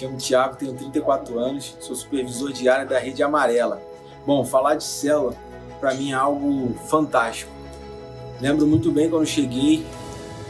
Chamo 0.00 0.16
Tiago, 0.16 0.56
tenho 0.56 0.72
34 0.72 1.38
anos, 1.38 1.76
sou 1.78 1.94
supervisor 1.94 2.50
de 2.54 2.66
área 2.70 2.86
da 2.86 2.98
Rede 2.98 3.22
Amarela. 3.22 3.82
Bom, 4.26 4.46
falar 4.46 4.76
de 4.76 4.84
célula 4.84 5.36
para 5.78 5.92
mim 5.92 6.12
é 6.12 6.14
algo 6.14 6.74
fantástico. 6.88 7.52
Lembro 8.40 8.66
muito 8.66 8.90
bem 8.90 9.10
quando 9.10 9.26
cheguei, 9.26 9.84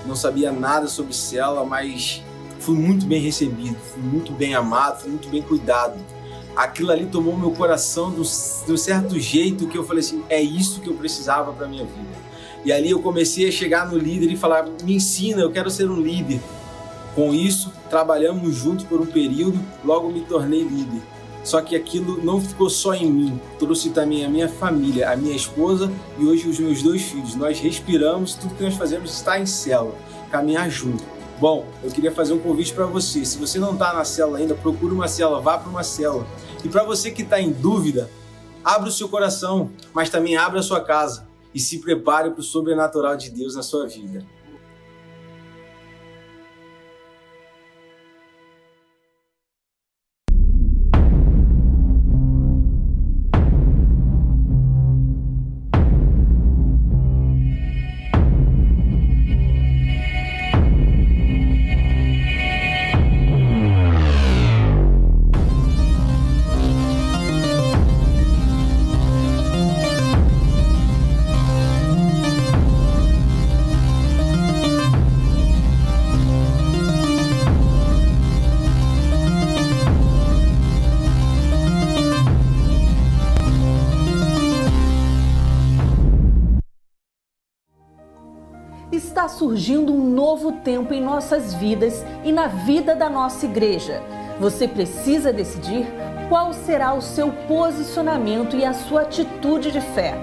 não 0.07 0.15
sabia 0.15 0.53
nada 0.53 0.87
sobre 0.87 1.13
célula, 1.13 1.65
mas 1.65 2.23
fui 2.61 2.77
muito 2.77 3.07
bem 3.07 3.21
recebido, 3.21 3.75
fui 3.75 4.01
muito 4.01 4.31
bem 4.31 4.55
amado, 4.55 5.01
fui 5.01 5.11
muito 5.11 5.29
bem 5.29 5.43
cuidado. 5.43 5.99
Aquilo 6.55 6.93
ali 6.93 7.07
tomou 7.07 7.37
meu 7.37 7.51
coração 7.51 8.13
de 8.13 8.21
um 8.21 8.77
certo 8.77 9.19
jeito 9.19 9.67
que 9.67 9.77
eu 9.77 9.83
falei 9.83 9.99
assim: 9.99 10.23
é 10.29 10.41
isso 10.41 10.81
que 10.81 10.89
eu 10.89 10.95
precisava 10.95 11.53
para 11.53 11.67
minha 11.67 11.85
vida. 11.85 12.31
E 12.65 12.73
ali 12.73 12.91
eu 12.91 13.03
comecei 13.03 13.49
a 13.49 13.51
chegar 13.51 13.91
no 13.91 13.99
líder 13.99 14.31
e 14.31 14.37
falar: 14.37 14.65
me 14.85 14.95
ensina, 14.95 15.43
eu 15.43 15.51
quero 15.51 15.69
ser 15.69 15.91
um 15.91 16.01
líder. 16.01 16.41
Com 17.17 17.35
isso, 17.35 17.73
trabalhamos 17.91 18.55
juntos 18.55 18.87
por 18.87 19.01
um 19.01 19.07
período, 19.07 19.59
logo 19.85 20.09
me 20.09 20.21
tornei 20.23 20.63
líder. 20.63 21.03
Só 21.43 21.61
que 21.61 21.75
aquilo 21.75 22.23
não 22.23 22.41
ficou 22.41 22.71
só 22.71 22.95
em 22.95 23.11
mim, 23.11 23.41
trouxe 23.59 23.91
também 23.91 24.25
a 24.25 24.29
minha 24.29 24.49
família, 24.49 25.11
a 25.11 25.17
minha 25.17 25.35
esposa 25.35 25.91
e 26.19 26.25
hoje 26.25 26.49
os 26.49 26.59
meus 26.59 26.83
dois 26.83 27.03
filhos. 27.03 27.35
Nós 27.35 27.59
respiramos, 27.59 28.35
tudo 28.35 28.55
que 28.55 28.63
nós 28.63 28.75
fazemos 28.75 29.13
está 29.13 29.39
em 29.39 29.47
célula, 29.47 29.95
caminhar 30.31 30.71
junto. 30.71 31.03
Bom, 31.41 31.67
eu 31.83 31.91
queria 31.91 32.13
fazer 32.13 32.35
um 32.35 32.39
convite 32.39 32.75
para 32.75 32.85
você. 32.85 33.25
Se 33.25 33.39
você 33.39 33.59
não 33.59 33.73
está 33.73 33.95
na 33.95 34.05
célula 34.05 34.39
ainda, 34.39 34.55
procure 34.55 34.93
uma 34.93 35.09
célula, 35.09 35.41
vá 35.41 35.57
para 35.57 35.71
uma 35.71 35.83
célula. 35.83 36.27
E 36.63 36.69
para 36.69 36.85
você 36.85 37.11
que 37.11 37.23
está 37.23 37.41
em 37.41 37.51
dúvida, 37.51 38.11
abra 38.63 38.91
o 38.91 38.93
seu 38.93 39.09
coração, 39.09 39.71
mas 39.95 40.11
também 40.11 40.37
abra 40.37 40.61
a 40.61 40.63
sua 40.63 40.83
casa 40.83 41.27
e 41.55 41.59
se 41.59 41.79
prepare 41.79 42.31
para 42.31 42.41
o 42.41 42.45
sobrenatural 42.45 43.17
de 43.17 43.31
Deus 43.31 43.57
na 43.57 43.63
sua 43.63 43.89
vida. 43.89 44.25
Tempo 90.65 90.93
em 90.95 91.01
nossas 91.03 91.55
vidas 91.55 92.05
e 92.25 92.33
na 92.33 92.47
vida 92.47 92.95
da 92.95 93.09
nossa 93.09 93.47
igreja. 93.47 94.03
Você 94.39 94.67
precisa 94.67 95.33
decidir 95.33 95.87
qual 96.29 96.53
será 96.53 96.95
o 96.95 97.03
seu 97.03 97.31
posicionamento 97.49 98.57
e 98.57 98.65
a 98.65 98.73
sua 98.73 99.03
atitude 99.03 99.71
de 99.71 99.81
fé. 99.81 100.15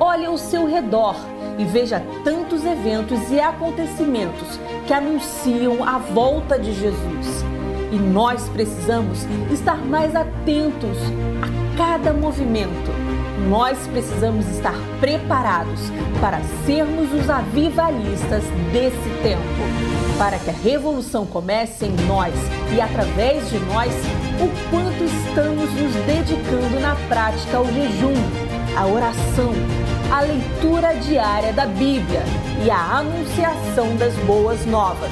Olhe 0.00 0.26
ao 0.26 0.36
seu 0.36 0.66
redor 0.66 1.16
e 1.58 1.64
veja 1.64 2.02
tantos 2.24 2.64
eventos 2.64 3.30
e 3.30 3.40
acontecimentos 3.40 4.58
que 4.86 4.92
anunciam 4.92 5.84
a 5.84 5.98
volta 5.98 6.58
de 6.58 6.72
Jesus. 6.72 7.44
E 7.92 7.96
nós 7.96 8.48
precisamos 8.48 9.20
estar 9.52 9.76
mais 9.76 10.16
atentos 10.16 10.98
a 11.40 11.76
cada 11.76 12.12
movimento 12.12 13.03
nós 13.48 13.78
precisamos 13.88 14.46
estar 14.48 14.74
preparados 15.00 15.80
para 16.20 16.40
sermos 16.64 17.12
os 17.12 17.28
avivalistas 17.28 18.44
desse 18.72 19.22
tempo, 19.22 19.42
para 20.18 20.38
que 20.38 20.50
a 20.50 20.54
revolução 20.54 21.26
comece 21.26 21.86
em 21.86 21.94
nós 22.06 22.34
e 22.74 22.80
através 22.80 23.48
de 23.50 23.58
nós, 23.60 23.92
o 24.40 24.70
quanto 24.70 25.04
estamos 25.04 25.70
nos 25.72 25.94
dedicando 26.06 26.80
na 26.80 26.96
prática 27.08 27.56
ao 27.56 27.66
jejum, 27.66 28.14
à 28.76 28.86
oração, 28.86 29.52
à 30.10 30.20
leitura 30.20 30.94
diária 30.94 31.52
da 31.52 31.66
Bíblia 31.66 32.22
e 32.64 32.70
à 32.70 32.98
anunciação 32.98 33.96
das 33.96 34.14
boas 34.26 34.64
novas. 34.66 35.10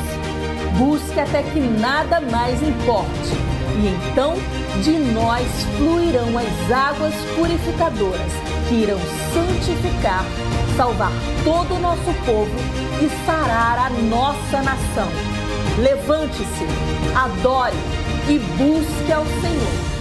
Busque 0.78 1.20
até 1.20 1.42
que 1.42 1.60
nada 1.60 2.20
mais 2.20 2.62
importe, 2.62 3.51
e 3.82 3.88
então 3.88 4.34
de 4.82 4.92
nós 5.12 5.46
fluirão 5.76 6.36
as 6.38 6.72
águas 6.72 7.14
purificadoras 7.36 8.32
que 8.68 8.74
irão 8.82 8.98
santificar, 9.32 10.24
salvar 10.76 11.12
todo 11.44 11.74
o 11.74 11.78
nosso 11.78 12.12
povo 12.24 12.50
e 13.02 13.26
sarar 13.26 13.78
a 13.78 13.90
nossa 13.90 14.62
nação. 14.62 15.08
Levante-se, 15.78 16.66
adore 17.14 17.76
e 18.28 18.38
busque 18.38 19.12
ao 19.12 19.24
Senhor. 19.24 19.92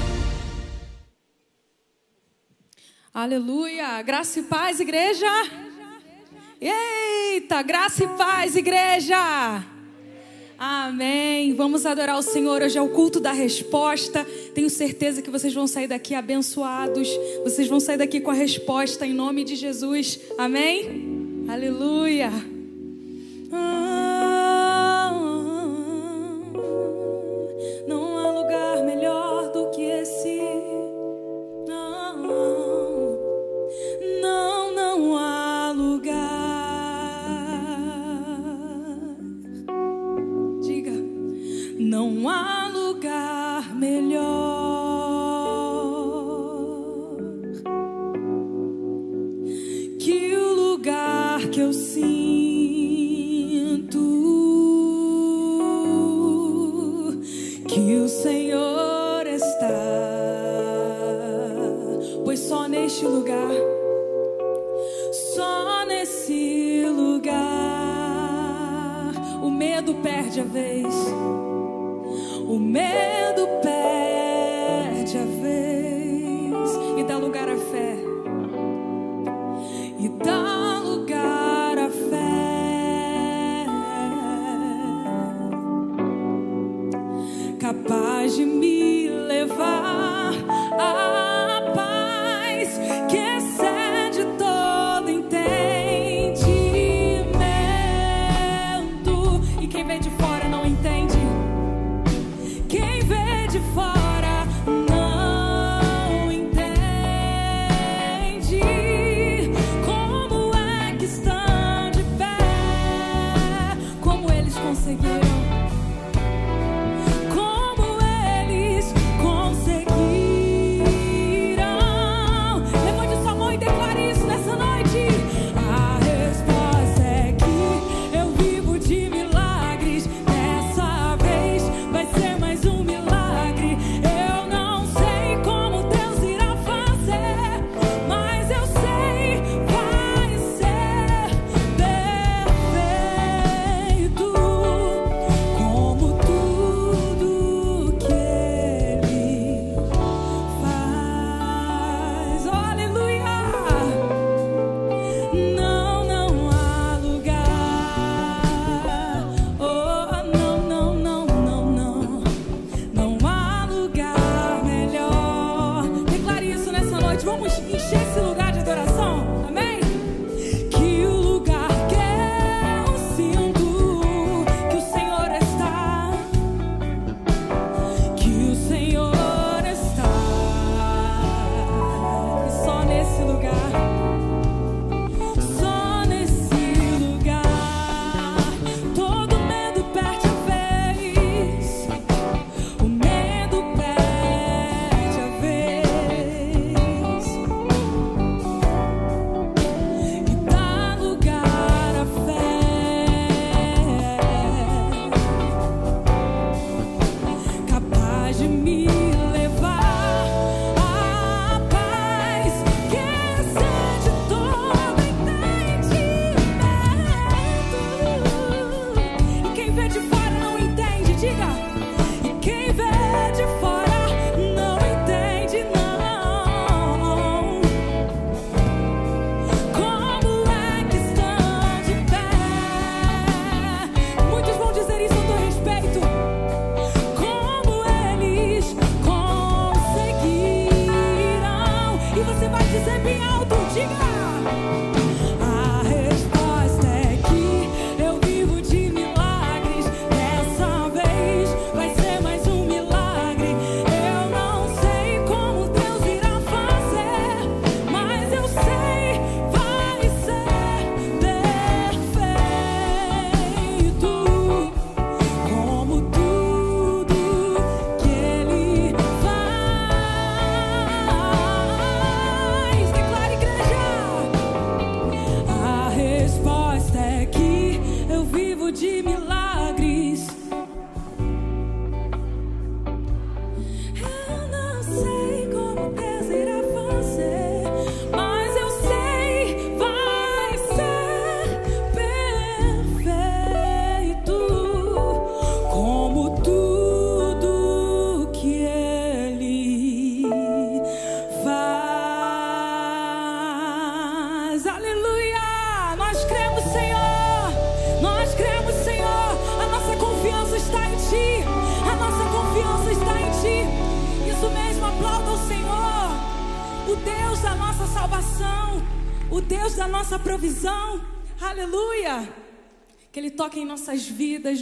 Aleluia! 3.13 4.01
Graça 4.01 4.39
e 4.39 4.43
paz, 4.43 4.79
igreja! 4.79 5.27
Eita, 6.61 7.61
graça 7.61 8.03
e 8.03 8.07
paz, 8.07 8.55
igreja! 8.55 9.70
Amém. 10.63 11.55
Vamos 11.55 11.87
adorar 11.87 12.19
o 12.19 12.21
Senhor. 12.21 12.61
Hoje 12.61 12.77
é 12.77 12.81
o 12.83 12.89
culto 12.89 13.19
da 13.19 13.31
resposta. 13.31 14.23
Tenho 14.53 14.69
certeza 14.69 15.19
que 15.19 15.31
vocês 15.31 15.51
vão 15.51 15.65
sair 15.65 15.87
daqui 15.87 16.13
abençoados. 16.13 17.09
Vocês 17.43 17.67
vão 17.67 17.79
sair 17.79 17.97
daqui 17.97 18.21
com 18.21 18.29
a 18.29 18.35
resposta 18.35 19.03
em 19.03 19.11
nome 19.11 19.43
de 19.43 19.55
Jesus. 19.55 20.19
Amém. 20.37 21.45
Aleluia. 21.49 22.31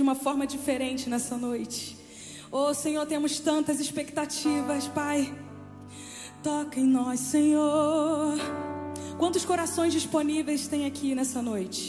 uma 0.10 0.16
forma 0.16 0.48
diferente 0.48 1.08
nessa 1.08 1.38
noite. 1.38 1.96
Oh, 2.52 2.74
Senhor, 2.74 3.06
temos 3.06 3.40
tantas 3.40 3.80
expectativas, 3.80 4.88
Pai. 4.88 5.32
Toca 6.42 6.80
em 6.80 6.88
nós, 6.88 7.20
Senhor. 7.20 8.36
Quantos 9.20 9.46
corações 9.46 9.94
disponíveis 9.94 10.68
tem 10.68 10.88
aqui 10.88 11.14
nessa 11.14 11.44
noite? 11.44 11.89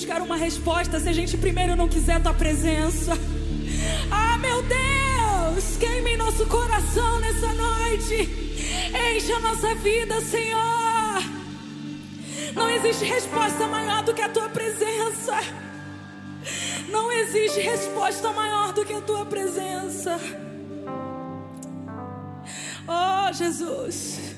Buscar 0.00 0.22
uma 0.22 0.36
resposta 0.36 0.98
se 0.98 1.10
a 1.10 1.12
gente 1.12 1.36
primeiro 1.36 1.76
não 1.76 1.86
quiser 1.86 2.14
a 2.14 2.20
tua 2.20 2.32
presença. 2.32 3.12
Ah, 4.10 4.38
meu 4.38 4.62
Deus, 4.62 5.76
queime 5.76 6.16
nosso 6.16 6.46
coração 6.46 7.20
nessa 7.20 7.52
noite. 7.52 8.14
Enche 9.14 9.30
a 9.30 9.40
nossa 9.40 9.74
vida, 9.74 10.18
Senhor. 10.22 11.22
Não 12.54 12.70
existe 12.70 13.04
resposta 13.04 13.66
maior 13.66 14.02
do 14.02 14.14
que 14.14 14.22
a 14.22 14.30
tua 14.30 14.48
presença. 14.48 15.38
Não 16.88 17.12
existe 17.12 17.60
resposta 17.60 18.32
maior 18.32 18.72
do 18.72 18.86
que 18.86 18.94
a 18.94 19.02
tua 19.02 19.26
presença. 19.26 20.18
Oh, 22.88 23.30
Jesus. 23.34 24.29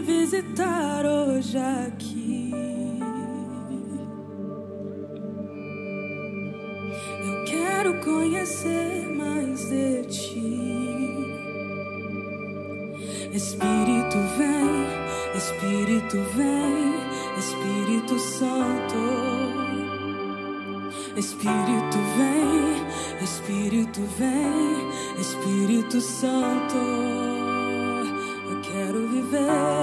Visitar 0.00 1.04
hoje 1.04 1.58
aqui. 1.58 2.52
Eu 7.24 7.44
quero 7.46 8.00
conhecer 8.00 9.08
mais 9.16 9.68
de 9.68 10.02
ti. 10.06 10.58
Espírito 13.32 14.18
vem, 14.36 14.86
Espírito 15.36 16.16
vem, 16.36 16.94
Espírito 17.38 18.18
Santo. 18.18 18.98
Espírito 21.16 21.98
vem, 22.16 23.22
Espírito 23.22 24.00
vem, 24.16 25.20
Espírito 25.20 26.00
Santo 26.00 27.28
quero 28.72 29.08
viver, 29.08 29.77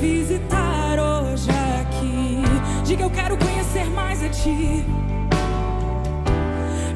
visitar 0.00 0.98
hoje 0.98 1.50
aqui. 1.80 2.42
Diga, 2.84 3.04
eu 3.04 3.10
quero 3.10 3.36
conhecer 3.36 3.86
mais 3.90 4.22
a 4.22 4.28
Ti. 4.28 4.84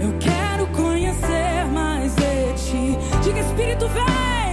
Eu 0.00 0.12
quero 0.19 0.66
conhecer 0.69 1.64
mais 1.73 2.14
de 2.14 2.54
Ti. 2.54 2.99
Diga, 3.23 3.40
Espírito, 3.40 3.88
vem. 3.88 4.50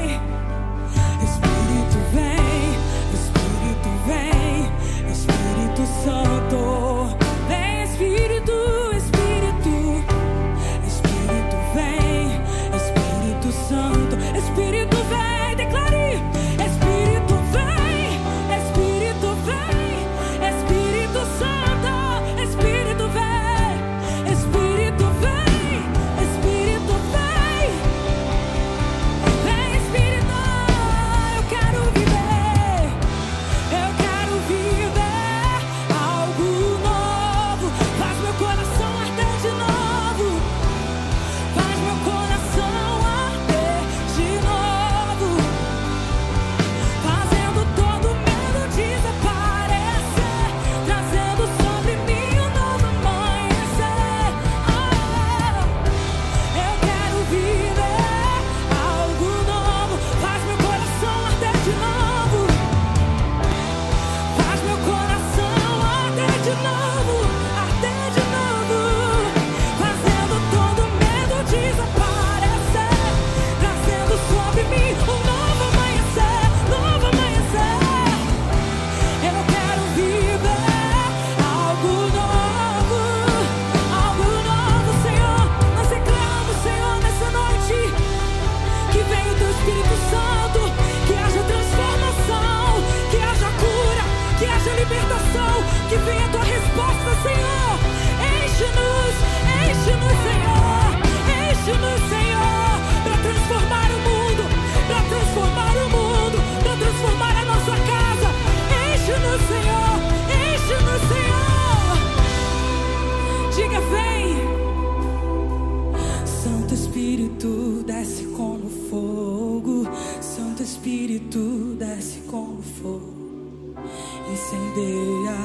incendeia. 124.47 125.35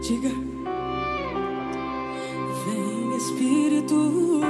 Diga, 0.00 0.30
vem 2.64 3.16
Espírito, 3.16 4.40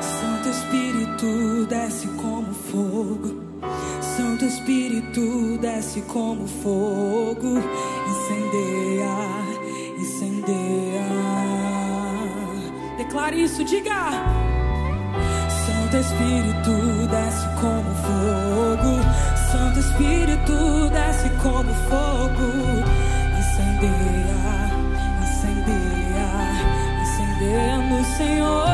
Santo 0.00 0.48
Espírito, 0.50 1.66
desce 1.66 2.08
como 2.08 2.52
fogo. 2.52 3.42
Santo 4.02 4.44
Espírito, 4.44 5.56
desce 5.58 6.02
como 6.02 6.46
fogo, 6.46 7.58
incendeia, 8.10 9.16
incendeia. 9.98 11.04
Declare 12.98 13.42
isso, 13.42 13.64
diga. 13.64 14.43
Santo 15.94 16.06
Espírito 16.08 16.72
desce 17.08 17.46
como 17.60 17.94
fogo. 18.02 18.98
Santo 19.52 19.78
Espírito 19.78 20.90
desce 20.90 21.28
como 21.40 21.72
fogo. 21.88 22.82
Incendeia, 23.38 24.72
incendeia, 25.22 26.30
incendeia 27.00 27.78
no 27.78 28.04
Senhor. 28.16 28.66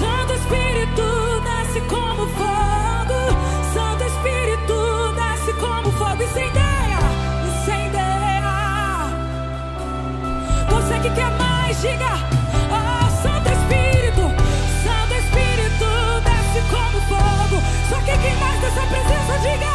Santo 0.00 0.32
Espírito 0.32 1.04
desce 1.44 1.80
como 1.82 2.26
fogo. 2.26 3.20
Santo 3.72 4.02
Espírito 4.02 5.12
desce 5.14 5.52
como 5.60 5.92
fogo. 5.92 6.20
Incendeia, 6.20 6.98
incendeia. 7.46 9.06
Você 10.68 10.98
que 10.98 11.10
quer 11.14 11.30
mais, 11.38 11.80
diga. 11.80 12.31
Chegue 18.22 18.36
mais 18.36 18.60
dessa 18.60 18.86
presença, 18.86 19.38
diga 19.40 19.71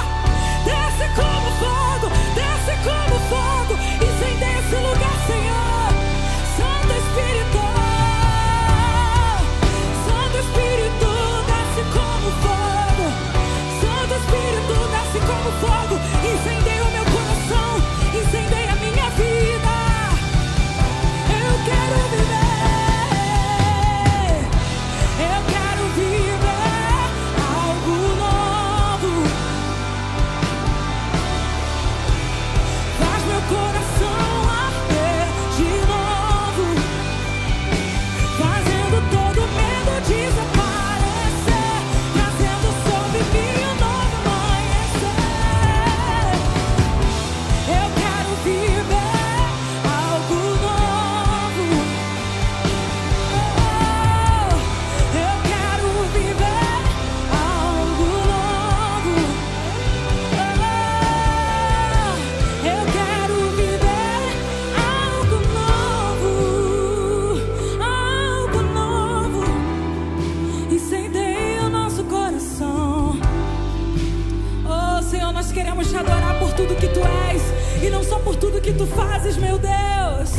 tu 78.78 78.86
fazes, 78.86 79.38
meu 79.38 79.58
Deus. 79.58 80.30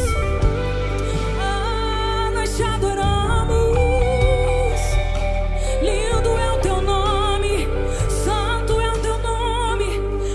Ah, 1.41 2.31
nós 2.33 2.57
te 2.57 2.63
adoramos. 2.63 3.57
Lindo 5.83 6.39
é 6.39 6.53
o 6.53 6.61
teu 6.61 6.81
nome, 6.81 7.67
santo 8.25 8.81
é 8.81 8.93
o 8.93 8.99
teu 9.01 9.19
nome, 9.19 9.87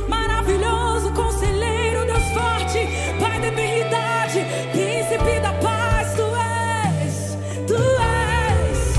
maravilhoso, 0.10 1.12
conselheiro, 1.14 2.06
Deus 2.06 2.24
forte, 2.34 2.88
Pai 3.20 3.40
da 3.40 3.48
eternidade, 3.48 4.46
príncipe 4.72 5.40
da 5.40 5.54
paz, 5.54 6.14
tu 6.16 6.24
és, 6.36 7.38
tu 7.68 7.76
és. 7.76 8.98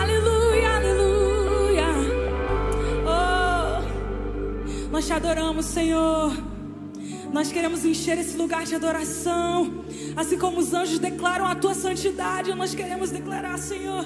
Aleluia, 0.00 0.76
aleluia. 0.76 1.88
Oh, 3.04 4.90
nós 4.90 5.06
te 5.06 5.12
adoramos, 5.12 5.66
Senhor. 5.66 6.47
Nós 7.38 7.52
queremos 7.52 7.84
encher 7.84 8.18
esse 8.18 8.36
lugar 8.36 8.64
de 8.64 8.74
adoração. 8.74 9.84
Assim 10.16 10.36
como 10.36 10.58
os 10.58 10.74
anjos 10.74 10.98
declaram 10.98 11.46
a 11.46 11.54
tua 11.54 11.72
santidade, 11.72 12.52
nós 12.52 12.74
queremos 12.74 13.10
declarar, 13.10 13.56
Senhor. 13.58 14.04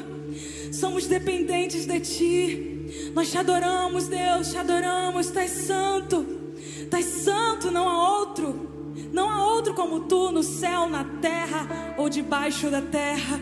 Somos 0.71 1.07
dependentes 1.07 1.87
de 1.87 1.99
ti. 1.99 3.11
Nós 3.15 3.31
te 3.31 3.39
adoramos, 3.39 4.07
Deus, 4.07 4.51
te 4.51 4.59
adoramos. 4.59 5.31
Tu 5.31 5.39
és 5.39 5.51
santo. 5.51 6.27
Tu 6.91 6.95
és 6.95 7.07
santo, 7.07 7.71
não 7.71 7.89
há 7.89 8.19
outro. 8.19 8.69
Não 9.11 9.31
há 9.31 9.47
outro 9.47 9.73
como 9.73 10.01
tu 10.01 10.31
no 10.31 10.43
céu, 10.43 10.87
na 10.87 11.03
terra 11.03 11.95
ou 11.97 12.11
debaixo 12.11 12.69
da 12.69 12.83
terra. 12.83 13.41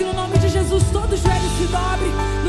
que 0.00 0.06
no 0.06 0.14
nome 0.14 0.38
de 0.38 0.48
Jesus 0.48 0.82
todo 0.92 1.08
joelho 1.08 1.50
se 1.58 1.66
dobre. 1.66 2.39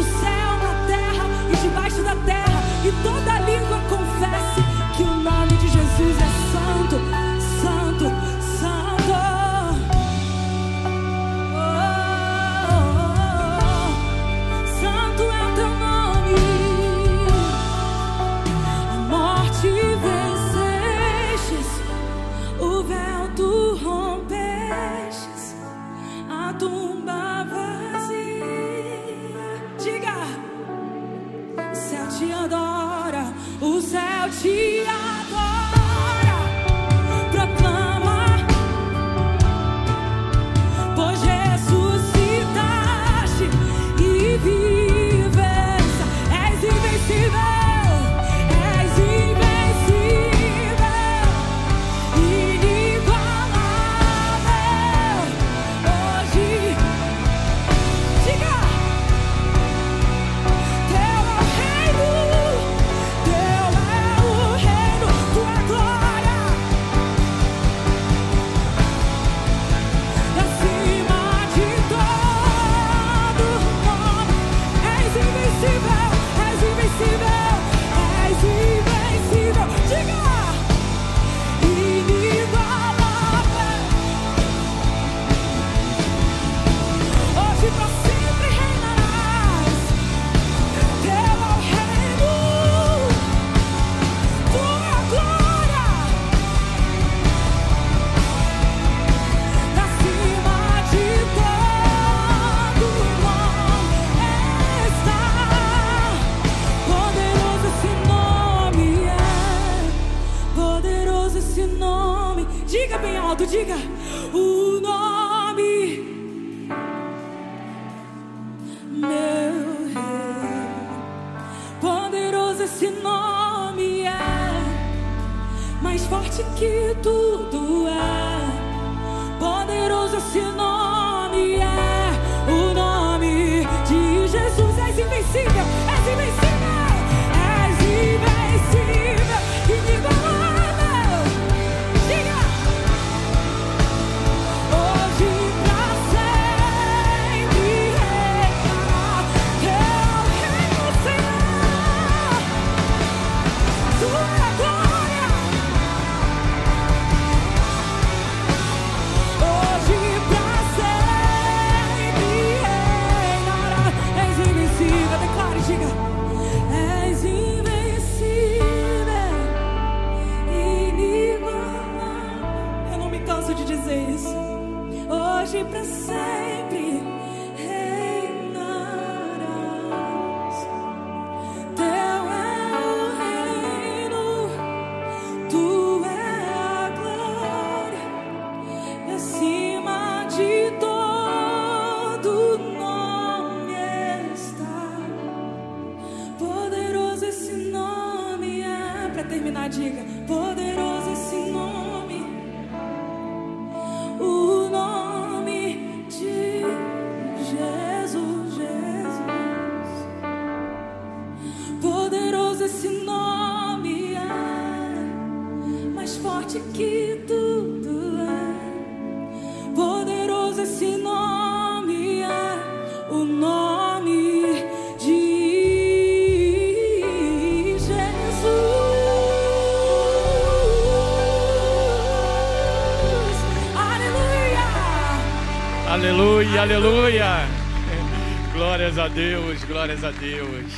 A 239.02 239.08
Deus, 239.08 239.64
glórias 239.64 240.04
a 240.04 240.12
Deus. 240.12 240.72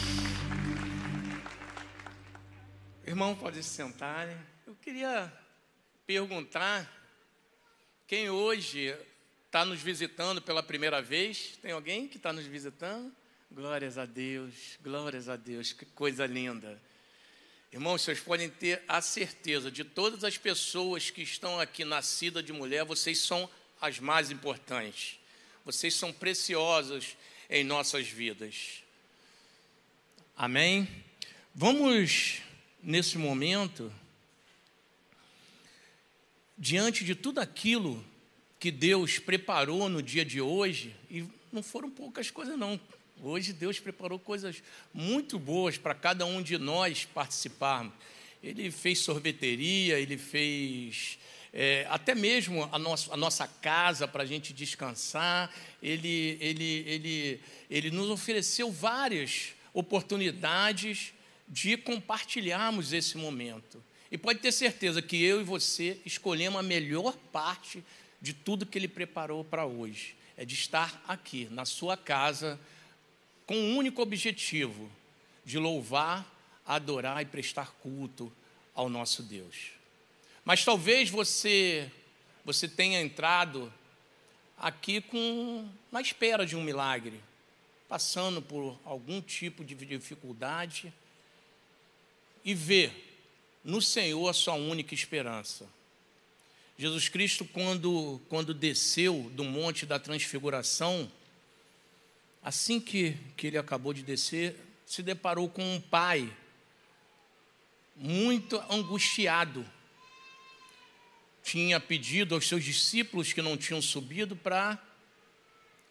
Irmão, 3.06 3.36
pode 3.36 3.62
se 3.62 3.70
sentar. 3.70 4.30
Eu 4.66 4.74
queria 4.76 5.30
perguntar 6.08 6.90
quem 8.08 8.30
hoje 8.30 8.96
está 9.46 9.66
nos 9.66 9.82
visitando 9.82 10.42
pela 10.42 10.64
primeira 10.64 11.02
vez. 11.02 11.60
Tem 11.62 11.74
alguém 11.74 12.08
que 12.08 12.16
está 12.16 12.32
nos 12.32 12.46
visitando? 12.46 13.14
Glórias 13.52 13.98
a 13.98 14.06
Deus, 14.06 14.80
glórias 14.82 15.28
a 15.28 15.36
Deus, 15.36 15.74
que 15.74 15.86
coisa 15.86 16.26
linda. 16.26 16.82
Irmãos, 17.74 18.04
vocês 18.04 18.22
podem 18.22 18.50
ter 18.50 18.82
a 18.88 19.02
certeza 19.02 19.70
de 19.70 19.84
todas 19.84 20.24
as 20.24 20.38
pessoas 20.38 21.10
que 21.10 21.24
estão 21.24 21.60
aqui 21.60 21.84
nascidas 21.84 22.46
de 22.46 22.54
mulher, 22.54 22.86
vocês 22.86 23.20
são 23.20 23.50
as 23.82 24.00
mais 24.00 24.32
importantes. 24.32 25.20
Vocês 25.66 25.94
são 25.94 26.14
preciosos 26.14 27.18
em 27.50 27.64
nossas 27.64 28.08
vidas. 28.08 28.84
Amém? 30.36 30.88
Vamos, 31.54 32.42
nesse 32.82 33.18
momento, 33.18 33.94
diante 36.58 37.04
de 37.06 37.14
tudo 37.14 37.40
aquilo 37.40 38.04
que 38.60 38.72
Deus 38.72 39.20
preparou 39.20 39.90
no 39.90 40.02
dia 40.02 40.24
de 40.24 40.40
hoje, 40.42 40.96
e 41.10 41.26
não 41.52 41.62
foram 41.62 41.90
poucas 41.90 42.32
coisas, 42.32 42.58
não. 42.58 42.80
Hoje 43.22 43.54
Deus 43.54 43.80
preparou 43.80 44.18
coisas 44.18 44.64
muito 44.94 45.38
boas 45.38 45.78
para 45.78 45.94
cada 45.94 46.26
um 46.26 46.42
de 46.42 46.58
nós 46.58 47.06
participarmos. 47.06 47.94
Ele 48.42 48.72
fez 48.72 49.00
sorveteria, 49.00 50.00
ele 50.00 50.18
fez 50.18 51.18
é, 51.54 51.86
até 51.90 52.16
mesmo 52.16 52.68
a, 52.72 52.80
nosso, 52.80 53.14
a 53.14 53.18
nossa 53.18 53.48
casa 53.48 54.08
para 54.08 54.24
a 54.24 54.26
gente 54.26 54.52
descansar. 54.52 55.54
Ele, 55.82 56.38
ele, 56.42 56.84
ele, 56.88 57.40
ele 57.70 57.92
nos 57.92 58.10
ofereceu 58.10 58.72
várias 58.72 59.54
oportunidades 59.72 61.14
de 61.48 61.78
compartilharmos 61.78 62.92
esse 62.92 63.18
momento. 63.18 63.84
E 64.12 64.18
pode 64.18 64.40
ter 64.40 64.52
certeza 64.52 65.02
que 65.02 65.22
eu 65.24 65.42
e 65.42 65.44
você 65.44 66.00
escolhemos 66.06 66.60
a 66.60 66.64
melhor 66.64 67.16
parte 67.32 67.84
de 68.20 68.34
tudo 68.34 68.66
que 68.66 68.78
ele 68.78 68.88
preparou 68.88 69.44
para 69.44 69.66
hoje. 69.66 70.16
É 70.36 70.44
de 70.44 70.56
estar 70.56 71.04
aqui, 71.08 71.48
na 71.52 71.66
sua 71.66 71.96
casa, 71.96 72.60
com 73.46 73.56
o 73.56 73.78
único 73.78 74.02
objetivo 74.02 74.90
de 75.46 75.60
louvar, 75.60 76.26
adorar 76.66 77.22
e 77.22 77.26
prestar 77.26 77.72
culto 77.82 78.32
ao 78.74 78.90
nosso 78.90 79.22
Deus. 79.22 79.83
Mas 80.46 80.64
talvez 80.66 81.10
você 81.10 81.92
você 82.46 82.68
tenha 82.68 83.02
entrado 83.02 83.74
aqui 84.58 85.00
com 85.00 85.70
na 85.92 86.02
espera 86.02 86.46
de 86.46 86.56
um 86.56 86.64
milagre, 86.64 87.22
passando 87.88 88.42
por 88.42 88.78
algum 88.84 89.22
tipo 89.22 89.64
de 89.64 89.76
dificuldade 89.76 90.94
e 92.44 92.54
vê 92.54 92.92
no 93.64 93.82
Senhor 93.82 94.28
a 94.28 94.34
sua 94.34 94.56
única 94.56 94.94
esperança. 94.94 95.68
Jesus 96.78 97.08
Cristo, 97.08 97.46
quando, 97.46 98.20
quando 98.28 98.54
desceu 98.54 99.32
do 99.34 99.44
Monte 99.44 99.86
da 99.86 100.00
Transfiguração, 100.00 101.10
assim 102.42 102.80
que, 102.80 103.16
que 103.38 103.48
ele 103.48 103.58
acabou 103.58 103.94
de 103.94 104.04
descer, 104.04 104.56
se 104.86 105.02
deparou 105.02 105.48
com 105.48 105.64
um 105.64 105.80
pai 105.80 106.32
muito 107.96 108.62
angustiado. 108.70 109.66
Tinha 111.44 111.80
pedido 111.80 112.36
aos 112.36 112.48
seus 112.48 112.64
discípulos 112.64 113.34
que 113.34 113.42
não 113.42 113.58
tinham 113.58 113.82
subido 113.82 114.36
para 114.36 114.82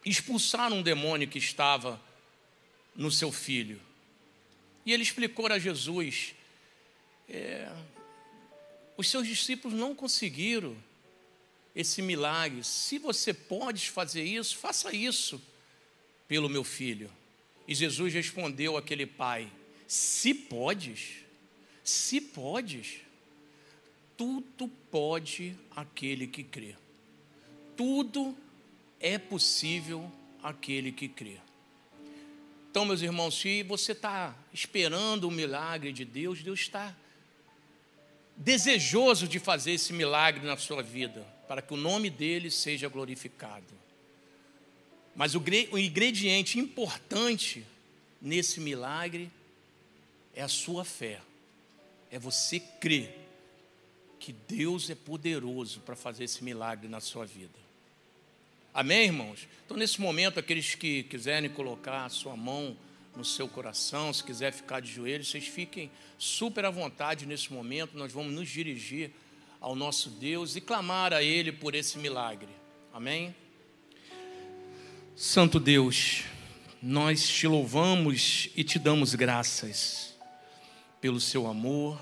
expulsar 0.03 0.73
um 0.73 0.81
demônio 0.81 1.27
que 1.27 1.37
estava 1.37 2.01
no 2.95 3.11
seu 3.11 3.31
filho. 3.31 3.79
E 4.85 4.91
ele 4.91 5.03
explicou 5.03 5.47
a 5.47 5.59
Jesus: 5.59 6.33
é, 7.29 7.71
os 8.97 9.09
seus 9.09 9.27
discípulos 9.27 9.77
não 9.77 9.95
conseguiram 9.95 10.75
esse 11.75 12.01
milagre. 12.01 12.63
Se 12.63 12.99
você 12.99 13.33
pode 13.33 13.89
fazer 13.89 14.23
isso, 14.23 14.57
faça 14.57 14.93
isso 14.93 15.41
pelo 16.27 16.49
meu 16.49 16.63
filho. 16.63 17.11
E 17.67 17.73
Jesus 17.73 18.13
respondeu 18.13 18.77
àquele 18.77 19.05
pai: 19.05 19.51
Se 19.87 20.33
podes, 20.33 21.23
se 21.83 22.19
podes, 22.19 22.97
tudo 24.17 24.67
pode 24.91 25.55
aquele 25.75 26.27
que 26.27 26.43
crê. 26.43 26.75
Tudo 27.75 28.35
é 28.99 29.17
possível 29.17 30.11
aquele 30.41 30.91
que 30.91 31.07
crê. 31.07 31.37
Então, 32.69 32.85
meus 32.85 33.01
irmãos, 33.01 33.39
se 33.39 33.63
você 33.63 33.91
está 33.91 34.35
esperando 34.51 35.25
o 35.25 35.31
milagre 35.31 35.91
de 35.91 36.05
Deus, 36.05 36.41
Deus 36.41 36.61
está 36.61 36.95
desejoso 38.35 39.27
de 39.27 39.39
fazer 39.39 39.73
esse 39.73 39.93
milagre 39.93 40.45
na 40.45 40.57
sua 40.57 40.81
vida, 40.81 41.21
para 41.47 41.61
que 41.61 41.73
o 41.73 41.77
nome 41.77 42.09
dele 42.09 42.49
seja 42.49 42.87
glorificado. 42.87 43.73
Mas 45.15 45.35
o 45.35 45.77
ingrediente 45.77 46.57
importante 46.57 47.63
nesse 48.19 48.59
milagre 48.59 49.29
é 50.33 50.41
a 50.41 50.47
sua 50.47 50.83
fé, 50.83 51.21
é 52.09 52.17
você 52.17 52.59
crer 52.59 53.22
que 54.23 54.31
Deus 54.47 54.89
é 54.89 54.95
poderoso 54.95 55.81
para 55.81 55.97
fazer 55.97 56.23
esse 56.23 56.45
milagre 56.45 56.87
na 56.87 57.01
sua 57.01 57.25
vida. 57.25 57.59
Amém, 58.73 59.07
irmãos? 59.07 59.49
Então, 59.65 59.75
nesse 59.75 59.99
momento, 59.99 60.39
aqueles 60.39 60.75
que 60.75 61.03
quiserem 61.03 61.49
colocar 61.49 62.05
a 62.05 62.09
sua 62.09 62.37
mão 62.37 62.77
no 63.17 63.25
seu 63.25 63.49
coração, 63.49 64.13
se 64.13 64.23
quiser 64.23 64.53
ficar 64.53 64.79
de 64.79 64.89
joelhos, 64.89 65.29
vocês 65.29 65.45
fiquem 65.45 65.91
super 66.17 66.63
à 66.63 66.69
vontade 66.69 67.25
nesse 67.25 67.51
momento. 67.51 67.97
Nós 67.97 68.13
vamos 68.13 68.31
nos 68.31 68.47
dirigir 68.47 69.11
ao 69.59 69.75
nosso 69.75 70.09
Deus 70.09 70.55
e 70.55 70.61
clamar 70.61 71.11
a 71.11 71.21
Ele 71.21 71.51
por 71.51 71.75
esse 71.75 71.97
milagre. 71.97 72.47
Amém? 72.93 73.35
Santo 75.17 75.59
Deus, 75.59 76.23
nós 76.81 77.27
te 77.27 77.45
louvamos 77.45 78.49
e 78.55 78.63
te 78.63 78.79
damos 78.79 79.15
graças 79.15 80.15
pelo 81.01 81.19
seu 81.19 81.45
amor, 81.45 81.99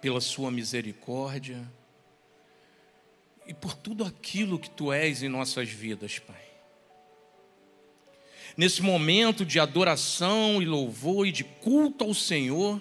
pela 0.00 0.20
sua 0.20 0.50
misericórdia 0.50 1.66
e 3.46 3.54
por 3.54 3.74
tudo 3.74 4.04
aquilo 4.04 4.58
que 4.58 4.68
tu 4.68 4.92
és 4.92 5.22
em 5.22 5.28
nossas 5.28 5.68
vidas, 5.68 6.18
Pai. 6.18 6.48
Nesse 8.56 8.82
momento 8.82 9.44
de 9.44 9.60
adoração 9.60 10.60
e 10.60 10.66
louvor 10.66 11.26
e 11.26 11.32
de 11.32 11.44
culto 11.44 12.04
ao 12.04 12.12
Senhor, 12.12 12.80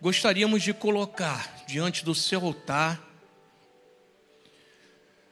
gostaríamos 0.00 0.62
de 0.62 0.72
colocar 0.72 1.64
diante 1.66 2.04
do 2.04 2.14
seu 2.14 2.44
altar 2.44 3.08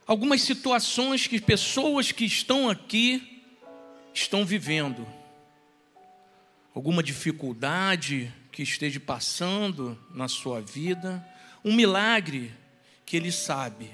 algumas 0.06 0.40
situações 0.40 1.26
que 1.26 1.40
pessoas 1.40 2.12
que 2.12 2.24
estão 2.24 2.70
aqui 2.70 3.42
estão 4.14 4.44
vivendo. 4.44 5.06
Alguma 6.74 7.02
dificuldade 7.02 8.32
que 8.58 8.64
esteja 8.64 8.98
passando 8.98 9.96
na 10.12 10.26
sua 10.26 10.60
vida, 10.60 11.24
um 11.64 11.72
milagre 11.72 12.52
que 13.06 13.16
ele 13.16 13.30
sabe 13.30 13.88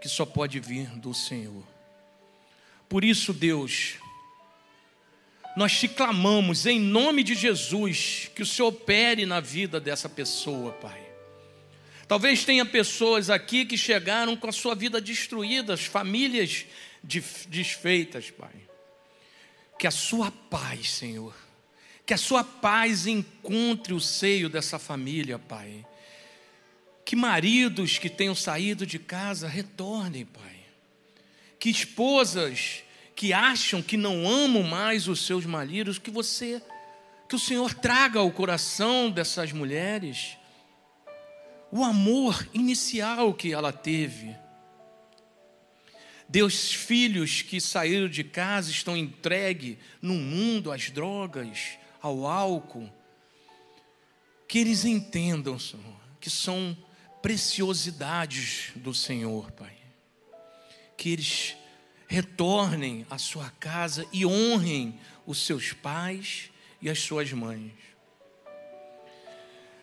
que 0.00 0.08
só 0.08 0.24
pode 0.24 0.58
vir 0.58 0.86
do 0.98 1.12
Senhor. 1.12 1.62
Por 2.88 3.04
isso, 3.04 3.34
Deus, 3.34 3.96
nós 5.54 5.78
te 5.78 5.86
clamamos 5.86 6.64
em 6.64 6.80
nome 6.80 7.22
de 7.22 7.34
Jesus 7.34 8.30
que 8.34 8.42
o 8.42 8.46
Senhor 8.46 8.68
opere 8.68 9.26
na 9.26 9.38
vida 9.38 9.78
dessa 9.78 10.08
pessoa, 10.08 10.72
Pai. 10.72 11.06
Talvez 12.08 12.42
tenha 12.42 12.64
pessoas 12.64 13.28
aqui 13.28 13.66
que 13.66 13.76
chegaram 13.76 14.34
com 14.34 14.48
a 14.48 14.52
sua 14.52 14.74
vida 14.74 14.98
destruída, 14.98 15.74
as 15.74 15.84
famílias 15.84 16.64
desfeitas, 17.02 18.30
Pai. 18.30 18.66
Que 19.78 19.86
a 19.86 19.90
sua 19.90 20.30
paz, 20.30 20.90
Senhor, 20.90 21.34
que 22.10 22.14
a 22.14 22.18
sua 22.18 22.42
paz 22.42 23.06
encontre 23.06 23.94
o 23.94 24.00
seio 24.00 24.48
dessa 24.48 24.80
família, 24.80 25.38
Pai. 25.38 25.86
Que 27.04 27.14
maridos 27.14 27.98
que 27.98 28.10
tenham 28.10 28.34
saído 28.34 28.84
de 28.84 28.98
casa 28.98 29.46
retornem, 29.46 30.26
Pai. 30.26 30.56
Que 31.56 31.70
esposas 31.70 32.82
que 33.14 33.32
acham 33.32 33.80
que 33.80 33.96
não 33.96 34.28
amam 34.28 34.64
mais 34.64 35.06
os 35.06 35.24
seus 35.24 35.46
maridos, 35.46 36.00
que 36.00 36.10
você, 36.10 36.60
que 37.28 37.36
o 37.36 37.38
Senhor 37.38 37.72
traga 37.74 38.18
ao 38.18 38.32
coração 38.32 39.08
dessas 39.08 39.52
mulheres 39.52 40.36
o 41.70 41.84
amor 41.84 42.44
inicial 42.52 43.32
que 43.32 43.52
ela 43.52 43.72
teve. 43.72 44.34
Deus, 46.28 46.74
filhos 46.74 47.42
que 47.42 47.60
saíram 47.60 48.08
de 48.08 48.24
casa 48.24 48.68
estão 48.68 48.96
entregues 48.96 49.76
no 50.02 50.14
mundo 50.14 50.72
às 50.72 50.90
drogas, 50.90 51.78
ao 52.00 52.26
álcool. 52.26 52.90
Que 54.48 54.58
eles 54.58 54.84
entendam, 54.84 55.58
Senhor, 55.58 56.00
que 56.20 56.28
são 56.28 56.76
preciosidades 57.22 58.72
do 58.76 58.92
Senhor, 58.92 59.50
Pai. 59.52 59.76
Que 60.96 61.10
eles 61.10 61.56
retornem 62.08 63.06
à 63.08 63.18
sua 63.18 63.48
casa 63.50 64.06
e 64.12 64.26
honrem 64.26 64.98
os 65.24 65.46
seus 65.46 65.72
pais 65.72 66.50
e 66.82 66.90
as 66.90 66.98
suas 67.00 67.32
mães. 67.32 67.72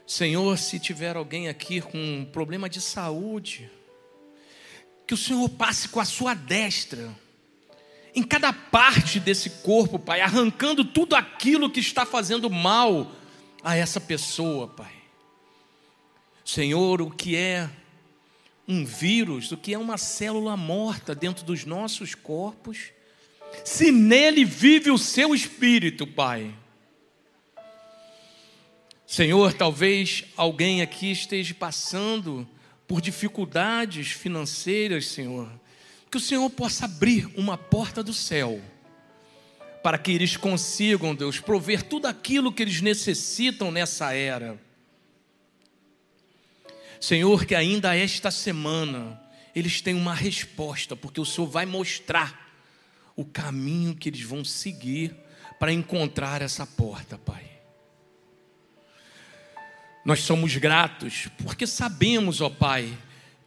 Senhor, 0.05 0.57
se 0.57 0.79
tiver 0.79 1.15
alguém 1.15 1.47
aqui 1.47 1.81
com 1.81 1.97
um 1.97 2.25
problema 2.25 2.69
de 2.69 2.81
saúde, 2.81 3.69
que 5.05 5.13
o 5.13 5.17
Senhor 5.17 5.47
passe 5.49 5.87
com 5.87 5.99
a 5.99 6.05
sua 6.05 6.33
destra 6.33 7.13
em 8.17 8.23
cada 8.23 8.51
parte 8.51 9.19
desse 9.19 9.47
corpo, 9.61 9.99
Pai, 9.99 10.21
arrancando 10.21 10.83
tudo 10.83 11.15
aquilo 11.15 11.69
que 11.69 11.79
está 11.79 12.03
fazendo 12.03 12.49
mal 12.49 13.11
a 13.63 13.75
essa 13.75 14.01
pessoa, 14.01 14.67
Pai. 14.67 14.91
Senhor, 16.43 16.99
o 16.99 17.11
que 17.11 17.35
é 17.35 17.69
um 18.67 18.83
vírus, 18.83 19.51
o 19.51 19.57
que 19.57 19.71
é 19.71 19.77
uma 19.77 19.99
célula 19.99 20.57
morta 20.57 21.13
dentro 21.13 21.45
dos 21.45 21.63
nossos 21.63 22.15
corpos, 22.15 22.87
se 23.63 23.91
nele 23.91 24.43
vive 24.43 24.89
o 24.89 24.97
seu 24.97 25.35
espírito, 25.35 26.07
Pai. 26.07 26.51
Senhor, 29.05 29.53
talvez 29.53 30.23
alguém 30.35 30.81
aqui 30.81 31.11
esteja 31.11 31.53
passando 31.53 32.47
por 32.87 32.99
dificuldades 32.99 34.07
financeiras, 34.07 35.05
Senhor, 35.05 35.51
que 36.09 36.17
o 36.17 36.21
Senhor 36.21 36.49
possa 36.49 36.85
abrir 36.85 37.29
uma 37.35 37.57
porta 37.57 38.01
do 38.01 38.13
céu 38.13 38.61
para 39.83 39.97
que 39.97 40.11
eles 40.11 40.35
consigam, 40.35 41.15
Deus, 41.15 41.39
prover 41.39 41.83
tudo 41.83 42.07
aquilo 42.07 42.51
que 42.51 42.61
eles 42.61 42.81
necessitam 42.81 43.71
nessa 43.71 44.13
era. 44.13 44.59
Senhor, 46.99 47.45
que 47.45 47.55
ainda 47.55 47.95
esta 47.95 48.31
semana 48.31 49.21
eles 49.55 49.81
tenham 49.81 49.99
uma 49.99 50.13
resposta, 50.13 50.95
porque 50.95 51.21
o 51.21 51.25
Senhor 51.25 51.47
vai 51.47 51.65
mostrar 51.65 52.51
o 53.15 53.25
caminho 53.25 53.95
que 53.95 54.09
eles 54.09 54.21
vão 54.21 54.43
seguir 54.43 55.15
para 55.59 55.71
encontrar 55.71 56.41
essa 56.41 56.65
porta, 56.65 57.17
Pai. 57.17 57.45
Nós 60.05 60.21
somos 60.21 60.55
gratos 60.55 61.27
porque 61.43 61.67
sabemos, 61.67 62.39
ó 62.39 62.49
Pai, 62.49 62.97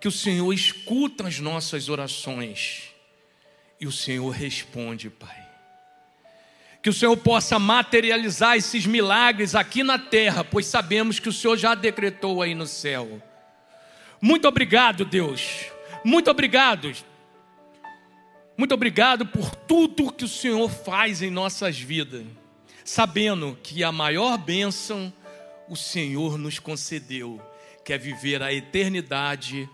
que 0.00 0.08
o 0.08 0.12
Senhor 0.12 0.50
escuta 0.52 1.28
as 1.28 1.38
nossas 1.38 1.90
orações 1.90 2.84
e 3.78 3.86
o 3.86 3.92
Senhor 3.92 4.30
responde, 4.30 5.10
Pai. 5.10 5.48
Que 6.82 6.88
o 6.88 6.92
Senhor 6.92 7.14
possa 7.18 7.58
materializar 7.58 8.56
esses 8.56 8.86
milagres 8.86 9.54
aqui 9.54 9.82
na 9.82 9.98
terra, 9.98 10.42
pois 10.42 10.64
sabemos 10.64 11.18
que 11.18 11.28
o 11.28 11.32
Senhor 11.32 11.58
já 11.58 11.74
decretou 11.74 12.40
aí 12.40 12.54
no 12.54 12.66
céu. 12.66 13.22
Muito 14.18 14.48
obrigado, 14.48 15.04
Deus. 15.04 15.66
Muito 16.02 16.30
obrigado. 16.30 16.90
Muito 18.56 18.72
obrigado 18.72 19.26
por 19.26 19.54
tudo 19.54 20.12
que 20.12 20.24
o 20.24 20.28
Senhor 20.28 20.70
faz 20.70 21.20
em 21.20 21.30
nossas 21.30 21.78
vidas, 21.78 22.24
sabendo 22.84 23.58
que 23.62 23.84
a 23.84 23.92
maior 23.92 24.38
bênção 24.38 25.12
o 25.68 25.76
Senhor 25.76 26.38
nos 26.38 26.58
concedeu, 26.58 27.40
que 27.84 27.92
é 27.92 27.98
viver 27.98 28.42
a 28.42 28.52
eternidade 28.52 29.68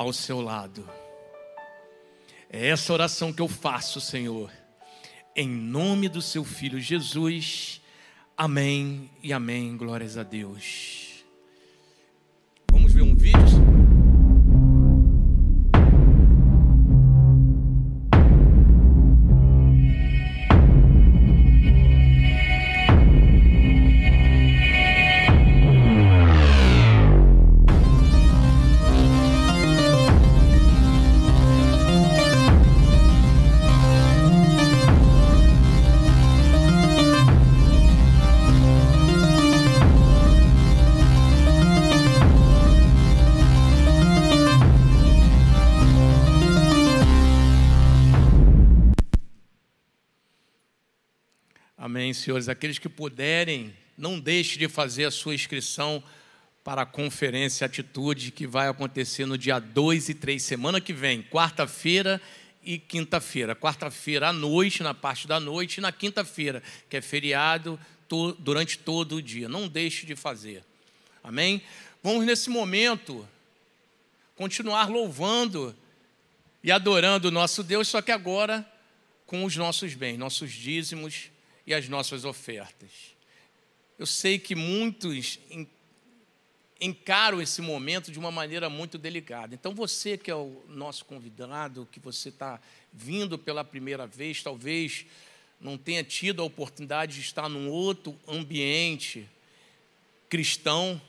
ao 0.00 0.14
seu 0.14 0.40
lado. 0.40 0.88
É 2.48 2.68
essa 2.68 2.90
oração 2.90 3.34
que 3.34 3.42
eu 3.42 3.46
faço, 3.46 4.00
Senhor, 4.00 4.50
em 5.36 5.46
nome 5.46 6.08
do 6.08 6.22
seu 6.22 6.42
filho 6.42 6.80
Jesus. 6.80 7.82
Amém 8.34 9.10
e 9.22 9.30
amém. 9.30 9.76
Glórias 9.76 10.16
a 10.16 10.22
Deus. 10.22 11.09
Senhores. 52.20 52.48
Aqueles 52.48 52.78
que 52.78 52.88
puderem, 52.88 53.74
não 53.96 54.18
deixe 54.18 54.58
de 54.58 54.68
fazer 54.68 55.04
a 55.04 55.10
sua 55.10 55.34
inscrição 55.34 56.02
para 56.62 56.82
a 56.82 56.86
conferência 56.86 57.64
Atitude 57.64 58.30
que 58.30 58.46
vai 58.46 58.68
acontecer 58.68 59.26
no 59.26 59.36
dia 59.36 59.58
2 59.58 60.10
e 60.10 60.14
3, 60.14 60.42
semana 60.42 60.80
que 60.80 60.92
vem, 60.92 61.22
quarta-feira 61.22 62.20
e 62.62 62.78
quinta-feira. 62.78 63.56
Quarta-feira 63.56 64.28
à 64.28 64.32
noite, 64.32 64.82
na 64.82 64.94
parte 64.94 65.26
da 65.26 65.40
noite, 65.40 65.78
e 65.78 65.80
na 65.80 65.90
quinta-feira, 65.90 66.62
que 66.88 66.96
é 66.96 67.00
feriado, 67.00 67.78
to, 68.08 68.32
durante 68.38 68.78
todo 68.78 69.16
o 69.16 69.22
dia. 69.22 69.48
Não 69.48 69.66
deixe 69.66 70.04
de 70.06 70.14
fazer. 70.14 70.62
Amém? 71.24 71.62
Vamos 72.02 72.24
nesse 72.26 72.50
momento 72.50 73.26
continuar 74.36 74.88
louvando 74.88 75.74
e 76.62 76.70
adorando 76.70 77.28
o 77.28 77.30
nosso 77.30 77.62
Deus, 77.62 77.88
só 77.88 78.00
que 78.00 78.12
agora 78.12 78.66
com 79.26 79.44
os 79.44 79.56
nossos 79.56 79.94
bens, 79.94 80.18
nossos 80.18 80.50
dízimos 80.50 81.30
e 81.70 81.74
as 81.74 81.88
nossas 81.88 82.24
ofertas. 82.24 82.90
Eu 83.96 84.06
sei 84.06 84.38
que 84.38 84.56
muitos 84.56 85.38
encaram 86.80 87.40
esse 87.40 87.62
momento 87.62 88.10
de 88.10 88.18
uma 88.18 88.30
maneira 88.30 88.68
muito 88.68 88.98
delicada. 88.98 89.54
Então, 89.54 89.72
você 89.74 90.18
que 90.18 90.30
é 90.30 90.34
o 90.34 90.62
nosso 90.68 91.04
convidado, 91.04 91.86
que 91.92 92.00
você 92.00 92.30
está 92.30 92.60
vindo 92.92 93.38
pela 93.38 93.62
primeira 93.62 94.06
vez, 94.06 94.42
talvez 94.42 95.06
não 95.60 95.78
tenha 95.78 96.02
tido 96.02 96.42
a 96.42 96.44
oportunidade 96.44 97.14
de 97.14 97.20
estar 97.20 97.48
num 97.48 97.68
outro 97.68 98.18
ambiente 98.26 99.28
cristão, 100.28 101.00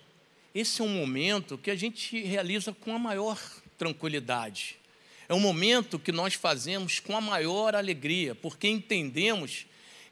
esse 0.54 0.82
é 0.82 0.84
um 0.84 0.90
momento 0.90 1.58
que 1.58 1.72
a 1.72 1.76
gente 1.76 2.22
realiza 2.22 2.74
com 2.74 2.94
a 2.94 3.00
maior 3.00 3.40
tranquilidade. 3.78 4.76
É 5.30 5.34
um 5.34 5.40
momento 5.40 5.98
que 5.98 6.12
nós 6.12 6.34
fazemos 6.34 7.00
com 7.00 7.16
a 7.16 7.22
maior 7.22 7.74
alegria, 7.74 8.36
porque 8.36 8.68
entendemos 8.68 9.66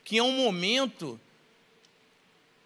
que 0.09 0.17
é 0.17 0.23
um 0.23 0.31
momento 0.31 1.21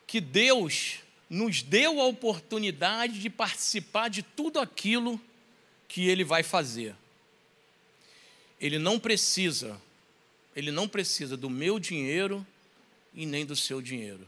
que 0.08 0.22
Deus 0.22 1.00
nos 1.30 1.62
deu 1.62 2.00
a 2.00 2.06
oportunidade 2.06 3.20
de 3.20 3.30
participar 3.30 4.08
de 4.08 4.24
tudo 4.24 4.62
aquilo 4.62 5.20
que 5.86 6.08
Ele 6.08 6.24
vai 6.24 6.42
fazer. 6.42 6.96
Ele 8.62 8.80
não 8.80 8.98
precisa, 8.98 9.78
Ele 10.56 10.72
não 10.72 10.88
precisa 10.88 11.36
do 11.36 11.50
meu 11.50 11.80
dinheiro 11.80 12.48
e 13.14 13.26
nem 13.26 13.46
do 13.46 13.58
seu 13.58 13.82
dinheiro. 13.82 14.26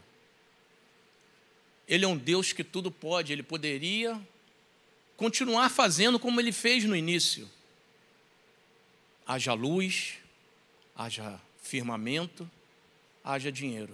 Ele 1.88 2.04
é 2.04 2.08
um 2.08 2.18
Deus 2.18 2.52
que 2.52 2.62
tudo 2.62 2.90
pode, 2.90 3.32
Ele 3.32 3.42
poderia 3.42 4.20
continuar 5.16 5.70
fazendo 5.70 6.18
como 6.18 6.38
Ele 6.38 6.52
fez 6.52 6.84
no 6.84 6.94
início. 6.94 7.50
Haja 9.26 9.54
luz, 9.54 10.18
haja 10.94 11.40
firmamento, 11.62 12.50
haja 13.26 13.50
dinheiro. 13.50 13.92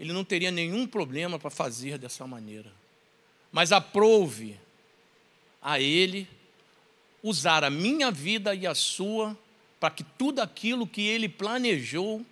Ele 0.00 0.12
não 0.12 0.24
teria 0.24 0.50
nenhum 0.50 0.86
problema 0.86 1.38
para 1.38 1.50
fazer 1.50 1.98
dessa 1.98 2.26
maneira. 2.26 2.72
Mas 3.52 3.70
aprove 3.70 4.58
a 5.60 5.78
ele 5.78 6.26
usar 7.22 7.62
a 7.64 7.70
minha 7.70 8.10
vida 8.10 8.54
e 8.54 8.66
a 8.66 8.74
sua 8.74 9.36
para 9.78 9.90
que 9.90 10.02
tudo 10.02 10.40
aquilo 10.40 10.86
que 10.86 11.02
ele 11.02 11.28
planejou 11.28 12.24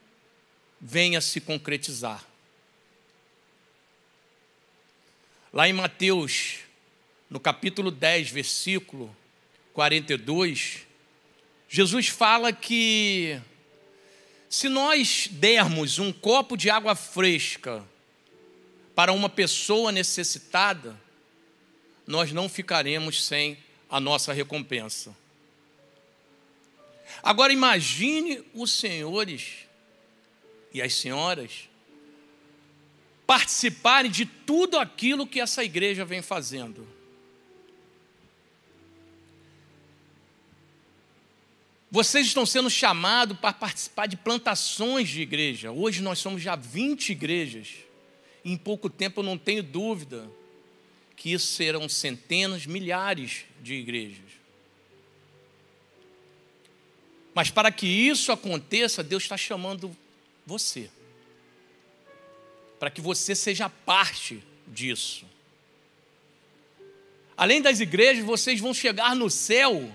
venha 0.81 1.21
se 1.21 1.41
concretizar. 1.41 2.25
Lá 5.53 5.69
em 5.69 5.73
Mateus, 5.73 6.61
no 7.31 7.39
capítulo 7.39 7.91
10, 7.91 8.31
versículo 8.31 9.15
42, 9.73 10.87
Jesus 11.69 12.09
fala 12.09 12.53
que 12.53 13.41
se 14.55 14.69
nós 14.69 15.27
dermos 15.33 15.99
um 15.99 16.13
copo 16.13 16.57
de 16.57 16.71
água 16.71 16.95
fresca 16.95 17.85
para 18.95 19.13
uma 19.13 19.29
pessoa 19.29 19.91
necessitada, 19.91 20.97
nós 22.07 22.31
não 22.31 22.49
ficaremos 22.49 23.25
sem 23.25 23.59
a 23.91 23.99
nossa 23.99 24.33
recompensa. 24.33 25.13
Agora 27.21 27.53
imagine 27.53 28.45
os 28.55 28.71
senhores 28.71 29.67
e 30.73 30.81
as 30.81 30.95
senhoras 30.95 31.69
participarem 33.27 34.09
de 34.09 34.25
tudo 34.25 34.79
aquilo 34.79 35.27
que 35.27 35.41
essa 35.41 35.65
igreja 35.65 36.05
vem 36.05 36.23
fazendo. 36.23 36.87
Vocês 41.95 42.27
estão 42.27 42.45
sendo 42.45 42.69
chamados 42.69 43.39
para 43.39 43.53
participar 43.53 44.07
de 44.07 44.17
plantações 44.17 45.09
de 45.09 45.21
igreja. 45.21 45.71
Hoje 45.71 46.03
nós 46.03 46.19
somos 46.19 46.43
já 46.43 46.57
20 46.57 47.11
igrejas. 47.11 47.69
E 48.45 48.51
em 48.51 48.57
pouco 48.57 48.91
tempo 48.91 49.21
eu 49.21 49.25
não 49.25 49.39
tenho 49.39 49.63
dúvida 49.63 50.29
que 51.15 51.33
isso 51.33 51.47
serão 51.47 51.89
centenas, 51.89 52.67
milhares 52.67 53.45
de 53.63 53.75
igrejas. 53.75 54.25
Mas 57.33 57.49
para 57.53 57.71
que 57.71 57.87
isso 57.87 58.33
aconteça, 58.33 59.01
Deus 59.01 59.23
está 59.23 59.37
chamando 59.37 59.97
você. 60.45 60.91
Para 62.81 62.91
que 62.91 63.01
você 63.01 63.37
seja 63.37 63.69
parte 63.69 64.43
disso. 64.67 65.25
Além 67.37 67.63
das 67.63 67.79
igrejas, 67.79 68.25
vocês 68.25 68.59
vão 68.59 68.75
chegar 68.75 69.15
no 69.15 69.31
céu 69.31 69.95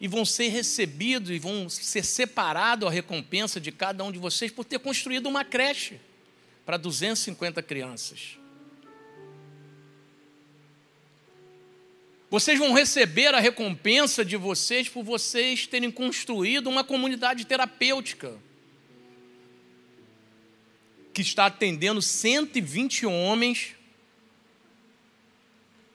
e 0.00 0.06
vão 0.06 0.24
ser 0.24 0.48
recebidos 0.48 1.30
e 1.30 1.38
vão 1.38 1.68
ser 1.68 2.04
separados 2.04 2.86
a 2.86 2.90
recompensa 2.90 3.60
de 3.60 3.72
cada 3.72 4.04
um 4.04 4.12
de 4.12 4.18
vocês 4.18 4.52
por 4.52 4.64
ter 4.64 4.78
construído 4.78 5.26
uma 5.26 5.44
creche 5.44 5.98
para 6.64 6.76
250 6.76 7.62
crianças. 7.62 8.38
Vocês 12.28 12.58
vão 12.58 12.72
receber 12.72 13.34
a 13.34 13.40
recompensa 13.40 14.24
de 14.24 14.36
vocês 14.36 14.88
por 14.88 15.04
vocês 15.04 15.66
terem 15.66 15.90
construído 15.90 16.68
uma 16.68 16.82
comunidade 16.82 17.46
terapêutica 17.46 18.36
que 21.14 21.22
está 21.22 21.46
atendendo 21.46 22.02
120 22.02 23.06
homens 23.06 23.74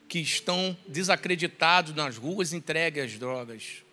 que 0.08 0.20
estão 0.20 0.76
desacreditados 0.88 1.94
nas 1.94 2.18
ruas 2.18 2.54
entregues 2.54 3.04
às 3.04 3.20
drogas. 3.20 3.84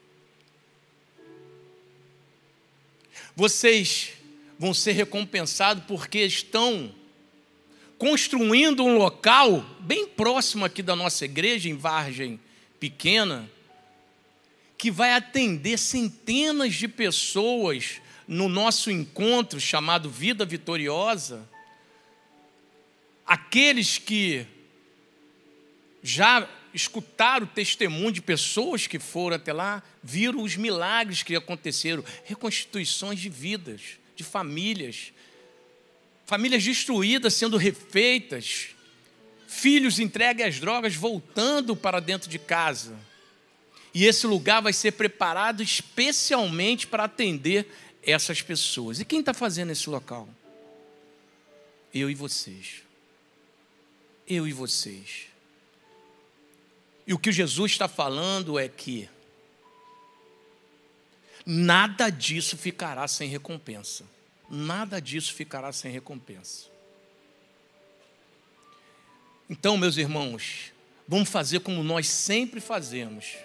Vocês 3.38 4.14
vão 4.58 4.74
ser 4.74 4.90
recompensados 4.94 5.84
porque 5.86 6.18
estão 6.24 6.92
construindo 7.96 8.82
um 8.82 8.98
local 8.98 9.60
bem 9.78 10.08
próximo 10.08 10.64
aqui 10.64 10.82
da 10.82 10.96
nossa 10.96 11.24
igreja, 11.24 11.68
em 11.68 11.76
Vargem 11.76 12.40
Pequena, 12.80 13.48
que 14.76 14.90
vai 14.90 15.12
atender 15.14 15.78
centenas 15.78 16.74
de 16.74 16.88
pessoas 16.88 18.00
no 18.26 18.48
nosso 18.48 18.90
encontro 18.90 19.60
chamado 19.60 20.10
Vida 20.10 20.44
Vitoriosa. 20.44 21.48
Aqueles 23.24 23.98
que 23.98 24.44
já 26.02 26.48
escutaram 26.74 27.46
o 27.46 27.48
testemunho 27.48 28.12
de 28.12 28.22
pessoas 28.22 28.86
que 28.86 28.98
foram 28.98 29.36
até 29.36 29.52
lá, 29.52 29.82
viram 30.02 30.42
os 30.42 30.56
milagres 30.56 31.22
que 31.22 31.34
aconteceram, 31.34 32.04
reconstituições 32.24 33.18
de 33.20 33.28
vidas, 33.28 33.98
de 34.14 34.24
famílias, 34.24 35.12
famílias 36.26 36.62
destruídas 36.64 37.34
sendo 37.34 37.56
refeitas, 37.56 38.68
filhos 39.46 39.98
entregues 39.98 40.46
às 40.46 40.60
drogas 40.60 40.94
voltando 40.94 41.74
para 41.74 42.00
dentro 42.00 42.28
de 42.28 42.38
casa. 42.38 42.96
E 43.94 44.04
esse 44.04 44.26
lugar 44.26 44.60
vai 44.60 44.72
ser 44.72 44.92
preparado 44.92 45.62
especialmente 45.62 46.86
para 46.86 47.04
atender 47.04 47.66
essas 48.02 48.42
pessoas. 48.42 49.00
E 49.00 49.04
quem 49.04 49.20
está 49.20 49.32
fazendo 49.32 49.72
esse 49.72 49.88
local? 49.88 50.28
Eu 51.92 52.10
e 52.10 52.14
vocês. 52.14 52.82
Eu 54.26 54.46
e 54.46 54.52
vocês. 54.52 55.28
E 57.08 57.12
o 57.12 57.18
que 57.18 57.32
Jesus 57.32 57.72
está 57.72 57.88
falando 57.88 58.56
é 58.56 58.68
que 58.68 59.08
nada 61.44 62.08
disso 62.08 62.56
ficará 62.56 63.08
sem 63.08 63.28
recompensa 63.28 64.04
nada 64.48 65.00
disso 65.00 65.34
ficará 65.34 65.72
sem 65.72 65.92
recompensa. 65.92 66.66
Então, 69.48 69.76
meus 69.76 69.96
irmãos, 69.96 70.72
vamos 71.06 71.28
fazer 71.28 71.60
como 71.60 71.82
nós 71.82 72.08
sempre 72.08 72.60
fazemos. 72.60 73.36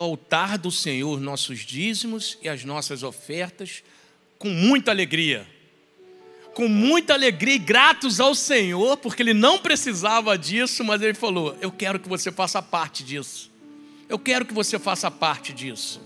No 0.00 0.08
altar 0.08 0.58
do 0.58 0.70
Senhor, 0.70 1.20
nossos 1.20 1.60
dízimos 1.60 2.38
e 2.42 2.48
as 2.48 2.64
nossas 2.64 3.02
ofertas, 3.02 3.82
com 4.38 4.48
muita 4.48 4.90
alegria. 4.90 5.48
Com 6.54 6.68
muita 6.68 7.14
alegria 7.14 7.56
e 7.56 7.58
gratos 7.58 8.20
ao 8.20 8.34
Senhor, 8.34 8.96
porque 8.98 9.22
Ele 9.22 9.34
não 9.34 9.58
precisava 9.58 10.38
disso, 10.38 10.84
mas 10.84 11.02
Ele 11.02 11.14
falou: 11.14 11.56
Eu 11.60 11.72
quero 11.72 11.98
que 11.98 12.08
você 12.08 12.30
faça 12.30 12.62
parte 12.62 13.02
disso. 13.02 13.50
Eu 14.08 14.18
quero 14.18 14.44
que 14.44 14.54
você 14.54 14.78
faça 14.78 15.10
parte 15.10 15.52
disso. 15.52 16.00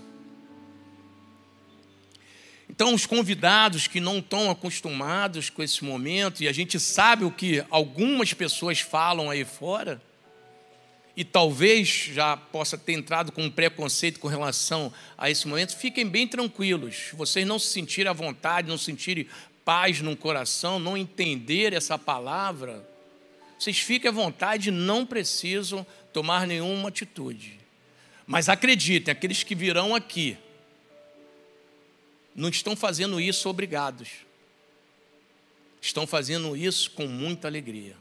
Então, 2.69 2.93
os 2.93 3.05
convidados 3.05 3.87
que 3.87 3.99
não 3.99 4.19
estão 4.19 4.49
acostumados 4.49 5.49
com 5.49 5.61
esse 5.61 5.83
momento, 5.83 6.41
e 6.41 6.47
a 6.47 6.53
gente 6.53 6.79
sabe 6.79 7.25
o 7.25 7.31
que 7.31 7.63
algumas 7.69 8.33
pessoas 8.33 8.79
falam 8.79 9.29
aí 9.29 9.43
fora, 9.43 10.01
e 11.19 11.25
talvez 11.25 11.89
já 12.13 12.37
possa 12.37 12.77
ter 12.77 12.93
entrado 12.93 13.33
com 13.33 13.43
um 13.43 13.51
preconceito 13.51 14.21
com 14.21 14.29
relação 14.29 14.93
a 15.17 15.29
esse 15.29 15.45
momento, 15.45 15.75
fiquem 15.75 16.07
bem 16.07 16.25
tranquilos. 16.25 17.09
Vocês 17.11 17.45
não 17.45 17.59
se 17.59 17.67
sentirem 17.67 18.09
à 18.09 18.13
vontade, 18.13 18.69
não 18.69 18.77
sentirem 18.77 19.27
paz 19.69 20.01
no 20.01 20.17
coração, 20.17 20.79
não 20.79 20.97
entender 20.97 21.73
essa 21.73 21.95
palavra, 21.95 22.83
vocês 23.55 23.77
fiquem 23.77 24.09
à 24.09 24.11
vontade, 24.11 24.71
não 24.71 25.05
precisam 25.05 25.85
tomar 26.11 26.47
nenhuma 26.47 26.89
atitude. 26.89 27.59
Mas 28.25 28.49
acreditem, 28.49 29.11
aqueles 29.11 29.43
que 29.43 29.53
virão 29.53 29.93
aqui, 29.93 30.35
não 32.35 32.49
estão 32.49 32.75
fazendo 32.75 33.21
isso 33.21 33.47
obrigados. 33.47 34.09
Estão 35.79 36.07
fazendo 36.07 36.57
isso 36.57 36.89
com 36.89 37.05
muita 37.05 37.47
alegria. 37.47 37.95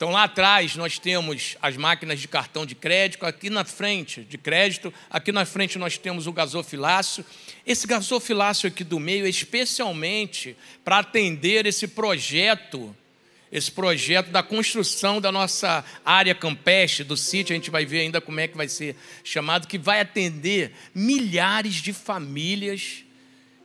Então 0.00 0.08
lá 0.08 0.24
atrás 0.24 0.76
nós 0.76 0.98
temos 0.98 1.58
as 1.60 1.76
máquinas 1.76 2.18
de 2.18 2.26
cartão 2.26 2.64
de 2.64 2.74
crédito, 2.74 3.26
aqui 3.26 3.50
na 3.50 3.66
frente 3.66 4.22
de 4.22 4.38
crédito, 4.38 4.90
aqui 5.10 5.30
na 5.30 5.44
frente 5.44 5.78
nós 5.78 5.98
temos 5.98 6.26
o 6.26 6.32
gasofilácio. 6.32 7.22
Esse 7.66 7.86
gasofilácio 7.86 8.66
aqui 8.66 8.82
do 8.82 8.98
meio 8.98 9.26
é 9.26 9.28
especialmente 9.28 10.56
para 10.82 11.00
atender 11.00 11.66
esse 11.66 11.86
projeto 11.86 12.96
esse 13.52 13.70
projeto 13.70 14.30
da 14.30 14.42
construção 14.42 15.20
da 15.20 15.30
nossa 15.30 15.84
área 16.02 16.34
campestre, 16.34 17.04
do 17.04 17.16
sítio, 17.16 17.52
a 17.52 17.56
gente 17.56 17.70
vai 17.70 17.84
ver 17.84 18.00
ainda 18.00 18.22
como 18.22 18.40
é 18.40 18.48
que 18.48 18.56
vai 18.56 18.68
ser 18.68 18.96
chamado, 19.22 19.66
que 19.66 19.76
vai 19.76 20.00
atender 20.00 20.72
milhares 20.94 21.74
de 21.74 21.92
famílias 21.92 23.04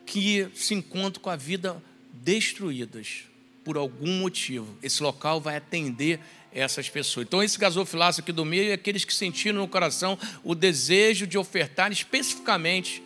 que 0.04 0.48
se 0.54 0.74
encontram 0.74 1.22
com 1.22 1.30
a 1.30 1.36
vida 1.36 1.82
destruídas 2.12 3.24
por 3.66 3.76
algum 3.76 4.20
motivo. 4.20 4.78
Esse 4.80 5.02
local 5.02 5.40
vai 5.40 5.56
atender 5.56 6.20
essas 6.52 6.88
pessoas. 6.88 7.26
Então, 7.26 7.42
esse 7.42 7.58
gasofilácio 7.58 8.22
aqui 8.22 8.30
do 8.30 8.44
meio 8.44 8.70
é 8.70 8.74
aqueles 8.74 9.04
que 9.04 9.12
sentiram 9.12 9.58
no 9.58 9.66
coração 9.66 10.16
o 10.44 10.54
desejo 10.54 11.26
de 11.26 11.36
ofertar 11.36 11.90
especificamente 11.90 13.02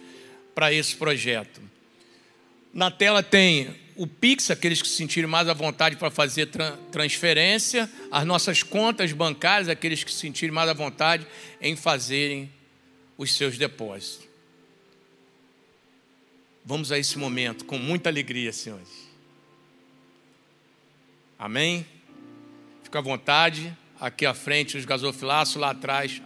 para 0.54 0.70
esse 0.70 0.94
projeto. 0.94 1.62
Na 2.74 2.90
tela 2.90 3.22
tem 3.22 3.74
o 3.96 4.06
Pix, 4.06 4.50
aqueles 4.50 4.82
que 4.82 4.88
se 4.88 4.96
sentirem 4.96 5.28
mais 5.28 5.48
à 5.48 5.54
vontade 5.54 5.96
para 5.96 6.10
fazer 6.10 6.50
transferência, 6.92 7.90
as 8.10 8.26
nossas 8.26 8.62
contas 8.62 9.14
bancárias, 9.14 9.70
aqueles 9.70 10.04
que 10.04 10.12
se 10.12 10.18
sentirem 10.18 10.54
mais 10.54 10.68
à 10.68 10.74
vontade 10.74 11.26
em 11.58 11.74
fazerem 11.74 12.52
os 13.16 13.34
seus 13.34 13.56
depósitos. 13.56 14.28
Vamos 16.62 16.92
a 16.92 16.98
esse 16.98 17.16
momento 17.16 17.64
com 17.64 17.78
muita 17.78 18.10
alegria, 18.10 18.52
senhores. 18.52 19.09
Amém? 21.40 21.86
Fica 22.82 22.98
à 22.98 23.02
vontade. 23.02 23.74
Aqui 23.98 24.26
à 24.26 24.34
frente, 24.34 24.76
os 24.76 24.84
gasofilaços, 24.84 25.56
lá 25.56 25.70
atrás, 25.70 26.20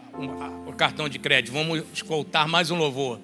o 0.67 0.73
cartão 0.73 1.09
de 1.09 1.21
crédito. 1.21 1.53
Vamos 1.53 1.85
escoltar 1.93 2.49
mais 2.49 2.73
um 2.73 2.77
louvor. 2.77 3.21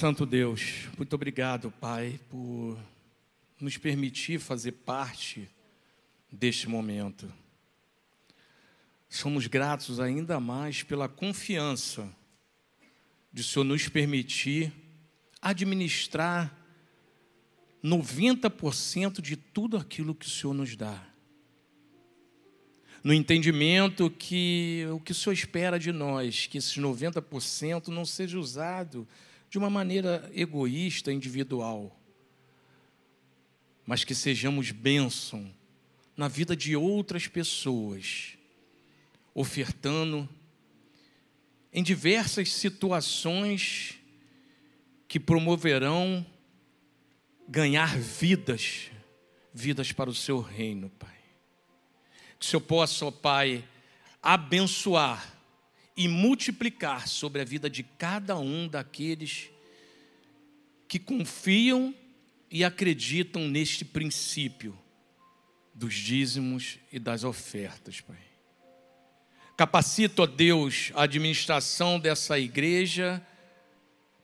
Santo 0.00 0.24
Deus, 0.24 0.88
muito 0.96 1.12
obrigado, 1.12 1.70
Pai, 1.72 2.18
por 2.30 2.78
nos 3.60 3.76
permitir 3.76 4.38
fazer 4.40 4.72
parte 4.72 5.46
deste 6.32 6.66
momento. 6.70 7.30
Somos 9.10 9.46
gratos 9.46 10.00
ainda 10.00 10.40
mais 10.40 10.82
pela 10.82 11.06
confiança 11.06 12.10
de 13.30 13.42
o 13.42 13.44
Senhor 13.44 13.64
nos 13.66 13.88
permitir 13.90 14.72
administrar 15.38 16.50
90% 17.84 19.20
de 19.20 19.36
tudo 19.36 19.76
aquilo 19.76 20.14
que 20.14 20.26
o 20.26 20.30
Senhor 20.30 20.54
nos 20.54 20.74
dá. 20.76 21.06
no 23.04 23.12
entendimento 23.12 24.10
que 24.10 24.86
o 24.94 24.98
que 24.98 25.12
o 25.12 25.14
Senhor 25.14 25.34
espera 25.34 25.78
de 25.78 25.92
nós, 25.92 26.46
que 26.46 26.56
esses 26.56 26.78
90% 26.78 27.88
não 27.88 28.06
seja 28.06 28.38
usado 28.38 29.06
de 29.50 29.58
uma 29.58 29.68
maneira 29.68 30.30
egoísta, 30.32 31.12
individual, 31.12 32.00
mas 33.84 34.04
que 34.04 34.14
sejamos 34.14 34.70
bênção 34.70 35.52
na 36.16 36.28
vida 36.28 36.54
de 36.54 36.76
outras 36.76 37.26
pessoas, 37.26 38.38
ofertando 39.34 40.28
em 41.72 41.82
diversas 41.82 42.52
situações 42.52 43.98
que 45.08 45.18
promoverão 45.18 46.24
ganhar 47.48 47.98
vidas, 47.98 48.90
vidas 49.52 49.90
para 49.90 50.08
o 50.08 50.14
seu 50.14 50.40
reino, 50.40 50.88
Pai. 50.90 51.18
Que 52.38 52.46
o 52.46 52.48
Senhor 52.48 52.60
possa, 52.60 53.06
ó 53.06 53.10
Pai, 53.10 53.64
abençoar 54.22 55.39
e 56.00 56.08
multiplicar 56.08 57.06
sobre 57.06 57.42
a 57.42 57.44
vida 57.44 57.68
de 57.68 57.82
cada 57.82 58.38
um 58.38 58.66
daqueles 58.66 59.50
que 60.88 60.98
confiam 60.98 61.94
e 62.50 62.64
acreditam 62.64 63.46
neste 63.46 63.84
princípio 63.84 64.74
dos 65.74 65.92
dízimos 65.92 66.78
e 66.90 66.98
das 66.98 67.22
ofertas, 67.22 68.00
Pai. 68.00 68.16
Capacita, 69.58 70.22
ó 70.22 70.26
Deus, 70.26 70.90
a 70.94 71.02
administração 71.02 72.00
dessa 72.00 72.38
igreja 72.38 73.22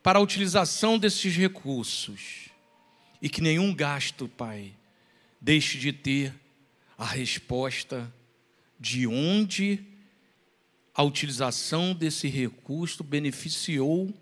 para 0.02 0.18
a 0.18 0.22
utilização 0.22 0.98
desses 0.98 1.36
recursos 1.36 2.48
e 3.20 3.28
que 3.28 3.42
nenhum 3.42 3.74
gasto, 3.74 4.26
Pai, 4.28 4.72
deixe 5.38 5.76
de 5.76 5.92
ter 5.92 6.32
a 6.96 7.04
resposta 7.04 8.10
de 8.80 9.06
onde 9.06 9.94
a 10.96 11.02
utilização 11.02 11.92
desse 11.92 12.26
recurso 12.26 13.04
beneficiou 13.04 14.14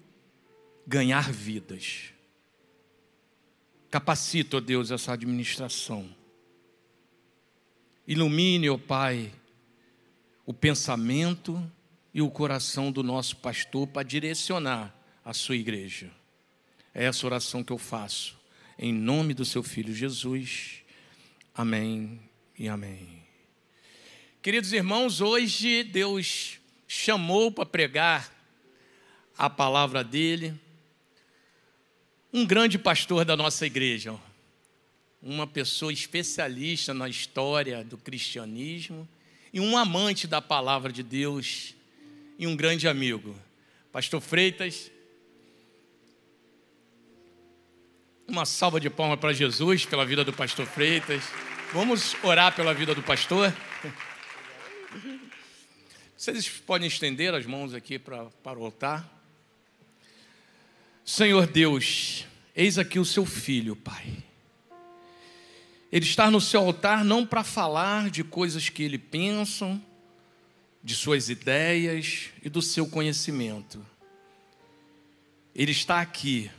ganhar 0.84 1.30
vidas. 1.30 2.12
Capacita, 3.88 4.56
ó 4.56 4.60
Deus, 4.60 4.90
essa 4.90 5.12
administração. 5.12 6.12
Ilumine, 8.08 8.68
ó 8.68 8.76
Pai, 8.76 9.32
o 10.44 10.52
pensamento 10.52 11.64
e 12.12 12.20
o 12.20 12.28
coração 12.28 12.90
do 12.90 13.04
nosso 13.04 13.36
pastor 13.36 13.86
para 13.86 14.02
direcionar 14.02 14.92
a 15.24 15.32
sua 15.32 15.54
igreja. 15.54 16.10
É 16.92 17.04
essa 17.04 17.24
oração 17.24 17.62
que 17.62 17.72
eu 17.72 17.78
faço, 17.78 18.36
em 18.76 18.92
nome 18.92 19.32
do 19.32 19.44
seu 19.44 19.62
filho 19.62 19.94
Jesus. 19.94 20.82
Amém 21.54 22.20
e 22.58 22.66
amém. 22.66 23.22
Queridos 24.42 24.72
irmãos, 24.72 25.20
hoje 25.20 25.84
Deus 25.84 26.60
chamou 26.86 27.50
para 27.50 27.66
pregar 27.66 28.30
a 29.36 29.50
palavra 29.50 30.04
dele 30.04 30.54
um 32.32 32.44
grande 32.44 32.78
pastor 32.78 33.24
da 33.24 33.36
nossa 33.36 33.64
igreja, 33.64 34.14
uma 35.22 35.46
pessoa 35.46 35.92
especialista 35.92 36.92
na 36.92 37.08
história 37.08 37.84
do 37.84 37.96
cristianismo 37.96 39.08
e 39.52 39.60
um 39.60 39.78
amante 39.78 40.26
da 40.26 40.42
palavra 40.42 40.92
de 40.92 41.02
Deus 41.02 41.74
e 42.36 42.44
um 42.44 42.56
grande 42.56 42.88
amigo. 42.88 43.38
Pastor 43.92 44.20
Freitas, 44.20 44.90
uma 48.26 48.44
salva 48.44 48.80
de 48.80 48.90
palmas 48.90 49.20
para 49.20 49.32
Jesus 49.32 49.86
pela 49.86 50.04
vida 50.04 50.24
do 50.24 50.32
pastor 50.32 50.66
Freitas. 50.66 51.22
Vamos 51.72 52.16
orar 52.24 52.54
pela 52.54 52.74
vida 52.74 52.96
do 52.96 53.02
pastor? 53.02 53.54
Vocês 56.24 56.48
podem 56.48 56.88
estender 56.88 57.34
as 57.34 57.44
mãos 57.44 57.74
aqui 57.74 57.98
para, 57.98 58.24
para 58.42 58.58
o 58.58 58.64
altar. 58.64 59.06
Senhor 61.04 61.46
Deus, 61.46 62.24
eis 62.56 62.78
aqui 62.78 62.98
o 62.98 63.04
seu 63.04 63.26
filho, 63.26 63.76
Pai. 63.76 64.24
Ele 65.92 66.06
está 66.06 66.30
no 66.30 66.40
seu 66.40 66.62
altar 66.62 67.04
não 67.04 67.26
para 67.26 67.44
falar 67.44 68.08
de 68.08 68.24
coisas 68.24 68.70
que 68.70 68.82
ele 68.82 68.96
pensa, 68.96 69.78
de 70.82 70.94
suas 70.94 71.28
ideias 71.28 72.30
e 72.42 72.48
do 72.48 72.62
seu 72.62 72.86
conhecimento. 72.86 73.84
Ele 75.54 75.72
está 75.72 76.00
aqui 76.00 76.50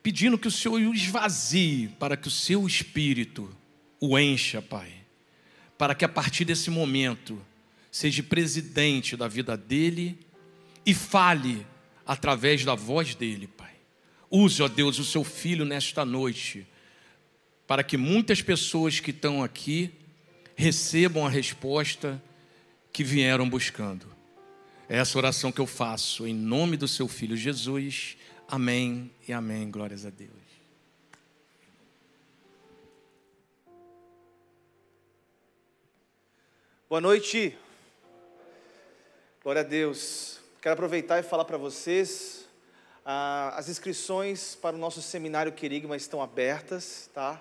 pedindo 0.00 0.38
que 0.38 0.46
o 0.46 0.52
Senhor 0.52 0.80
o 0.80 0.94
esvazie 0.94 1.88
para 1.98 2.16
que 2.16 2.28
o 2.28 2.30
seu 2.30 2.68
espírito 2.68 3.52
o 3.98 4.16
encha, 4.16 4.62
Pai. 4.62 4.92
Para 5.76 5.92
que 5.92 6.04
a 6.04 6.08
partir 6.08 6.44
desse 6.44 6.70
momento 6.70 7.44
seja 7.96 8.22
presidente 8.22 9.16
da 9.16 9.26
vida 9.26 9.56
dele 9.56 10.18
e 10.84 10.92
fale 10.92 11.66
através 12.04 12.62
da 12.62 12.74
voz 12.74 13.14
dele, 13.14 13.46
Pai. 13.46 13.72
Use, 14.30 14.62
ó 14.62 14.68
Deus, 14.68 14.98
o 14.98 15.04
seu 15.04 15.24
filho 15.24 15.64
nesta 15.64 16.04
noite 16.04 16.66
para 17.66 17.82
que 17.82 17.96
muitas 17.96 18.42
pessoas 18.42 19.00
que 19.00 19.12
estão 19.12 19.42
aqui 19.42 19.90
recebam 20.54 21.24
a 21.24 21.30
resposta 21.30 22.22
que 22.92 23.02
vieram 23.02 23.48
buscando. 23.48 24.06
É 24.90 24.98
essa 24.98 25.16
oração 25.16 25.50
que 25.50 25.60
eu 25.62 25.66
faço 25.66 26.26
em 26.26 26.34
nome 26.34 26.76
do 26.76 26.86
seu 26.86 27.08
filho 27.08 27.34
Jesus. 27.34 28.18
Amém 28.46 29.10
e 29.26 29.32
amém. 29.32 29.70
Glórias 29.70 30.04
a 30.04 30.10
Deus. 30.10 30.30
Boa 36.90 37.00
noite. 37.00 37.56
Glória 39.46 39.62
a 39.62 39.64
Deus. 39.64 40.40
Quero 40.60 40.72
aproveitar 40.72 41.20
e 41.20 41.22
falar 41.22 41.44
para 41.44 41.56
vocês. 41.56 42.46
Ah, 43.04 43.54
as 43.56 43.68
inscrições 43.68 44.56
para 44.56 44.74
o 44.74 44.78
nosso 44.80 45.00
seminário 45.00 45.52
Querigma 45.52 45.96
estão 45.96 46.20
abertas, 46.20 47.08
tá? 47.14 47.40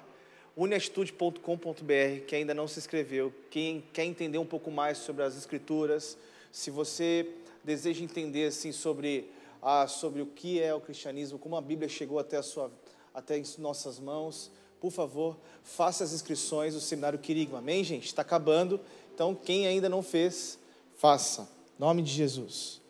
uneatitude.com.br, 0.56 2.26
que 2.28 2.36
ainda 2.36 2.54
não 2.54 2.68
se 2.68 2.78
inscreveu, 2.78 3.34
quem 3.50 3.84
quer 3.92 4.04
entender 4.04 4.38
um 4.38 4.46
pouco 4.46 4.70
mais 4.70 5.00
sobre 5.00 5.24
as 5.24 5.36
escrituras, 5.36 6.16
se 6.52 6.70
você 6.70 7.28
deseja 7.64 8.04
entender 8.04 8.50
assim 8.50 8.72
sobre 8.72 9.28
ah, 9.60 9.88
sobre 9.88 10.22
o 10.22 10.28
que 10.28 10.62
é 10.62 10.76
o 10.76 10.80
cristianismo, 10.80 11.40
como 11.40 11.56
a 11.56 11.62
Bíblia 11.62 11.90
chegou 11.90 12.20
até 12.20 12.38
a 12.38 12.44
sua 12.44 12.72
até 13.16 13.42
nossas 13.58 14.00
mãos, 14.00 14.52
por 14.80 14.92
favor, 14.92 15.40
faça 15.64 16.04
as 16.04 16.14
inscrições 16.14 16.76
do 16.76 16.80
seminário 16.80 17.18
Quirigma. 17.18 17.58
Amém, 17.58 17.84
gente? 17.84 18.06
Está 18.06 18.22
acabando. 18.22 18.80
Então, 19.12 19.34
quem 19.34 19.66
ainda 19.66 19.90
não 19.90 20.04
fez, 20.04 20.60
faça. 20.98 21.55
Nome 21.78 22.02
de 22.02 22.12
Jesus. 22.12 22.82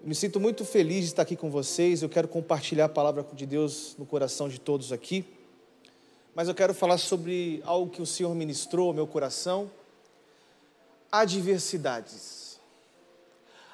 me 0.00 0.14
sinto 0.14 0.40
muito 0.40 0.64
feliz 0.64 1.00
de 1.00 1.06
estar 1.06 1.22
aqui 1.22 1.36
com 1.36 1.50
vocês. 1.50 2.02
Eu 2.02 2.08
quero 2.08 2.28
compartilhar 2.28 2.86
a 2.86 2.88
palavra 2.88 3.26
de 3.34 3.46
Deus 3.46 3.94
no 3.98 4.06
coração 4.06 4.48
de 4.48 4.58
todos 4.58 4.92
aqui 4.92 5.24
mas 6.34 6.48
eu 6.48 6.54
quero 6.54 6.72
falar 6.72 6.98
sobre 6.98 7.62
algo 7.64 7.90
que 7.90 8.00
o 8.00 8.06
Senhor 8.06 8.34
ministrou 8.34 8.88
ao 8.88 8.94
meu 8.94 9.06
coração: 9.06 9.70
adversidades. 11.10 12.58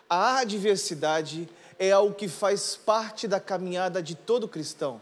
A 0.09 0.39
adversidade 0.39 1.49
é 1.79 1.91
algo 1.91 2.15
que 2.15 2.29
faz 2.29 2.77
parte 2.77 3.29
da 3.29 3.41
caminhada 3.41 4.03
de 4.03 4.15
todo 4.15 4.49
cristão. 4.49 5.01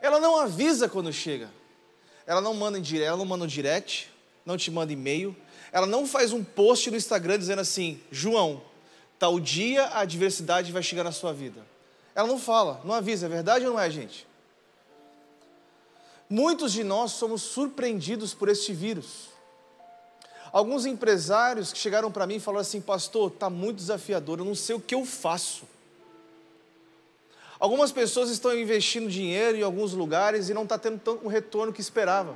Ela 0.00 0.20
não 0.20 0.36
avisa 0.36 0.88
quando 0.88 1.12
chega. 1.12 1.50
Ela 2.26 2.40
não 2.40 2.54
manda 2.54 2.78
em 2.78 2.98
ela 2.98 3.16
não 3.16 3.24
manda 3.24 3.44
um 3.44 3.48
direct, 3.48 4.10
não 4.44 4.56
te 4.56 4.70
manda 4.70 4.92
e-mail. 4.92 5.34
Ela 5.76 5.86
não 5.86 6.06
faz 6.06 6.32
um 6.32 6.42
post 6.42 6.90
no 6.90 6.96
Instagram 6.96 7.38
dizendo 7.38 7.60
assim: 7.60 8.00
"João, 8.10 8.62
tal 9.18 9.38
dia 9.38 9.84
a 9.84 10.00
adversidade 10.00 10.72
vai 10.72 10.82
chegar 10.82 11.04
na 11.04 11.12
sua 11.12 11.34
vida". 11.34 11.60
Ela 12.14 12.26
não 12.26 12.38
fala, 12.38 12.80
não 12.82 12.94
avisa, 12.94 13.26
é 13.26 13.28
verdade 13.28 13.66
ou 13.66 13.74
não 13.74 13.78
é, 13.78 13.90
gente? 13.90 14.26
Muitos 16.30 16.72
de 16.72 16.82
nós 16.82 17.12
somos 17.12 17.42
surpreendidos 17.42 18.32
por 18.32 18.48
este 18.48 18.72
vírus. 18.72 19.28
Alguns 20.50 20.86
empresários 20.86 21.74
que 21.74 21.78
chegaram 21.78 22.10
para 22.10 22.26
mim 22.26 22.36
e 22.36 22.40
falaram 22.40 22.62
assim: 22.62 22.80
Pastor, 22.80 23.30
está 23.30 23.50
muito 23.50 23.76
desafiador, 23.76 24.38
eu 24.38 24.46
não 24.46 24.54
sei 24.54 24.76
o 24.76 24.80
que 24.80 24.94
eu 24.94 25.04
faço. 25.04 25.64
Algumas 27.60 27.92
pessoas 27.92 28.30
estão 28.30 28.58
investindo 28.58 29.10
dinheiro 29.10 29.58
em 29.58 29.62
alguns 29.62 29.92
lugares 29.92 30.48
e 30.48 30.54
não 30.54 30.62
está 30.62 30.78
tendo 30.78 30.98
tanto 30.98 31.28
retorno 31.28 31.70
que 31.70 31.82
esperava. 31.82 32.34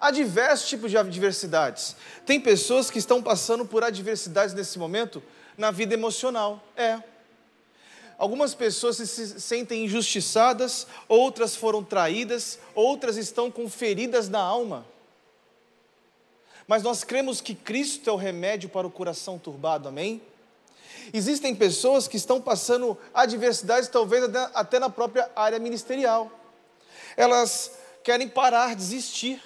Há 0.00 0.10
diversos 0.10 0.68
tipos 0.68 0.90
de 0.90 0.96
adversidades. 0.96 1.94
Tem 2.24 2.40
pessoas 2.40 2.90
que 2.90 2.98
estão 2.98 3.22
passando 3.22 3.66
por 3.66 3.84
adversidades 3.84 4.54
nesse 4.54 4.78
momento 4.78 5.22
na 5.58 5.70
vida 5.70 5.92
emocional. 5.92 6.64
É. 6.74 7.02
Algumas 8.16 8.54
pessoas 8.54 8.96
se 8.96 9.40
sentem 9.40 9.84
injustiçadas, 9.84 10.86
outras 11.06 11.54
foram 11.54 11.84
traídas, 11.84 12.58
outras 12.74 13.16
estão 13.16 13.50
com 13.50 13.68
feridas 13.68 14.28
na 14.28 14.40
alma. 14.40 14.86
Mas 16.66 16.82
nós 16.82 17.04
cremos 17.04 17.40
que 17.40 17.54
Cristo 17.54 18.08
é 18.08 18.12
o 18.12 18.16
remédio 18.16 18.68
para 18.68 18.86
o 18.86 18.90
coração 18.90 19.38
turbado, 19.38 19.88
amém? 19.88 20.22
Existem 21.12 21.54
pessoas 21.54 22.06
que 22.06 22.16
estão 22.16 22.40
passando 22.40 22.96
adversidades, 23.12 23.88
talvez 23.88 24.24
até 24.54 24.78
na 24.78 24.88
própria 24.88 25.30
área 25.34 25.58
ministerial. 25.58 26.30
Elas 27.16 27.72
querem 28.02 28.28
parar, 28.28 28.74
desistir. 28.74 29.42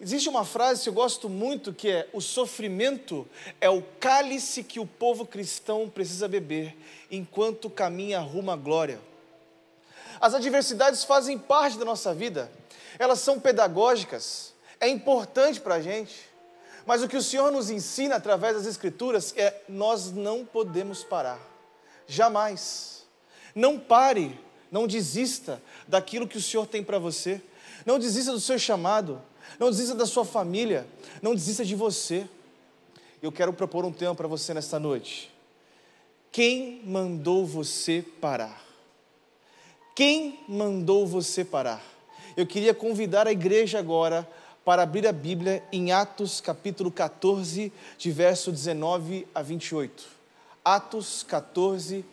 Existe 0.00 0.28
uma 0.28 0.44
frase 0.44 0.84
que 0.84 0.88
eu 0.88 0.92
gosto 0.92 1.28
muito 1.28 1.72
que 1.72 1.90
é: 1.90 2.08
o 2.12 2.20
sofrimento 2.20 3.26
é 3.60 3.68
o 3.68 3.82
cálice 3.98 4.62
que 4.62 4.78
o 4.78 4.86
povo 4.86 5.26
cristão 5.26 5.88
precisa 5.88 6.28
beber 6.28 6.76
enquanto 7.10 7.68
caminha 7.68 8.20
rumo 8.20 8.52
à 8.52 8.56
glória. 8.56 9.00
As 10.20 10.34
adversidades 10.34 11.02
fazem 11.04 11.36
parte 11.36 11.78
da 11.78 11.84
nossa 11.84 12.14
vida, 12.14 12.50
elas 12.98 13.20
são 13.20 13.40
pedagógicas, 13.40 14.52
é 14.80 14.88
importante 14.88 15.60
para 15.60 15.76
a 15.76 15.82
gente, 15.82 16.28
mas 16.86 17.02
o 17.02 17.08
que 17.08 17.16
o 17.16 17.22
Senhor 17.22 17.50
nos 17.50 17.68
ensina 17.68 18.16
através 18.16 18.56
das 18.56 18.66
Escrituras 18.66 19.34
é: 19.36 19.62
nós 19.68 20.12
não 20.12 20.44
podemos 20.44 21.02
parar, 21.02 21.40
jamais. 22.06 22.98
Não 23.54 23.78
pare, 23.80 24.38
não 24.70 24.86
desista 24.86 25.60
daquilo 25.88 26.28
que 26.28 26.38
o 26.38 26.42
Senhor 26.42 26.66
tem 26.66 26.84
para 26.84 26.98
você, 26.98 27.42
não 27.84 27.98
desista 27.98 28.30
do 28.30 28.38
seu 28.38 28.58
chamado, 28.58 29.20
não 29.58 29.70
desista 29.70 29.94
da 29.94 30.06
sua 30.06 30.24
família, 30.24 30.86
não 31.22 31.34
desista 31.34 31.64
de 31.64 31.74
você. 31.74 32.28
Eu 33.22 33.32
quero 33.32 33.52
propor 33.52 33.84
um 33.84 33.92
tema 33.92 34.14
para 34.14 34.28
você 34.28 34.54
nesta 34.54 34.78
noite. 34.78 35.30
Quem 36.30 36.82
mandou 36.84 37.46
você 37.46 38.04
parar? 38.20 38.64
Quem 39.94 40.40
mandou 40.48 41.06
você 41.06 41.44
parar? 41.44 41.82
Eu 42.36 42.46
queria 42.46 42.72
convidar 42.72 43.26
a 43.26 43.32
igreja 43.32 43.78
agora 43.78 44.28
para 44.64 44.82
abrir 44.82 45.06
a 45.06 45.12
Bíblia 45.12 45.64
em 45.72 45.90
Atos 45.90 46.40
capítulo 46.40 46.90
14, 46.90 47.72
de 47.96 48.10
verso 48.10 48.52
19 48.52 49.26
a 49.34 49.42
28. 49.42 50.06
Atos 50.64 51.24
14, 51.26 52.04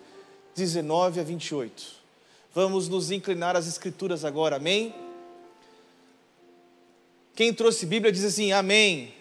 19 0.56 1.20
a 1.20 1.24
28. 1.24 1.84
Vamos 2.54 2.88
nos 2.88 3.12
inclinar 3.12 3.56
às 3.56 3.68
Escrituras 3.68 4.24
agora, 4.24 4.56
amém? 4.56 4.96
Quem 7.36 7.54
trouxe 7.54 7.86
Bíblia 7.86 8.14
diz 8.14 8.24
assim: 8.24 8.54
Amém. 8.54 9.14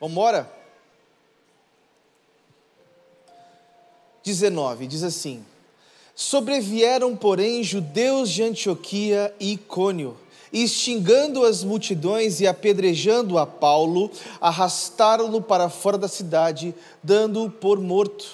Vamos 0.00 0.12
embora? 0.12 0.52
19, 4.24 4.88
diz 4.88 5.04
assim: 5.04 5.46
Sobrevieram, 6.14 7.16
porém, 7.16 7.62
judeus 7.62 8.30
de 8.30 8.42
Antioquia 8.42 9.32
e 9.38 9.52
Icônio, 9.52 10.18
e 10.54 10.62
extingando 10.62 11.44
as 11.44 11.64
multidões 11.64 12.40
e 12.40 12.46
apedrejando 12.46 13.38
a 13.38 13.44
Paulo, 13.44 14.08
arrastaram-no 14.40 15.42
para 15.42 15.68
fora 15.68 15.98
da 15.98 16.06
cidade, 16.06 16.72
dando-o 17.02 17.50
por 17.50 17.80
morto. 17.80 18.24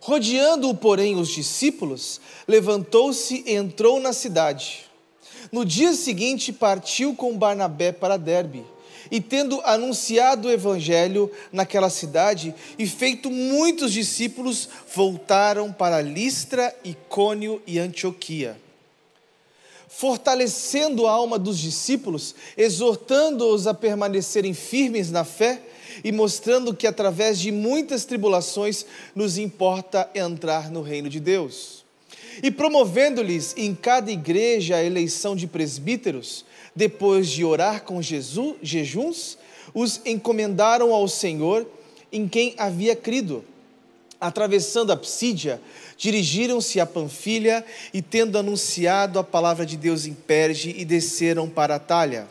Rodeando-o, 0.00 0.76
porém, 0.76 1.16
os 1.16 1.28
discípulos, 1.28 2.20
levantou-se 2.46 3.42
e 3.44 3.52
entrou 3.52 3.98
na 3.98 4.12
cidade. 4.12 4.84
No 5.50 5.64
dia 5.64 5.92
seguinte, 5.92 6.52
partiu 6.52 7.16
com 7.16 7.36
Barnabé 7.36 7.90
para 7.90 8.16
Derbe. 8.16 8.64
E 9.10 9.20
tendo 9.20 9.60
anunciado 9.64 10.46
o 10.46 10.50
evangelho 10.52 11.30
naquela 11.52 11.90
cidade 11.90 12.54
e 12.78 12.86
feito 12.86 13.28
muitos 13.28 13.92
discípulos, 13.92 14.68
voltaram 14.94 15.72
para 15.72 16.00
Listra, 16.00 16.72
Icônio 16.84 17.60
e 17.66 17.80
Antioquia 17.80 18.56
fortalecendo 19.96 21.06
a 21.06 21.12
alma 21.12 21.38
dos 21.38 21.58
discípulos, 21.58 22.34
exortando-os 22.56 23.66
a 23.66 23.74
permanecerem 23.74 24.54
firmes 24.54 25.10
na 25.10 25.22
fé 25.22 25.60
e 26.02 26.10
mostrando 26.10 26.74
que 26.74 26.86
através 26.86 27.38
de 27.38 27.52
muitas 27.52 28.04
tribulações 28.04 28.86
nos 29.14 29.36
importa 29.36 30.08
entrar 30.14 30.70
no 30.70 30.82
reino 30.82 31.08
de 31.08 31.20
Deus. 31.20 31.84
E 32.42 32.50
promovendo-lhes 32.50 33.54
em 33.56 33.74
cada 33.74 34.10
igreja 34.10 34.76
a 34.76 34.82
eleição 34.82 35.36
de 35.36 35.46
presbíteros, 35.46 36.44
depois 36.74 37.28
de 37.28 37.44
orar 37.44 37.82
com 37.82 38.00
Jesus, 38.00 38.56
jejuns, 38.62 39.36
os 39.74 40.00
encomendaram 40.06 40.92
ao 40.94 41.06
Senhor 41.06 41.66
em 42.10 42.26
quem 42.26 42.54
havia 42.56 42.96
crido. 42.96 43.44
Atravessando 44.18 44.92
a 44.92 44.96
Psídia, 44.96 45.60
dirigiram-se 46.02 46.80
a 46.80 46.84
Panfilha 46.84 47.64
e, 47.94 48.02
tendo 48.02 48.36
anunciado 48.36 49.20
a 49.20 49.24
palavra 49.24 49.64
de 49.64 49.76
Deus 49.76 50.04
em 50.04 50.12
Perge, 50.12 50.74
e 50.76 50.84
desceram 50.84 51.48
para 51.48 51.76
a 51.76 51.78
Talha. 51.78 52.26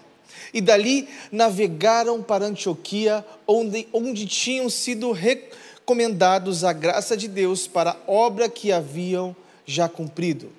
E 0.54 0.60
dali 0.60 1.08
navegaram 1.32 2.22
para 2.22 2.44
Antioquia, 2.44 3.26
onde, 3.48 3.88
onde 3.94 4.26
tinham 4.26 4.70
sido 4.70 5.14
recomendados 5.14 6.66
a 6.66 6.74
graça 6.74 7.16
de 7.16 7.30
Deus 7.30 7.66
para 7.66 7.92
a 7.92 8.12
obra 8.12 8.50
que 8.50 8.74
haviam 8.74 9.34
já 9.66 9.88
cumprido. 9.88 10.52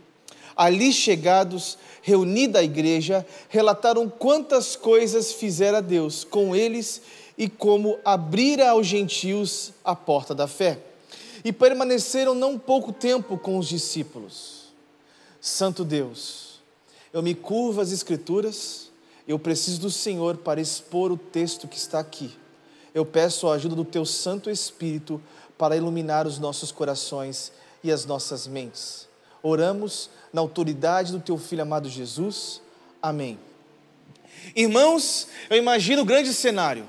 Ali 0.56 0.90
chegados, 0.90 1.76
reunida 2.00 2.60
a 2.60 2.64
igreja, 2.64 3.26
relataram 3.50 4.08
quantas 4.08 4.74
coisas 4.74 5.34
fizera 5.34 5.82
Deus 5.82 6.24
com 6.24 6.56
eles 6.56 7.02
e 7.36 7.46
como 7.46 7.98
abrira 8.06 8.70
aos 8.70 8.86
gentios 8.86 9.74
a 9.84 9.94
porta 9.94 10.34
da 10.34 10.48
fé 10.48 10.78
e 11.44 11.52
permaneceram 11.52 12.34
não 12.34 12.58
pouco 12.58 12.92
tempo 12.92 13.36
com 13.36 13.58
os 13.58 13.68
discípulos. 13.68 14.72
Santo 15.40 15.84
Deus, 15.84 16.60
eu 17.12 17.22
me 17.22 17.34
curvo 17.34 17.80
às 17.80 17.90
Escrituras, 17.90 18.90
eu 19.26 19.38
preciso 19.38 19.80
do 19.80 19.90
Senhor 19.90 20.36
para 20.36 20.60
expor 20.60 21.10
o 21.10 21.16
texto 21.16 21.66
que 21.66 21.76
está 21.76 21.98
aqui. 21.98 22.36
Eu 22.94 23.04
peço 23.04 23.48
a 23.48 23.54
ajuda 23.54 23.74
do 23.74 23.84
Teu 23.84 24.04
Santo 24.04 24.50
Espírito 24.50 25.20
para 25.56 25.76
iluminar 25.76 26.26
os 26.26 26.38
nossos 26.38 26.70
corações 26.70 27.52
e 27.82 27.90
as 27.90 28.04
nossas 28.04 28.46
mentes. 28.46 29.08
Oramos 29.42 30.10
na 30.32 30.40
autoridade 30.40 31.12
do 31.12 31.20
Teu 31.20 31.36
Filho 31.38 31.62
amado 31.62 31.88
Jesus. 31.88 32.60
Amém. 33.00 33.38
Irmãos, 34.54 35.28
eu 35.48 35.56
imagino 35.56 36.02
o 36.02 36.04
grande 36.04 36.32
cenário. 36.32 36.86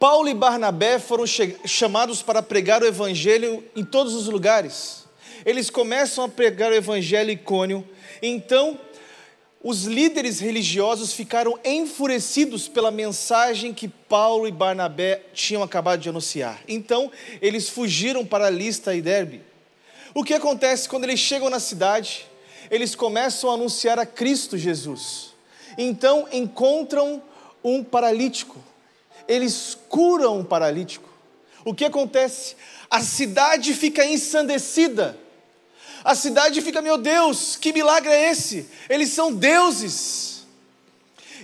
Paulo 0.00 0.30
e 0.30 0.34
Barnabé 0.34 0.98
foram 0.98 1.26
chamados 1.26 2.22
para 2.22 2.42
pregar 2.42 2.82
o 2.82 2.86
evangelho 2.86 3.62
em 3.76 3.84
todos 3.84 4.14
os 4.14 4.28
lugares. 4.28 5.04
Eles 5.44 5.68
começam 5.68 6.24
a 6.24 6.28
pregar 6.28 6.72
o 6.72 6.74
evangelho 6.74 7.30
icônio. 7.30 7.86
Então, 8.22 8.80
os 9.62 9.84
líderes 9.84 10.40
religiosos 10.40 11.12
ficaram 11.12 11.60
enfurecidos 11.62 12.66
pela 12.66 12.90
mensagem 12.90 13.74
que 13.74 13.88
Paulo 13.88 14.48
e 14.48 14.50
Barnabé 14.50 15.20
tinham 15.34 15.62
acabado 15.62 16.00
de 16.00 16.08
anunciar. 16.08 16.62
Então, 16.66 17.12
eles 17.42 17.68
fugiram 17.68 18.24
para 18.24 18.48
Lista 18.48 18.94
e 18.94 19.02
Derbe. 19.02 19.42
O 20.14 20.24
que 20.24 20.32
acontece 20.32 20.88
quando 20.88 21.04
eles 21.04 21.20
chegam 21.20 21.50
na 21.50 21.60
cidade? 21.60 22.26
Eles 22.70 22.94
começam 22.94 23.50
a 23.50 23.54
anunciar 23.54 23.98
a 23.98 24.06
Cristo 24.06 24.56
Jesus. 24.56 25.34
Então, 25.76 26.26
encontram 26.32 27.22
um 27.62 27.84
paralítico 27.84 28.69
eles 29.28 29.76
curam 29.88 30.38
um 30.38 30.44
paralítico. 30.44 31.08
O 31.64 31.74
que 31.74 31.84
acontece? 31.84 32.56
A 32.90 33.00
cidade 33.00 33.74
fica 33.74 34.04
ensandecida. 34.04 35.16
A 36.02 36.14
cidade 36.14 36.60
fica, 36.62 36.80
meu 36.80 36.96
Deus, 36.96 37.56
que 37.56 37.72
milagre 37.72 38.10
é 38.10 38.30
esse? 38.30 38.68
Eles 38.88 39.10
são 39.10 39.32
deuses. 39.32 40.46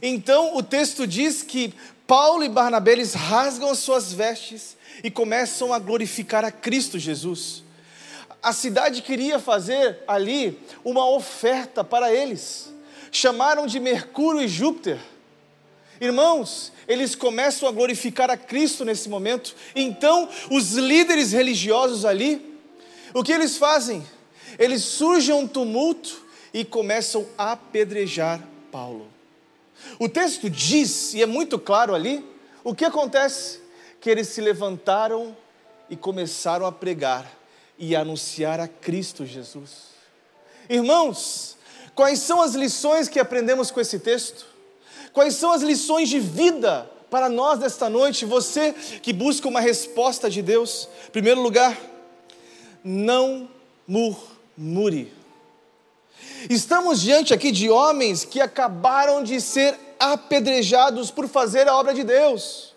Então 0.00 0.56
o 0.56 0.62
texto 0.62 1.06
diz 1.06 1.42
que 1.42 1.74
Paulo 2.06 2.44
e 2.44 2.48
Barnabé 2.48 2.92
eles 2.92 3.14
rasgam 3.14 3.70
as 3.70 3.78
suas 3.78 4.12
vestes 4.12 4.76
e 5.02 5.10
começam 5.10 5.72
a 5.72 5.78
glorificar 5.78 6.44
a 6.44 6.50
Cristo 6.50 6.98
Jesus. 6.98 7.62
A 8.42 8.52
cidade 8.52 9.02
queria 9.02 9.38
fazer 9.38 9.98
ali 10.06 10.58
uma 10.84 11.08
oferta 11.08 11.82
para 11.82 12.12
eles. 12.12 12.72
Chamaram 13.10 13.66
de 13.66 13.80
Mercúrio 13.80 14.40
e 14.40 14.48
Júpiter 14.48 14.98
Irmãos, 16.00 16.72
eles 16.86 17.14
começam 17.14 17.68
a 17.68 17.72
glorificar 17.72 18.30
a 18.30 18.36
Cristo 18.36 18.84
nesse 18.84 19.08
momento. 19.08 19.54
Então, 19.74 20.28
os 20.50 20.72
líderes 20.72 21.32
religiosos 21.32 22.04
ali, 22.04 22.58
o 23.14 23.22
que 23.22 23.32
eles 23.32 23.56
fazem? 23.56 24.06
Eles 24.58 24.82
surgem 24.82 25.34
um 25.34 25.46
tumulto 25.46 26.24
e 26.52 26.64
começam 26.64 27.26
a 27.36 27.52
apedrejar 27.52 28.42
Paulo. 28.70 29.08
O 29.98 30.08
texto 30.08 30.48
diz, 30.48 31.14
e 31.14 31.22
é 31.22 31.26
muito 31.26 31.58
claro 31.58 31.94
ali, 31.94 32.24
o 32.64 32.74
que 32.74 32.84
acontece? 32.84 33.60
Que 34.00 34.10
eles 34.10 34.28
se 34.28 34.40
levantaram 34.40 35.36
e 35.88 35.96
começaram 35.96 36.66
a 36.66 36.72
pregar 36.72 37.30
e 37.78 37.94
a 37.94 38.00
anunciar 38.00 38.58
a 38.60 38.68
Cristo 38.68 39.24
Jesus. 39.24 39.96
Irmãos, 40.68 41.56
quais 41.94 42.20
são 42.20 42.40
as 42.40 42.54
lições 42.54 43.08
que 43.08 43.20
aprendemos 43.20 43.70
com 43.70 43.80
esse 43.80 43.98
texto? 43.98 44.45
Quais 45.16 45.36
são 45.36 45.50
as 45.50 45.62
lições 45.62 46.10
de 46.10 46.20
vida 46.20 46.90
para 47.08 47.30
nós 47.30 47.58
nesta 47.58 47.88
noite? 47.88 48.26
Você 48.26 48.74
que 49.00 49.14
busca 49.14 49.48
uma 49.48 49.60
resposta 49.60 50.28
de 50.28 50.42
Deus. 50.42 50.90
Em 51.08 51.10
primeiro 51.10 51.40
lugar, 51.40 51.74
não 52.84 53.48
murmure. 53.88 55.10
Estamos 56.50 57.00
diante 57.00 57.32
aqui 57.32 57.50
de 57.50 57.70
homens 57.70 58.26
que 58.26 58.42
acabaram 58.42 59.22
de 59.22 59.40
ser 59.40 59.74
apedrejados 59.98 61.10
por 61.10 61.26
fazer 61.26 61.66
a 61.66 61.74
obra 61.74 61.94
de 61.94 62.04
Deus. 62.04 62.74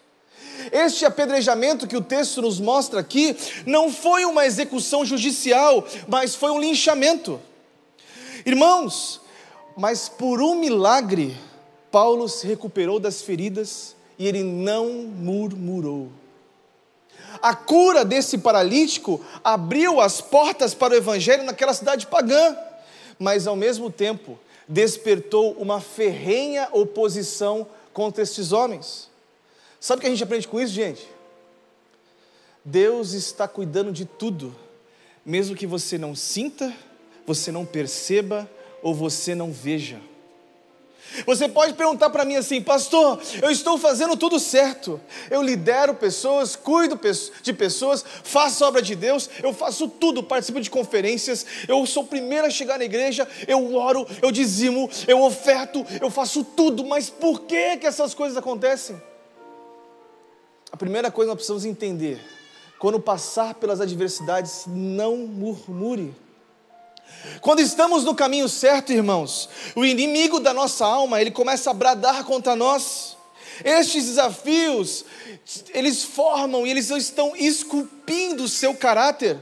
Este 0.71 1.03
apedrejamento 1.03 1.87
que 1.87 1.97
o 1.97 2.01
texto 2.01 2.41
nos 2.41 2.57
mostra 2.57 3.01
aqui 3.01 3.35
não 3.65 3.91
foi 3.91 4.23
uma 4.23 4.45
execução 4.45 5.03
judicial, 5.03 5.85
mas 6.07 6.35
foi 6.35 6.51
um 6.51 6.59
linchamento. 6.61 7.37
Irmãos, 8.45 9.19
mas 9.75 10.07
por 10.07 10.41
um 10.41 10.55
milagre, 10.55 11.37
Paulo 11.91 12.27
se 12.27 12.45
recuperou 12.45 12.99
das 12.99 13.21
feridas 13.21 13.95
e 14.17 14.27
ele 14.27 14.43
não 14.43 14.89
murmurou. 14.89 16.09
A 17.41 17.55
cura 17.55 18.03
desse 18.03 18.37
paralítico 18.37 19.23
abriu 19.43 20.01
as 20.01 20.19
portas 20.19 20.73
para 20.73 20.93
o 20.93 20.97
evangelho 20.97 21.43
naquela 21.43 21.73
cidade 21.73 22.07
pagã, 22.07 22.55
mas 23.17 23.47
ao 23.47 23.55
mesmo 23.55 23.89
tempo 23.89 24.37
despertou 24.67 25.53
uma 25.53 25.79
ferrenha 25.79 26.67
oposição 26.71 27.67
contra 27.93 28.23
estes 28.23 28.51
homens. 28.51 29.09
Sabe 29.79 29.99
o 29.99 30.01
que 30.01 30.07
a 30.07 30.09
gente 30.09 30.23
aprende 30.23 30.47
com 30.47 30.59
isso, 30.59 30.73
gente? 30.73 31.07
Deus 32.63 33.13
está 33.13 33.47
cuidando 33.47 33.91
de 33.91 34.05
tudo, 34.05 34.55
mesmo 35.25 35.55
que 35.55 35.65
você 35.65 35.97
não 35.97 36.13
sinta, 36.13 36.73
você 37.25 37.51
não 37.51 37.65
perceba 37.65 38.49
ou 38.83 38.93
você 38.93 39.33
não 39.33 39.51
veja. 39.51 39.99
Você 41.25 41.47
pode 41.47 41.73
perguntar 41.73 42.09
para 42.09 42.25
mim 42.25 42.35
assim, 42.35 42.61
pastor, 42.61 43.19
eu 43.41 43.49
estou 43.49 43.77
fazendo 43.77 44.15
tudo 44.15 44.39
certo. 44.39 44.99
Eu 45.29 45.41
lidero 45.41 45.93
pessoas, 45.93 46.55
cuido 46.55 46.99
de 47.41 47.53
pessoas, 47.53 48.03
faço 48.23 48.63
obra 48.65 48.81
de 48.81 48.95
Deus, 48.95 49.29
eu 49.43 49.53
faço 49.53 49.87
tudo, 49.87 50.23
participo 50.23 50.61
de 50.61 50.69
conferências, 50.69 51.45
eu 51.67 51.85
sou 51.85 52.03
o 52.03 52.07
primeiro 52.07 52.47
a 52.47 52.49
chegar 52.49 52.77
na 52.77 52.85
igreja, 52.85 53.27
eu 53.47 53.75
oro, 53.75 54.07
eu 54.21 54.31
dizimo, 54.31 54.89
eu 55.07 55.21
oferto, 55.21 55.85
eu 56.01 56.09
faço 56.09 56.43
tudo, 56.43 56.85
mas 56.85 57.09
por 57.09 57.41
que, 57.41 57.77
que 57.77 57.87
essas 57.87 58.13
coisas 58.13 58.37
acontecem? 58.37 59.01
A 60.71 60.77
primeira 60.77 61.11
coisa 61.11 61.27
que 61.27 61.31
nós 61.31 61.35
precisamos 61.35 61.65
entender: 61.65 62.19
quando 62.77 62.99
passar 62.99 63.55
pelas 63.55 63.81
adversidades, 63.81 64.65
não 64.67 65.17
murmure. 65.17 66.13
Quando 67.41 67.61
estamos 67.61 68.03
no 68.03 68.15
caminho 68.15 68.49
certo, 68.49 68.91
irmãos, 68.91 69.49
o 69.75 69.85
inimigo 69.85 70.39
da 70.39 70.53
nossa 70.53 70.85
alma, 70.85 71.21
ele 71.21 71.31
começa 71.31 71.71
a 71.71 71.73
bradar 71.73 72.23
contra 72.23 72.55
nós. 72.55 73.17
Estes 73.63 74.05
desafios, 74.05 75.05
eles 75.73 76.03
formam 76.03 76.65
e 76.65 76.71
eles 76.71 76.89
estão 76.89 77.35
esculpindo 77.35 78.43
o 78.43 78.49
seu 78.49 78.73
caráter. 78.73 79.37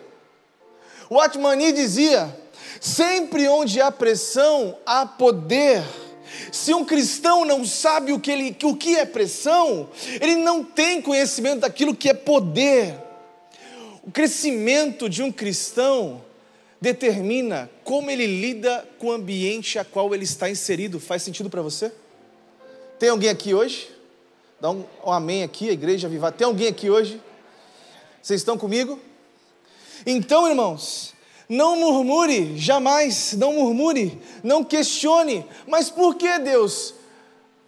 O 1.09 1.19
Atmani 1.19 1.71
dizia: 1.71 2.35
sempre 2.79 3.47
onde 3.47 3.81
há 3.81 3.91
pressão, 3.91 4.77
há 4.85 5.05
poder. 5.05 5.83
Se 6.51 6.73
um 6.73 6.85
cristão 6.85 7.45
não 7.45 7.65
sabe 7.65 8.11
o 8.11 8.19
que, 8.19 8.31
ele, 8.31 8.57
o 8.63 8.75
que 8.75 8.95
é 8.95 9.05
pressão, 9.05 9.89
ele 10.19 10.35
não 10.35 10.63
tem 10.63 11.01
conhecimento 11.01 11.61
daquilo 11.61 11.95
que 11.95 12.09
é 12.09 12.13
poder. 12.13 12.95
O 14.03 14.11
crescimento 14.11 15.09
de 15.09 15.21
um 15.23 15.31
cristão 15.31 16.21
determina 16.79 17.69
como 17.83 18.09
ele 18.09 18.25
lida 18.25 18.87
com 18.99 19.07
o 19.07 19.11
ambiente 19.11 19.79
a 19.79 19.85
qual 19.85 20.13
ele 20.13 20.23
está 20.23 20.49
inserido. 20.49 20.99
Faz 20.99 21.23
sentido 21.23 21.49
para 21.49 21.61
você? 21.61 21.91
Tem 22.99 23.09
alguém 23.09 23.29
aqui 23.29 23.53
hoje? 23.53 23.89
Dá 24.59 24.71
um, 24.71 24.85
um 25.05 25.11
amém 25.11 25.43
aqui, 25.43 25.69
a 25.69 25.73
igreja 25.73 26.07
viva. 26.09 26.31
Tem 26.31 26.45
alguém 26.45 26.67
aqui 26.67 26.89
hoje? 26.89 27.21
Vocês 28.21 28.41
estão 28.41 28.57
comigo? 28.57 28.99
Então, 30.05 30.47
irmãos, 30.47 31.13
não 31.47 31.77
murmure, 31.77 32.57
jamais, 32.57 33.33
não 33.33 33.53
murmure, 33.53 34.19
não 34.43 34.63
questione. 34.63 35.45
Mas 35.67 35.89
por 35.89 36.15
que, 36.15 36.39
Deus? 36.39 36.93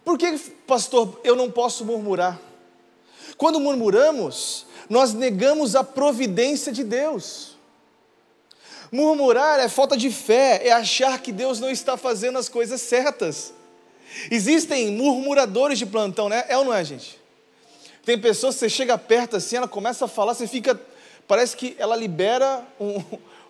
Por 0.04 0.18
que, 0.18 0.38
pastor, 0.66 1.20
eu 1.24 1.36
não 1.36 1.50
posso 1.50 1.84
murmurar? 1.84 2.40
Quando 3.36 3.60
murmuramos, 3.60 4.66
nós 4.88 5.14
negamos 5.14 5.74
a 5.74 5.84
providência 5.84 6.72
de 6.72 6.84
Deus. 6.84 7.49
Murmurar 8.90 9.60
é 9.60 9.68
falta 9.68 9.96
de 9.96 10.10
fé, 10.10 10.66
é 10.66 10.72
achar 10.72 11.20
que 11.20 11.30
Deus 11.30 11.60
não 11.60 11.70
está 11.70 11.96
fazendo 11.96 12.38
as 12.38 12.48
coisas 12.48 12.80
certas. 12.80 13.54
Existem 14.30 14.90
murmuradores 14.90 15.78
de 15.78 15.86
plantão, 15.86 16.28
né? 16.28 16.44
É 16.48 16.58
ou 16.58 16.64
não 16.64 16.74
é, 16.74 16.84
gente? 16.84 17.18
Tem 18.04 18.18
pessoas 18.18 18.54
que 18.56 18.60
você 18.60 18.68
chega 18.68 18.98
perto 18.98 19.36
assim, 19.36 19.56
ela 19.56 19.68
começa 19.68 20.06
a 20.06 20.08
falar, 20.08 20.34
você 20.34 20.46
fica. 20.46 20.80
Parece 21.28 21.56
que 21.56 21.76
ela 21.78 21.94
libera 21.94 22.66
um, 22.80 22.98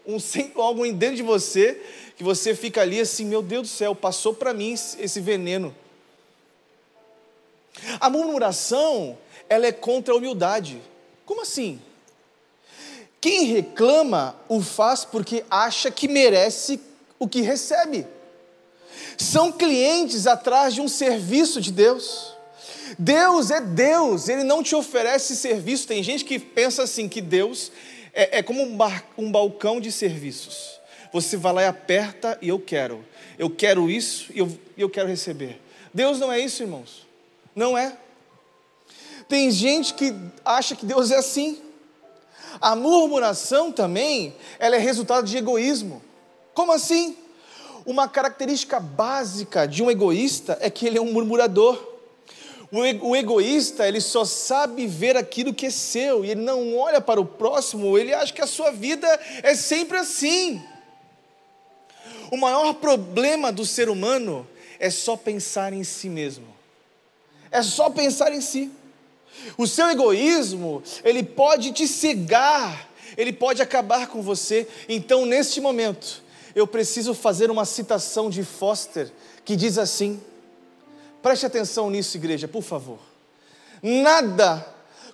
um, 0.06 0.18
algo 0.56 0.90
dentro 0.92 1.16
de 1.16 1.22
você, 1.22 1.80
que 2.16 2.22
você 2.22 2.54
fica 2.54 2.82
ali 2.82 3.00
assim, 3.00 3.24
meu 3.24 3.40
Deus 3.40 3.62
do 3.62 3.68
céu, 3.68 3.94
passou 3.94 4.34
para 4.34 4.52
mim 4.52 4.72
esse 4.72 5.20
veneno. 5.20 5.74
A 7.98 8.10
murmuração, 8.10 9.16
ela 9.48 9.66
é 9.66 9.72
contra 9.72 10.12
a 10.12 10.16
humildade. 10.16 10.82
Como 11.24 11.40
assim? 11.40 11.80
Quem 13.20 13.44
reclama 13.44 14.34
o 14.48 14.60
faz 14.62 15.04
porque 15.04 15.44
acha 15.50 15.90
que 15.90 16.08
merece 16.08 16.80
o 17.18 17.28
que 17.28 17.42
recebe. 17.42 18.06
São 19.18 19.52
clientes 19.52 20.26
atrás 20.26 20.74
de 20.74 20.80
um 20.80 20.88
serviço 20.88 21.60
de 21.60 21.70
Deus. 21.70 22.34
Deus 22.98 23.50
é 23.50 23.60
Deus, 23.60 24.28
Ele 24.28 24.42
não 24.42 24.62
te 24.62 24.74
oferece 24.74 25.36
serviço. 25.36 25.86
Tem 25.86 26.02
gente 26.02 26.24
que 26.24 26.38
pensa 26.38 26.82
assim: 26.82 27.08
que 27.08 27.20
Deus 27.20 27.70
é, 28.12 28.38
é 28.38 28.42
como 28.42 28.62
um, 28.62 28.76
bar, 28.76 29.04
um 29.16 29.30
balcão 29.30 29.80
de 29.80 29.92
serviços. 29.92 30.80
Você 31.12 31.36
vai 31.36 31.52
lá 31.52 31.62
e 31.62 31.66
aperta 31.66 32.38
e 32.40 32.48
eu 32.48 32.58
quero. 32.58 33.04
Eu 33.38 33.50
quero 33.50 33.90
isso 33.90 34.30
e 34.34 34.38
eu, 34.38 34.58
eu 34.76 34.88
quero 34.88 35.08
receber. 35.08 35.60
Deus 35.92 36.18
não 36.18 36.32
é 36.32 36.38
isso, 36.38 36.62
irmãos. 36.62 37.06
Não 37.54 37.76
é. 37.76 37.96
Tem 39.28 39.50
gente 39.50 39.94
que 39.94 40.14
acha 40.44 40.74
que 40.74 40.86
Deus 40.86 41.10
é 41.10 41.16
assim. 41.16 41.60
A 42.60 42.74
murmuração 42.74 43.70
também, 43.70 44.34
ela 44.58 44.76
é 44.76 44.78
resultado 44.78 45.26
de 45.26 45.36
egoísmo. 45.36 46.02
Como 46.54 46.72
assim? 46.72 47.16
Uma 47.84 48.08
característica 48.08 48.80
básica 48.80 49.66
de 49.66 49.82
um 49.82 49.90
egoísta 49.90 50.56
é 50.60 50.70
que 50.70 50.86
ele 50.86 50.98
é 50.98 51.00
um 51.00 51.12
murmurador. 51.12 51.90
O 53.02 53.16
egoísta, 53.16 53.88
ele 53.88 54.00
só 54.00 54.24
sabe 54.24 54.86
ver 54.86 55.16
aquilo 55.16 55.52
que 55.52 55.66
é 55.66 55.70
seu, 55.70 56.24
e 56.24 56.30
ele 56.30 56.42
não 56.42 56.76
olha 56.76 57.00
para 57.00 57.20
o 57.20 57.26
próximo, 57.26 57.98
ele 57.98 58.14
acha 58.14 58.32
que 58.32 58.40
a 58.40 58.46
sua 58.46 58.70
vida 58.70 59.08
é 59.42 59.56
sempre 59.56 59.98
assim. 59.98 60.62
O 62.30 62.36
maior 62.36 62.74
problema 62.74 63.50
do 63.50 63.66
ser 63.66 63.88
humano 63.88 64.46
é 64.78 64.88
só 64.88 65.16
pensar 65.16 65.72
em 65.72 65.82
si 65.82 66.08
mesmo. 66.08 66.46
É 67.50 67.60
só 67.60 67.90
pensar 67.90 68.32
em 68.32 68.40
si. 68.40 68.70
O 69.56 69.66
seu 69.66 69.88
egoísmo, 69.88 70.82
ele 71.04 71.22
pode 71.22 71.72
te 71.72 71.86
cegar, 71.86 72.88
ele 73.16 73.32
pode 73.32 73.60
acabar 73.62 74.06
com 74.08 74.22
você. 74.22 74.66
Então, 74.88 75.26
neste 75.26 75.60
momento, 75.60 76.22
eu 76.54 76.66
preciso 76.66 77.14
fazer 77.14 77.50
uma 77.50 77.64
citação 77.64 78.28
de 78.30 78.42
Foster 78.42 79.10
que 79.44 79.56
diz 79.56 79.78
assim: 79.78 80.20
preste 81.22 81.46
atenção 81.46 81.90
nisso, 81.90 82.16
igreja, 82.16 82.48
por 82.48 82.62
favor. 82.62 82.98
Nada 83.82 84.66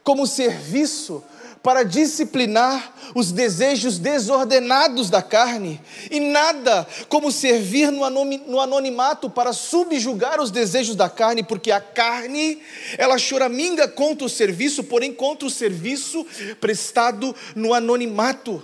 como 0.02 0.26
serviço 0.26 1.22
para 1.66 1.82
disciplinar 1.82 2.94
os 3.12 3.32
desejos 3.32 3.98
desordenados 3.98 5.10
da 5.10 5.20
carne, 5.20 5.80
e 6.08 6.20
nada 6.20 6.86
como 7.08 7.32
servir 7.32 7.90
no 7.90 8.60
anonimato 8.60 9.28
para 9.28 9.52
subjugar 9.52 10.40
os 10.40 10.52
desejos 10.52 10.94
da 10.94 11.10
carne, 11.10 11.42
porque 11.42 11.72
a 11.72 11.80
carne, 11.80 12.62
ela 12.96 13.18
choraminga 13.18 13.88
contra 13.88 14.24
o 14.24 14.30
serviço, 14.30 14.84
porém 14.84 15.12
contra 15.12 15.44
o 15.44 15.50
serviço 15.50 16.24
prestado 16.60 17.34
no 17.56 17.74
anonimato. 17.74 18.62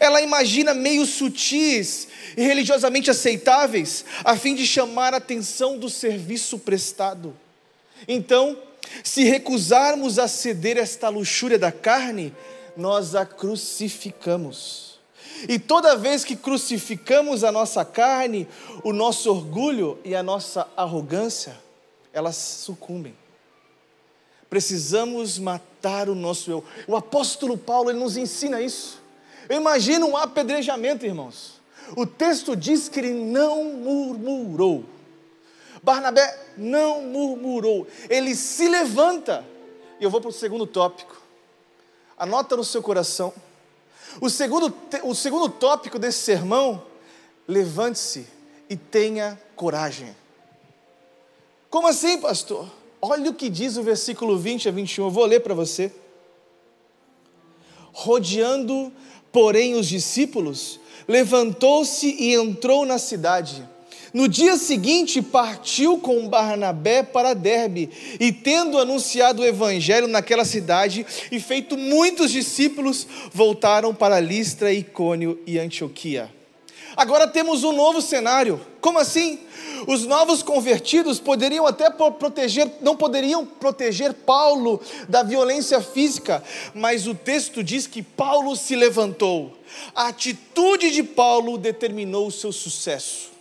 Ela 0.00 0.22
imagina 0.22 0.72
meios 0.72 1.10
sutis 1.10 2.08
e 2.38 2.42
religiosamente 2.42 3.10
aceitáveis, 3.10 4.02
a 4.24 4.34
fim 4.34 4.54
de 4.54 4.66
chamar 4.66 5.12
a 5.12 5.18
atenção 5.18 5.76
do 5.76 5.90
serviço 5.90 6.58
prestado. 6.58 7.36
Então, 8.08 8.56
se 9.02 9.24
recusarmos 9.24 10.18
a 10.18 10.28
ceder 10.28 10.76
esta 10.76 11.08
luxúria 11.08 11.58
da 11.58 11.72
carne, 11.72 12.34
nós 12.76 13.14
a 13.14 13.24
crucificamos. 13.24 14.98
E 15.48 15.58
toda 15.58 15.96
vez 15.96 16.24
que 16.24 16.36
crucificamos 16.36 17.42
a 17.42 17.50
nossa 17.50 17.84
carne, 17.84 18.46
o 18.84 18.92
nosso 18.92 19.30
orgulho 19.30 19.98
e 20.04 20.14
a 20.14 20.22
nossa 20.22 20.68
arrogância, 20.76 21.56
elas 22.12 22.36
sucumbem. 22.36 23.14
Precisamos 24.48 25.38
matar 25.38 26.08
o 26.08 26.14
nosso 26.14 26.50
eu. 26.50 26.64
O 26.86 26.94
apóstolo 26.94 27.56
Paulo 27.56 27.90
ele 27.90 27.98
nos 27.98 28.16
ensina 28.16 28.60
isso. 28.60 29.00
Eu 29.48 29.56
imagino 29.56 30.06
um 30.06 30.16
apedrejamento, 30.16 31.06
irmãos. 31.06 31.60
O 31.96 32.06
texto 32.06 32.54
diz 32.54 32.88
que 32.88 33.00
ele 33.00 33.12
não 33.12 33.64
murmurou. 33.64 34.84
Barnabé 35.82 36.38
não 36.56 37.02
murmurou, 37.02 37.86
ele 38.08 38.34
se 38.34 38.68
levanta. 38.68 39.44
E 39.98 40.04
eu 40.04 40.10
vou 40.10 40.20
para 40.20 40.30
o 40.30 40.32
segundo 40.32 40.66
tópico. 40.66 41.20
Anota 42.16 42.56
no 42.56 42.64
seu 42.64 42.82
coração. 42.82 43.32
O 44.20 44.28
segundo, 44.28 44.72
o 45.02 45.14
segundo 45.14 45.48
tópico 45.48 45.98
desse 45.98 46.20
sermão: 46.20 46.82
levante-se 47.48 48.26
e 48.68 48.76
tenha 48.76 49.40
coragem. 49.56 50.14
Como 51.68 51.88
assim, 51.88 52.20
pastor? 52.20 52.70
Olha 53.00 53.30
o 53.30 53.34
que 53.34 53.48
diz 53.48 53.76
o 53.76 53.82
versículo 53.82 54.38
20 54.38 54.68
a 54.68 54.72
21, 54.72 55.06
eu 55.06 55.10
vou 55.10 55.24
ler 55.24 55.40
para 55.40 55.54
você. 55.54 55.92
Rodeando, 57.92 58.92
porém, 59.32 59.74
os 59.74 59.88
discípulos, 59.88 60.78
levantou-se 61.08 62.06
e 62.06 62.34
entrou 62.34 62.86
na 62.86 62.98
cidade. 62.98 63.68
No 64.12 64.28
dia 64.28 64.58
seguinte, 64.58 65.22
partiu 65.22 65.96
com 65.96 66.28
Barnabé 66.28 67.02
para 67.02 67.32
Derbe, 67.32 67.88
e 68.20 68.30
tendo 68.30 68.78
anunciado 68.78 69.40
o 69.40 69.44
evangelho 69.44 70.06
naquela 70.06 70.44
cidade 70.44 71.06
e 71.30 71.40
feito 71.40 71.78
muitos 71.78 72.30
discípulos, 72.30 73.06
voltaram 73.32 73.94
para 73.94 74.20
Listra, 74.20 74.70
Icônio 74.70 75.40
e 75.46 75.58
Antioquia. 75.58 76.30
Agora 76.94 77.26
temos 77.26 77.64
um 77.64 77.72
novo 77.72 78.02
cenário. 78.02 78.60
Como 78.82 78.98
assim? 78.98 79.38
Os 79.86 80.04
novos 80.04 80.42
convertidos 80.42 81.18
poderiam 81.18 81.66
até 81.66 81.88
proteger, 81.88 82.70
não 82.82 82.94
poderiam 82.94 83.46
proteger 83.46 84.12
Paulo 84.12 84.78
da 85.08 85.22
violência 85.22 85.80
física, 85.80 86.44
mas 86.74 87.06
o 87.06 87.14
texto 87.14 87.64
diz 87.64 87.86
que 87.86 88.02
Paulo 88.02 88.54
se 88.56 88.76
levantou. 88.76 89.56
A 89.94 90.08
atitude 90.08 90.90
de 90.90 91.02
Paulo 91.02 91.56
determinou 91.56 92.26
o 92.26 92.32
seu 92.32 92.52
sucesso. 92.52 93.31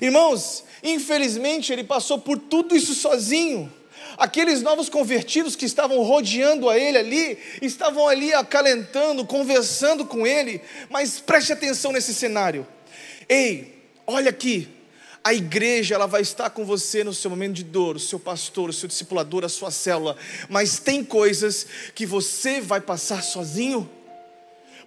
Irmãos, 0.00 0.64
infelizmente 0.82 1.72
ele 1.72 1.84
passou 1.84 2.18
por 2.18 2.38
tudo 2.38 2.76
isso 2.76 2.94
sozinho. 2.94 3.72
Aqueles 4.16 4.62
novos 4.62 4.88
convertidos 4.88 5.56
que 5.56 5.64
estavam 5.64 6.02
rodeando 6.02 6.68
a 6.68 6.78
ele 6.78 6.98
ali, 6.98 7.38
estavam 7.60 8.06
ali 8.06 8.32
acalentando, 8.32 9.24
conversando 9.24 10.04
com 10.04 10.26
ele, 10.26 10.60
mas 10.88 11.18
preste 11.18 11.52
atenção 11.52 11.90
nesse 11.90 12.14
cenário. 12.14 12.66
Ei, 13.28 13.82
olha 14.06 14.30
aqui, 14.30 14.68
a 15.24 15.32
igreja 15.32 15.94
ela 15.94 16.06
vai 16.06 16.20
estar 16.20 16.50
com 16.50 16.64
você 16.64 17.02
no 17.02 17.14
seu 17.14 17.30
momento 17.30 17.54
de 17.54 17.64
dor, 17.64 17.96
o 17.96 18.00
seu 18.00 18.20
pastor, 18.20 18.68
o 18.68 18.72
seu 18.72 18.86
discipulador, 18.86 19.42
a 19.42 19.48
sua 19.48 19.70
célula, 19.70 20.16
mas 20.50 20.78
tem 20.78 21.02
coisas 21.02 21.66
que 21.94 22.04
você 22.04 22.60
vai 22.60 22.80
passar 22.80 23.22
sozinho, 23.22 23.90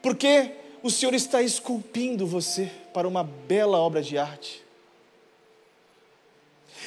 porque 0.02 0.52
o 0.84 0.92
Senhor 0.92 1.16
está 1.16 1.42
esculpindo 1.42 2.28
você 2.28 2.72
para 2.94 3.08
uma 3.08 3.24
bela 3.24 3.80
obra 3.80 4.02
de 4.02 4.18
arte. 4.18 4.67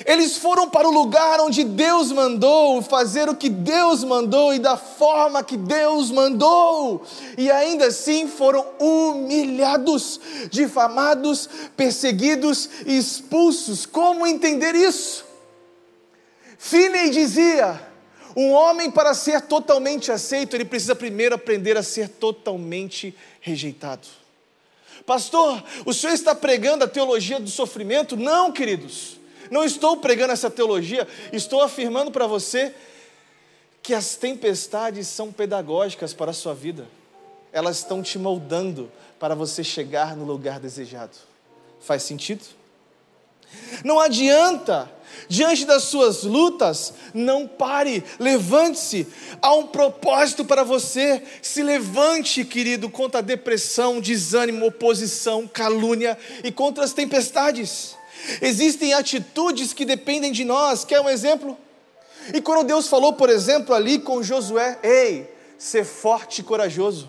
Eles 0.07 0.39
foram 0.39 0.69
para 0.69 0.89
o 0.89 0.91
lugar 0.91 1.41
onde 1.41 1.63
Deus 1.63 2.11
mandou, 2.11 2.81
fazer 2.81 3.29
o 3.29 3.37
que 3.37 3.51
Deus 3.51 4.03
mandou 4.03 4.55
e 4.55 4.59
da 4.59 4.77
forma 4.77 5.43
que 5.43 5.57
Deus 5.57 6.11
mandou, 6.11 7.03
e 7.37 7.51
ainda 7.51 7.87
assim 7.87 8.27
foram 8.27 8.67
humilhados, 8.79 10.19
difamados, 10.51 11.49
perseguidos 11.77 12.71
e 12.87 12.97
expulsos. 12.97 13.85
Como 13.85 14.27
entender 14.27 14.75
isso? 14.75 15.25
Finney 16.59 17.11
dizia: 17.11 17.81
um 18.35 18.53
homem 18.53 18.91
para 18.91 19.13
ser 19.13 19.43
totalmente 19.43 20.11
aceito, 20.11 20.57
ele 20.57 20.65
precisa 20.65 20.95
primeiro 20.95 21.35
aprender 21.35 21.77
a 21.77 21.83
ser 21.83 22.09
totalmente 22.09 23.15
rejeitado. 23.41 24.09
Pastor, 25.05 25.63
o 25.85 25.93
senhor 25.93 26.15
está 26.15 26.35
pregando 26.35 26.85
a 26.85 26.89
teologia 26.89 27.39
do 27.39 27.51
sofrimento? 27.51 28.17
Não, 28.17 28.53
queridos. 28.53 29.20
Não 29.51 29.65
estou 29.65 29.97
pregando 29.97 30.33
essa 30.33 30.49
teologia, 30.49 31.07
estou 31.33 31.61
afirmando 31.61 32.11
para 32.11 32.27
você 32.27 32.73
que 33.83 33.93
as 33.93 34.15
tempestades 34.15 35.09
são 35.09 35.33
pedagógicas 35.33 36.15
para 36.15 36.31
a 36.31 36.35
sua 36.35 36.55
vida. 36.55 36.87
Elas 37.53 37.79
estão 37.79 38.03
te 38.03 38.19
moldando 38.19 38.91
para 39.19 39.35
você 39.35 39.65
chegar 39.65 40.17
no 40.17 40.25
lugar 40.25 40.61
desejado. 40.61 41.17
Faz 41.81 42.03
sentido? 42.03 42.45
Não 43.85 43.99
adianta, 43.99 44.91
diante 45.29 45.65
das 45.65 45.85
suas 45.85 46.23
lutas, 46.23 46.95
não 47.13 47.49
pare, 47.49 48.05
levante-se. 48.19 49.07
Há 49.43 49.55
um 49.55 49.67
propósito 49.67 50.45
para 50.45 50.63
você. 50.63 51.23
Se 51.43 51.63
levante, 51.63 52.45
querido, 52.45 52.89
contra 52.89 53.19
a 53.19 53.23
depressão, 53.23 54.01
desânimo, 54.01 54.67
oposição, 54.67 55.49
calúnia 55.49 56.17
e 56.45 56.53
contra 56.53 56.85
as 56.85 56.93
tempestades. 56.93 57.97
Existem 58.41 58.93
atitudes 58.93 59.73
que 59.73 59.85
dependem 59.85 60.33
de 60.33 60.45
nós. 60.45 60.85
Quer 60.85 61.01
um 61.01 61.09
exemplo? 61.09 61.57
E 62.33 62.41
quando 62.41 62.67
Deus 62.67 62.89
falou, 62.89 63.15
por 63.15 63.29
exemplo, 63.29 63.75
ali 63.75 63.99
com 63.99 64.23
Josué: 64.23 64.79
Ei, 64.83 65.29
ser 65.59 65.85
forte 65.85 66.41
e 66.41 66.45
corajoso. 66.45 67.09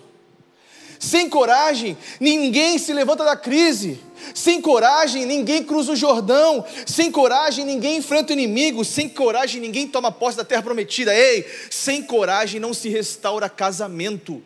Sem 0.99 1.28
coragem, 1.28 1.97
ninguém 2.20 2.78
se 2.78 2.93
levanta 2.93 3.24
da 3.24 3.36
crise. 3.36 3.99
Sem 4.36 4.62
coragem, 4.62 5.26
ninguém 5.26 5.64
cruza 5.64 5.93
o 5.93 5.95
Jordão. 5.95 6.64
Sem 6.86 7.12
coragem, 7.12 7.66
ninguém 7.66 7.97
enfrenta 7.97 8.32
o 8.32 8.34
inimigo. 8.34 8.86
Sem 8.86 9.10
coragem, 9.10 9.60
ninguém 9.60 9.88
toma 9.88 10.12
posse 10.12 10.38
da 10.38 10.45
terra 10.45 10.62
prometida. 10.62 11.14
Ei, 11.16 11.43
sem 11.72 12.04
coragem 12.04 12.60
não 12.60 12.72
se 12.72 12.88
restaura 12.88 13.49
casamento. 13.49 14.43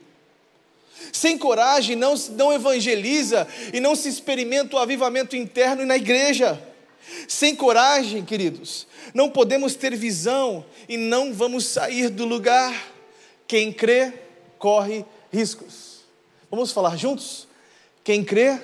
Sem 1.16 1.38
coragem, 1.38 1.96
não, 1.96 2.14
não 2.32 2.52
evangeliza 2.52 3.48
e 3.72 3.80
não 3.80 3.96
se 3.96 4.10
experimenta 4.10 4.76
o 4.76 4.80
avivamento 4.80 5.34
interno 5.34 5.82
e 5.82 5.86
na 5.86 5.96
igreja. 5.96 6.62
Sem 7.26 7.56
coragem, 7.56 8.26
queridos, 8.26 8.86
não 9.14 9.30
podemos 9.30 9.76
ter 9.76 9.96
visão 9.96 10.66
e 10.90 10.98
não 10.98 11.34
vamos 11.34 11.68
sair 11.68 12.10
do 12.10 12.26
lugar. 12.26 12.92
Quem 13.48 13.72
crê, 13.72 14.12
corre 14.60 15.06
riscos. 15.32 16.02
Vamos 16.52 16.74
falar 16.74 16.98
juntos? 16.98 17.48
Quem 18.04 18.22
crê? 18.22 18.60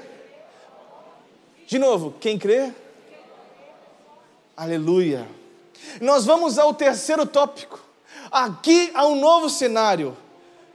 De 1.65 1.79
novo, 1.79 2.13
quem 2.19 2.37
crê? 2.37 2.69
Aleluia. 4.57 5.25
Nós 6.01 6.25
vamos 6.25 6.59
ao 6.59 6.73
terceiro 6.73 7.25
tópico. 7.25 7.79
Aqui 8.29 8.91
há 8.93 9.07
um 9.07 9.15
novo 9.15 9.49
cenário. 9.49 10.17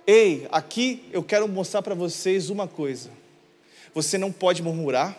Ei, 0.07 0.47
aqui 0.53 1.03
eu 1.13 1.23
quero 1.23 1.49
mostrar 1.49 1.83
para 1.83 1.95
vocês 1.95 2.49
uma 2.49 2.69
coisa. 2.69 3.11
Você 3.93 4.17
não 4.17 4.31
pode 4.31 4.63
murmurar, 4.63 5.19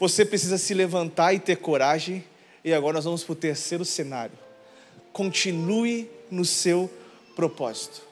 você 0.00 0.24
precisa 0.24 0.58
se 0.58 0.74
levantar 0.74 1.32
e 1.32 1.38
ter 1.38 1.56
coragem. 1.56 2.24
E 2.64 2.74
agora 2.74 2.94
nós 2.94 3.04
vamos 3.04 3.22
para 3.22 3.32
o 3.32 3.36
terceiro 3.36 3.84
cenário. 3.84 4.36
Continue 5.12 6.10
no 6.28 6.44
seu 6.44 6.90
propósito. 7.36 8.02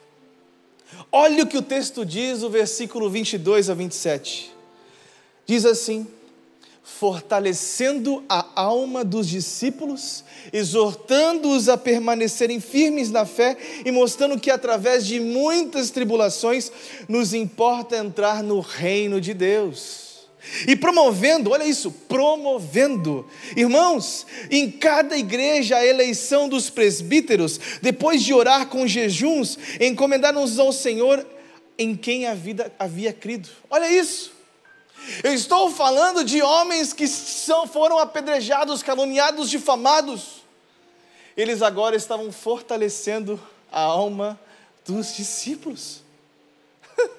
Olha 1.11 1.43
o 1.43 1.47
que 1.47 1.57
o 1.57 1.61
texto 1.61 2.05
diz, 2.05 2.43
o 2.43 2.49
versículo 2.49 3.09
22 3.09 3.69
a 3.69 3.73
27. 3.73 4.53
Diz 5.45 5.65
assim: 5.65 6.07
fortalecendo 6.85 8.23
a 8.29 8.45
alma 8.55 9.03
dos 9.03 9.27
discípulos, 9.27 10.23
exortando-os 10.53 11.67
a 11.67 11.75
permanecerem 11.75 12.59
firmes 12.59 13.09
na 13.09 13.25
fé 13.25 13.57
e 13.83 13.91
mostrando 13.91 14.39
que 14.39 14.51
através 14.51 15.05
de 15.05 15.19
muitas 15.19 15.89
tribulações 15.89 16.71
nos 17.09 17.33
importa 17.33 17.97
entrar 17.97 18.43
no 18.43 18.59
reino 18.59 19.19
de 19.19 19.33
Deus. 19.33 20.05
E 20.67 20.75
promovendo, 20.75 21.49
olha 21.49 21.65
isso, 21.65 21.89
promovendo. 21.89 23.25
Irmãos, 23.57 24.27
em 24.51 24.69
cada 24.69 25.17
igreja 25.17 25.77
a 25.77 25.85
eleição 25.85 26.47
dos 26.47 26.69
presbíteros, 26.69 27.59
depois 27.81 28.21
de 28.21 28.31
orar 28.31 28.67
com 28.67 28.85
jejuns, 28.85 29.57
encomendar-nos 29.81 30.59
ao 30.59 30.71
Senhor 30.71 31.25
em 31.79 31.95
quem 31.95 32.27
a 32.27 32.35
vida 32.35 32.71
havia 32.77 33.11
crido. 33.11 33.49
Olha 33.71 33.91
isso. 33.91 34.34
Eu 35.23 35.33
estou 35.33 35.69
falando 35.69 36.23
de 36.23 36.41
homens 36.41 36.93
que 36.93 37.07
são, 37.07 37.67
foram 37.67 37.99
apedrejados, 37.99 38.81
caluniados, 38.81 39.49
difamados. 39.49 40.43
Eles 41.37 41.61
agora 41.61 41.95
estavam 41.95 42.31
fortalecendo 42.31 43.39
a 43.71 43.81
alma 43.81 44.39
dos 44.85 45.15
discípulos. 45.15 46.01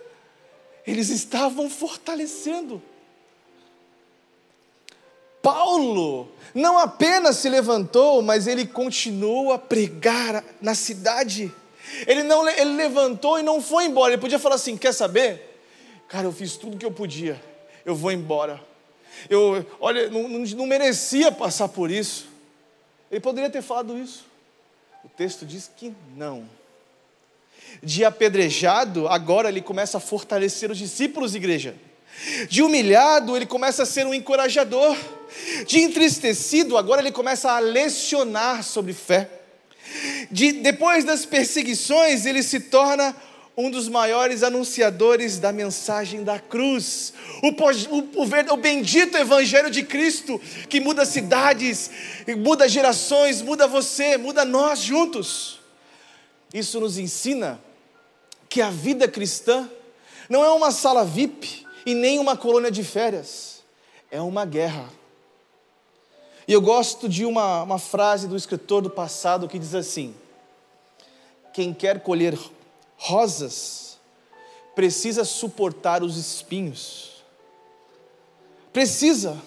Eles 0.86 1.10
estavam 1.10 1.68
fortalecendo. 1.68 2.82
Paulo 5.42 6.28
não 6.54 6.78
apenas 6.78 7.36
se 7.36 7.48
levantou, 7.48 8.20
mas 8.20 8.48
ele 8.48 8.66
continuou 8.66 9.52
a 9.52 9.58
pregar 9.58 10.42
na 10.60 10.74
cidade. 10.74 11.54
Ele 12.04 12.24
não 12.24 12.48
ele 12.48 12.74
levantou 12.74 13.38
e 13.38 13.44
não 13.44 13.62
foi 13.62 13.84
embora. 13.84 14.12
Ele 14.12 14.20
podia 14.20 14.40
falar 14.40 14.56
assim: 14.56 14.76
quer 14.76 14.92
saber? 14.92 15.62
Cara, 16.08 16.26
eu 16.26 16.32
fiz 16.32 16.56
tudo 16.56 16.76
que 16.76 16.84
eu 16.84 16.90
podia 16.90 17.40
eu 17.86 17.94
vou 17.94 18.10
embora. 18.10 18.60
Eu, 19.30 19.64
olha, 19.80 20.10
não, 20.10 20.28
não 20.28 20.66
merecia 20.66 21.30
passar 21.30 21.68
por 21.68 21.88
isso. 21.88 22.26
Ele 23.10 23.20
poderia 23.20 23.48
ter 23.48 23.62
falado 23.62 23.96
isso. 23.96 24.26
O 25.04 25.08
texto 25.08 25.46
diz 25.46 25.70
que 25.74 25.94
não. 26.16 26.48
De 27.80 28.04
apedrejado, 28.04 29.06
agora 29.06 29.48
ele 29.48 29.62
começa 29.62 29.98
a 29.98 30.00
fortalecer 30.00 30.68
os 30.68 30.78
discípulos, 30.78 31.36
igreja. 31.36 31.76
De 32.48 32.60
humilhado, 32.60 33.36
ele 33.36 33.46
começa 33.46 33.84
a 33.84 33.86
ser 33.86 34.04
um 34.04 34.12
encorajador. 34.12 34.96
De 35.66 35.78
entristecido, 35.78 36.76
agora 36.76 37.00
ele 37.00 37.12
começa 37.12 37.52
a 37.52 37.60
lecionar 37.60 38.64
sobre 38.64 38.92
fé. 38.92 39.30
De, 40.30 40.52
depois 40.52 41.04
das 41.04 41.24
perseguições, 41.24 42.26
ele 42.26 42.42
se 42.42 42.58
torna 42.58 43.14
um 43.56 43.70
dos 43.70 43.88
maiores 43.88 44.42
anunciadores 44.42 45.38
da 45.38 45.50
mensagem 45.50 46.22
da 46.22 46.38
cruz, 46.38 47.14
o, 47.42 47.48
o, 47.48 48.22
o, 48.22 48.52
o, 48.52 48.56
bendito 48.56 49.16
Evangelho 49.16 49.70
de 49.70 49.82
Cristo, 49.82 50.38
que 50.68 50.78
muda 50.78 51.06
cidades, 51.06 51.90
muda 52.36 52.68
gerações, 52.68 53.40
muda 53.40 53.66
você, 53.66 54.18
muda 54.18 54.44
nós 54.44 54.80
juntos. 54.80 55.58
Isso 56.52 56.78
nos 56.78 56.98
ensina 56.98 57.58
que 58.46 58.60
a 58.60 58.68
vida 58.68 59.08
cristã 59.08 59.68
não 60.28 60.44
é 60.44 60.50
uma 60.50 60.70
sala 60.70 61.02
VIP 61.02 61.66
e 61.86 61.94
nem 61.94 62.18
uma 62.18 62.36
colônia 62.36 62.70
de 62.70 62.84
férias, 62.84 63.62
é 64.10 64.20
uma 64.20 64.44
guerra. 64.44 64.90
E 66.46 66.52
eu 66.52 66.60
gosto 66.60 67.08
de 67.08 67.24
uma, 67.24 67.62
uma 67.62 67.78
frase 67.78 68.28
do 68.28 68.36
escritor 68.36 68.82
do 68.82 68.90
passado 68.90 69.48
que 69.48 69.58
diz 69.58 69.74
assim: 69.74 70.14
Quem 71.52 71.72
quer 71.72 72.00
colher 72.00 72.38
rosas 72.96 73.86
precisa 74.76 75.24
suportar 75.24 76.02
os 76.02 76.18
espinhos. 76.18 77.24
Precisa. 78.74 79.40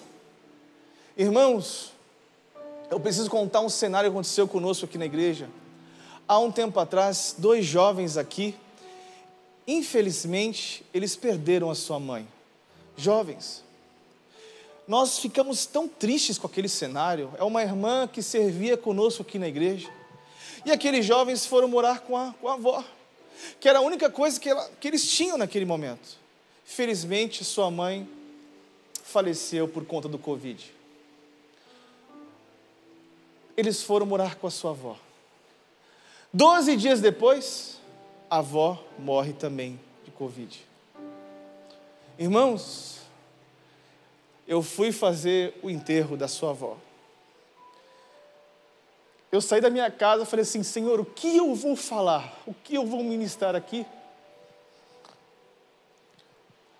Irmãos, 1.16 1.92
eu 2.90 2.98
preciso 2.98 3.30
contar 3.30 3.60
um 3.60 3.68
cenário 3.68 4.10
que 4.10 4.14
aconteceu 4.14 4.48
conosco 4.48 4.86
aqui 4.86 4.98
na 4.98 5.04
igreja. 5.06 5.48
Há 6.26 6.36
um 6.40 6.50
tempo 6.50 6.80
atrás, 6.80 7.34
dois 7.38 7.64
jovens 7.64 8.16
aqui, 8.16 8.56
infelizmente, 9.68 10.84
eles 10.92 11.14
perderam 11.14 11.70
a 11.70 11.76
sua 11.76 12.00
mãe. 12.00 12.26
Jovens. 12.96 13.62
Nós 14.88 15.20
ficamos 15.20 15.64
tão 15.64 15.86
tristes 15.86 16.38
com 16.38 16.48
aquele 16.48 16.68
cenário. 16.68 17.32
É 17.38 17.44
uma 17.44 17.62
irmã 17.62 18.08
que 18.08 18.20
servia 18.20 18.76
conosco 18.76 19.22
aqui 19.22 19.38
na 19.38 19.46
igreja. 19.46 19.88
E 20.66 20.72
aqueles 20.72 21.06
jovens 21.06 21.46
foram 21.46 21.68
morar 21.68 22.00
com 22.00 22.16
a, 22.16 22.34
com 22.40 22.48
a 22.48 22.54
avó 22.54 22.84
que 23.58 23.68
era 23.68 23.78
a 23.78 23.82
única 23.82 24.10
coisa 24.10 24.38
que, 24.38 24.48
ela, 24.48 24.68
que 24.80 24.88
eles 24.88 25.08
tinham 25.10 25.38
naquele 25.38 25.64
momento. 25.64 26.18
Felizmente, 26.64 27.44
sua 27.44 27.70
mãe 27.70 28.08
faleceu 29.02 29.66
por 29.66 29.84
conta 29.84 30.08
do 30.08 30.18
Covid. 30.18 30.72
Eles 33.56 33.82
foram 33.82 34.06
morar 34.06 34.36
com 34.36 34.46
a 34.46 34.50
sua 34.50 34.70
avó. 34.70 34.96
Doze 36.32 36.76
dias 36.76 37.00
depois, 37.00 37.80
a 38.30 38.38
avó 38.38 38.82
morre 38.98 39.32
também 39.32 39.78
de 40.04 40.10
Covid. 40.12 40.64
Irmãos, 42.18 43.00
eu 44.46 44.62
fui 44.62 44.92
fazer 44.92 45.58
o 45.62 45.68
enterro 45.68 46.16
da 46.16 46.28
sua 46.28 46.50
avó. 46.50 46.76
Eu 49.32 49.40
saí 49.40 49.60
da 49.60 49.70
minha 49.70 49.90
casa 49.90 50.24
e 50.24 50.26
falei 50.26 50.42
assim: 50.42 50.62
Senhor, 50.62 50.98
o 50.98 51.04
que 51.04 51.36
eu 51.36 51.54
vou 51.54 51.76
falar? 51.76 52.42
O 52.46 52.52
que 52.52 52.74
eu 52.74 52.84
vou 52.84 53.02
ministrar 53.04 53.54
aqui? 53.54 53.86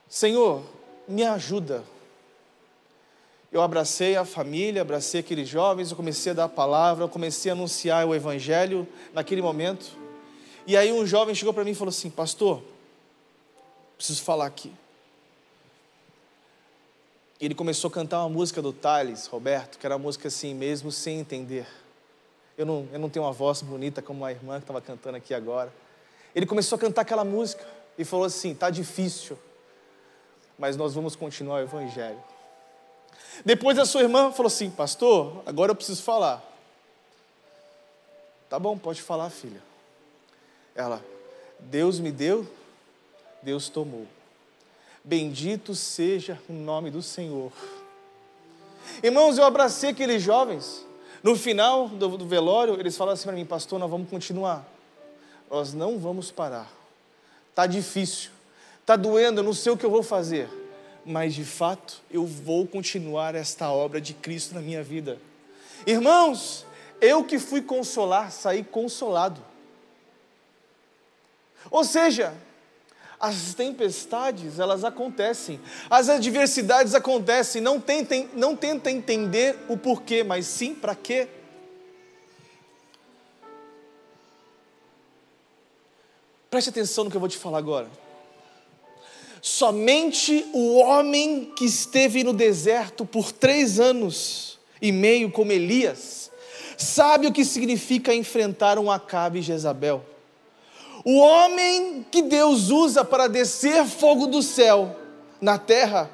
Senhor, 0.08 0.64
me 1.06 1.22
ajuda. 1.22 1.84
Eu 3.52 3.62
abracei 3.62 4.16
a 4.16 4.24
família, 4.24 4.82
abracei 4.82 5.20
aqueles 5.20 5.48
jovens, 5.48 5.90
eu 5.90 5.96
comecei 5.96 6.32
a 6.32 6.34
dar 6.34 6.44
a 6.44 6.48
palavra, 6.48 7.04
eu 7.04 7.08
comecei 7.08 7.50
a 7.50 7.54
anunciar 7.54 8.06
o 8.06 8.14
evangelho 8.14 8.86
naquele 9.12 9.42
momento. 9.42 9.96
E 10.66 10.76
aí 10.76 10.92
um 10.92 11.06
jovem 11.06 11.34
chegou 11.34 11.54
para 11.54 11.64
mim 11.64 11.70
e 11.70 11.74
falou 11.74 11.90
assim: 11.90 12.10
Pastor, 12.10 12.62
preciso 13.96 14.22
falar 14.22 14.46
aqui. 14.46 14.72
Ele 17.40 17.54
começou 17.54 17.88
a 17.88 17.92
cantar 17.92 18.20
uma 18.20 18.28
música 18.28 18.60
do 18.60 18.72
Thales, 18.72 19.26
Roberto, 19.26 19.78
que 19.78 19.86
era 19.86 19.96
uma 19.96 20.02
música 20.02 20.28
assim, 20.28 20.52
mesmo 20.52 20.92
sem 20.92 21.20
entender. 21.20 21.66
Eu 22.60 22.66
não, 22.66 22.86
eu 22.92 22.98
não 22.98 23.08
tenho 23.08 23.24
uma 23.24 23.32
voz 23.32 23.62
bonita 23.62 24.02
como 24.02 24.22
a 24.22 24.30
irmã 24.30 24.56
que 24.58 24.64
estava 24.64 24.82
cantando 24.82 25.16
aqui 25.16 25.32
agora. 25.32 25.72
Ele 26.34 26.44
começou 26.44 26.76
a 26.76 26.78
cantar 26.78 27.00
aquela 27.00 27.24
música 27.24 27.66
e 27.96 28.04
falou 28.04 28.26
assim: 28.26 28.54
tá 28.54 28.68
difícil, 28.68 29.38
mas 30.58 30.76
nós 30.76 30.92
vamos 30.92 31.16
continuar 31.16 31.54
o 31.54 31.62
evangelho. 31.62 32.22
Depois 33.46 33.78
a 33.78 33.86
sua 33.86 34.02
irmã 34.02 34.30
falou 34.30 34.48
assim: 34.48 34.68
Pastor, 34.70 35.42
agora 35.46 35.70
eu 35.70 35.74
preciso 35.74 36.02
falar. 36.02 36.44
Tá 38.50 38.58
bom, 38.58 38.76
pode 38.76 39.00
falar, 39.00 39.30
filha. 39.30 39.62
Ela, 40.74 41.02
Deus 41.58 41.98
me 41.98 42.12
deu, 42.12 42.46
Deus 43.42 43.70
tomou. 43.70 44.06
Bendito 45.02 45.74
seja 45.74 46.38
o 46.46 46.52
nome 46.52 46.90
do 46.90 47.00
Senhor. 47.00 47.52
Irmãos, 49.02 49.38
eu 49.38 49.44
abracei 49.44 49.88
aqueles 49.88 50.22
jovens. 50.22 50.89
No 51.22 51.36
final 51.36 51.88
do, 51.88 52.16
do 52.16 52.26
velório, 52.26 52.78
eles 52.80 52.96
falam 52.96 53.14
assim 53.14 53.24
para 53.24 53.32
mim, 53.32 53.44
pastor, 53.44 53.78
nós 53.78 53.90
vamos 53.90 54.08
continuar. 54.08 54.66
Nós 55.50 55.74
não 55.74 55.98
vamos 55.98 56.30
parar. 56.30 56.70
Está 57.50 57.66
difícil, 57.66 58.30
está 58.80 58.96
doendo, 58.96 59.40
eu 59.40 59.44
não 59.44 59.52
sei 59.52 59.72
o 59.72 59.76
que 59.76 59.84
eu 59.84 59.90
vou 59.90 60.02
fazer, 60.02 60.48
mas 61.04 61.34
de 61.34 61.44
fato 61.44 62.00
eu 62.10 62.24
vou 62.24 62.66
continuar 62.66 63.34
esta 63.34 63.70
obra 63.70 64.00
de 64.00 64.14
Cristo 64.14 64.54
na 64.54 64.60
minha 64.60 64.82
vida. 64.82 65.18
Irmãos, 65.86 66.64
eu 67.00 67.24
que 67.24 67.38
fui 67.38 67.60
consolar, 67.60 68.30
saí 68.30 68.62
consolado. 68.62 69.42
Ou 71.70 71.84
seja, 71.84 72.32
as 73.20 73.52
tempestades, 73.52 74.58
elas 74.58 74.82
acontecem, 74.82 75.60
as 75.90 76.08
adversidades 76.08 76.94
acontecem, 76.94 77.60
não 77.60 77.78
tentem, 77.78 78.30
não 78.32 78.56
tenta 78.56 78.90
entender 78.90 79.58
o 79.68 79.76
porquê, 79.76 80.24
mas 80.24 80.46
sim 80.46 80.74
para 80.74 80.94
quê. 80.94 81.28
Preste 86.48 86.70
atenção 86.70 87.04
no 87.04 87.10
que 87.10 87.16
eu 87.16 87.20
vou 87.20 87.28
te 87.28 87.36
falar 87.36 87.58
agora. 87.58 87.90
Somente 89.42 90.46
o 90.52 90.78
homem 90.78 91.52
que 91.56 91.66
esteve 91.66 92.24
no 92.24 92.32
deserto 92.32 93.04
por 93.04 93.32
três 93.32 93.78
anos 93.78 94.58
e 94.80 94.90
meio, 94.90 95.30
como 95.30 95.52
Elias, 95.52 96.30
sabe 96.76 97.26
o 97.26 97.32
que 97.32 97.44
significa 97.44 98.14
enfrentar 98.14 98.78
um 98.78 98.90
Acabe 98.90 99.40
e 99.40 99.42
Jezabel. 99.42 100.04
O 101.04 101.16
homem 101.18 102.04
que 102.10 102.22
Deus 102.22 102.68
usa 102.68 103.04
para 103.04 103.28
descer 103.28 103.86
fogo 103.86 104.26
do 104.26 104.42
céu 104.42 104.96
na 105.40 105.58
terra 105.58 106.10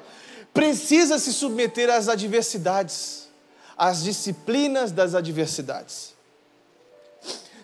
precisa 0.53 1.19
se 1.19 1.33
submeter 1.33 1.89
às 1.89 2.07
adversidades, 2.07 3.27
às 3.77 4.03
disciplinas 4.03 4.91
das 4.91 5.13
adversidades. 5.13 6.15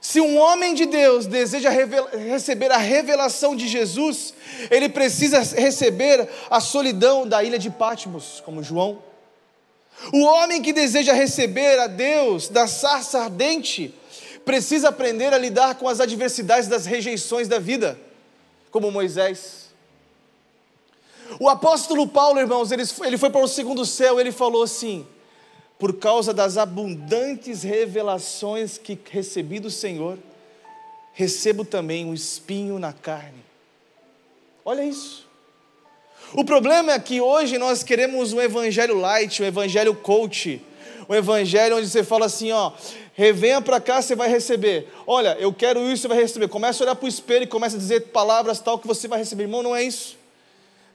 Se 0.02 0.20
um 0.20 0.38
homem 0.38 0.74
de 0.74 0.86
Deus 0.86 1.26
deseja 1.26 1.70
receber 1.70 2.72
a 2.72 2.78
revelação 2.78 3.56
de 3.56 3.70
Jesus, 3.70 4.34
ele 4.70 4.90
precisa 4.90 5.40
receber 5.40 6.30
a 6.50 6.60
solidão 6.60 7.26
da 7.26 7.42
ilha 7.42 7.58
de 7.58 7.70
Patmos, 7.70 8.42
como 8.46 8.62
João. 8.62 9.02
O 10.12 10.24
homem 10.24 10.62
que 10.62 10.74
deseja 10.74 11.14
receber 11.14 11.80
a 11.80 11.88
Deus 11.88 12.50
da 12.50 12.68
sarça 12.68 13.22
ardente, 13.22 13.96
precisa 14.46 14.90
aprender 14.90 15.34
a 15.34 15.38
lidar 15.38 15.76
com 15.76 15.88
as 15.88 16.00
adversidades 16.00 16.68
das 16.68 16.86
rejeições 16.86 17.48
da 17.48 17.60
vida, 17.60 18.00
como 18.72 18.92
Moisés. 18.92 19.64
O 21.40 21.50
apóstolo 21.50 22.08
Paulo, 22.08 22.40
irmãos, 22.40 22.72
ele, 22.72 22.84
ele 23.04 23.18
foi 23.18 23.30
para 23.30 23.44
o 23.44 23.48
segundo 23.48 23.86
céu, 23.86 24.20
ele 24.20 24.32
falou 24.32 24.64
assim: 24.64 25.06
por 25.80 25.94
causa 25.96 26.34
das 26.34 26.58
abundantes 26.58 27.64
revelações 27.64 28.78
que 28.78 28.98
recebi 29.10 29.60
do 29.60 29.70
Senhor, 29.70 30.18
recebo 31.14 31.66
também 31.66 32.06
um 32.06 32.14
espinho 32.14 32.80
na 32.80 32.94
carne. 32.94 33.44
Olha 34.64 34.84
isso. 34.84 35.28
O 36.34 36.44
problema 36.44 36.94
é 36.94 37.00
que 37.00 37.20
hoje 37.22 37.58
nós 37.58 37.84
queremos 37.84 38.34
um 38.34 38.42
evangelho 38.42 38.98
light, 38.98 39.42
um 39.42 39.46
evangelho 39.46 39.94
coach, 39.94 40.62
um 41.08 41.14
evangelho 41.14 41.78
onde 41.78 41.88
você 41.88 42.04
fala 42.04 42.26
assim, 42.26 42.52
ó, 42.52 42.72
revenha 43.14 43.62
para 43.62 43.80
cá, 43.80 44.02
você 44.02 44.16
vai 44.16 44.30
receber. 44.30 44.92
Olha, 45.06 45.38
eu 45.40 45.54
quero 45.54 45.80
isso, 45.92 46.04
você 46.04 46.08
vai 46.08 46.18
receber. 46.18 46.48
Começa 46.48 46.84
a 46.84 46.86
olhar 46.86 46.96
para 46.96 47.06
o 47.06 47.10
espelho 47.10 47.44
e 47.44 47.48
começa 47.48 47.76
a 47.76 47.80
dizer 47.80 48.08
palavras 48.08 48.60
tal 48.60 48.78
que 48.78 48.88
você 48.88 49.08
vai 49.08 49.20
receber. 49.20 49.44
Irmão, 49.44 49.64
não 49.64 49.76
é 49.76 49.84
isso. 49.84 50.18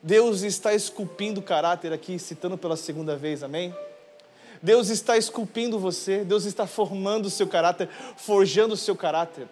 Deus 0.03 0.43
está 0.43 0.75
esculpindo 0.75 1.41
o 1.41 1.43
caráter 1.43 1.93
aqui, 1.93 2.19
citando 2.19 2.57
pela 2.57 2.77
segunda 2.77 3.17
vez, 3.17 3.43
amém? 3.43 3.75
Deus 4.63 4.89
está 4.89 5.17
esculpindo 5.17 5.79
você, 5.79 6.25
Deus 6.25 6.45
está 6.45 6.67
formando 6.67 7.27
o 7.27 7.31
seu 7.31 7.47
caráter, 7.47 7.89
forjando 8.17 8.75
o 8.75 8.77
seu 8.77 8.97
caráter. 8.97 9.49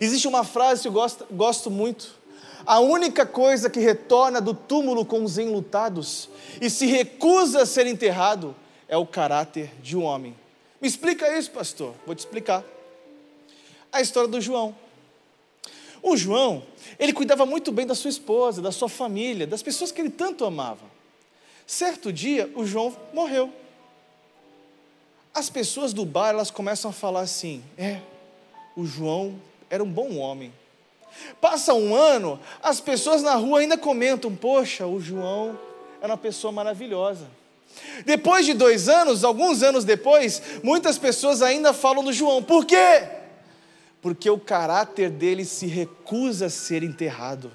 Existe 0.00 0.28
uma 0.28 0.44
frase 0.44 0.82
que 0.82 0.88
eu 0.88 0.92
gosto, 0.92 1.26
gosto 1.30 1.70
muito. 1.70 2.18
A 2.66 2.80
única 2.80 3.24
coisa 3.24 3.70
que 3.70 3.80
retorna 3.80 4.40
do 4.40 4.52
túmulo 4.52 5.04
com 5.04 5.24
os 5.24 5.38
enlutados 5.38 6.28
e 6.60 6.68
se 6.68 6.86
recusa 6.86 7.62
a 7.62 7.66
ser 7.66 7.86
enterrado 7.86 8.54
é 8.88 8.96
o 8.96 9.06
caráter 9.06 9.72
de 9.80 9.96
um 9.96 10.02
homem. 10.02 10.36
Me 10.80 10.88
explica 10.88 11.36
isso, 11.36 11.50
pastor. 11.50 11.94
Vou 12.06 12.14
te 12.14 12.20
explicar. 12.20 12.64
A 13.92 14.00
história 14.00 14.28
do 14.28 14.40
João. 14.40 14.74
O 16.02 16.16
João, 16.16 16.62
ele 16.98 17.12
cuidava 17.12 17.44
muito 17.44 17.70
bem 17.70 17.86
da 17.86 17.94
sua 17.94 18.08
esposa, 18.08 18.62
da 18.62 18.72
sua 18.72 18.88
família, 18.88 19.46
das 19.46 19.62
pessoas 19.62 19.92
que 19.92 20.00
ele 20.00 20.10
tanto 20.10 20.44
amava. 20.44 20.84
Certo 21.66 22.12
dia, 22.12 22.50
o 22.54 22.64
João 22.64 22.96
morreu. 23.12 23.52
As 25.34 25.50
pessoas 25.50 25.92
do 25.92 26.04
bar, 26.04 26.30
elas 26.30 26.50
começam 26.50 26.90
a 26.90 26.94
falar 26.94 27.20
assim: 27.20 27.62
é, 27.76 28.00
o 28.74 28.86
João 28.86 29.40
era 29.68 29.84
um 29.84 29.90
bom 29.90 30.16
homem. 30.16 30.52
Passa 31.40 31.74
um 31.74 31.94
ano, 31.94 32.40
as 32.62 32.80
pessoas 32.80 33.22
na 33.22 33.34
rua 33.34 33.60
ainda 33.60 33.76
comentam: 33.76 34.34
Poxa, 34.34 34.86
o 34.86 35.00
João 35.00 35.58
é 36.00 36.06
uma 36.06 36.16
pessoa 36.16 36.50
maravilhosa. 36.50 37.28
Depois 38.04 38.46
de 38.46 38.54
dois 38.54 38.88
anos, 38.88 39.24
alguns 39.24 39.62
anos 39.62 39.84
depois, 39.84 40.42
muitas 40.62 40.98
pessoas 40.98 41.42
ainda 41.42 41.72
falam 41.72 42.02
do 42.02 42.12
João. 42.12 42.42
Por 42.42 42.64
quê? 42.64 43.06
Porque 44.00 44.30
o 44.30 44.38
caráter 44.38 45.10
dele 45.10 45.44
se 45.44 45.66
recusa 45.66 46.46
a 46.46 46.50
ser 46.50 46.82
enterrado. 46.82 47.50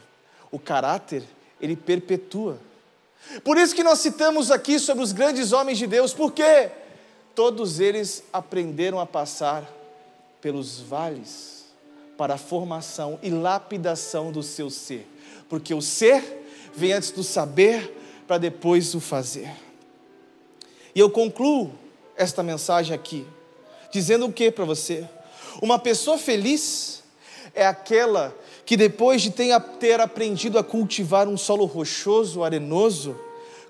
O 0.52 0.60
caráter, 0.60 1.24
ele 1.60 1.76
perpetua. 1.76 2.60
Por 3.44 3.58
isso 3.58 3.76
que 3.76 3.84
nós 3.84 4.00
citamos 4.00 4.52
aqui 4.52 4.80
sobre 4.80 5.04
os 5.04 5.12
grandes 5.12 5.52
homens 5.52 5.78
de 5.78 5.88
Deus, 5.88 6.14
porque 6.14 6.70
todos 7.34 7.80
eles 7.80 8.24
aprenderam 8.32 9.00
a 9.00 9.06
passar 9.06 9.70
pelos 10.40 10.80
vales 10.80 11.66
para 12.18 12.36
a 12.36 12.38
formação 12.38 13.20
e 13.22 13.30
lapidação 13.30 14.32
do 14.32 14.44
seu 14.44 14.70
ser. 14.70 15.08
Porque 15.50 15.74
o 15.74 15.82
ser 15.82 16.46
vem 16.74 16.94
antes 16.94 17.12
do 17.12 17.24
saber 17.24 18.24
para 18.28 18.38
depois 18.38 18.94
o 18.96 19.00
fazer. 19.00 19.52
E 20.96 21.00
eu 21.02 21.10
concluo 21.10 21.74
esta 22.16 22.42
mensagem 22.42 22.96
aqui, 22.96 23.28
dizendo 23.92 24.26
o 24.26 24.32
que 24.32 24.50
para 24.50 24.64
você? 24.64 25.06
Uma 25.62 25.78
pessoa 25.78 26.18
feliz 26.18 27.04
é 27.54 27.68
aquela 27.68 28.34
que 28.66 28.78
depois 28.78 29.22
de 29.22 29.30
ter 29.30 30.00
aprendido 30.00 30.58
a 30.58 30.64
cultivar 30.64 31.28
um 31.28 31.38
solo 31.38 31.66
rochoso, 31.66 32.46
arenoso, 32.46 33.20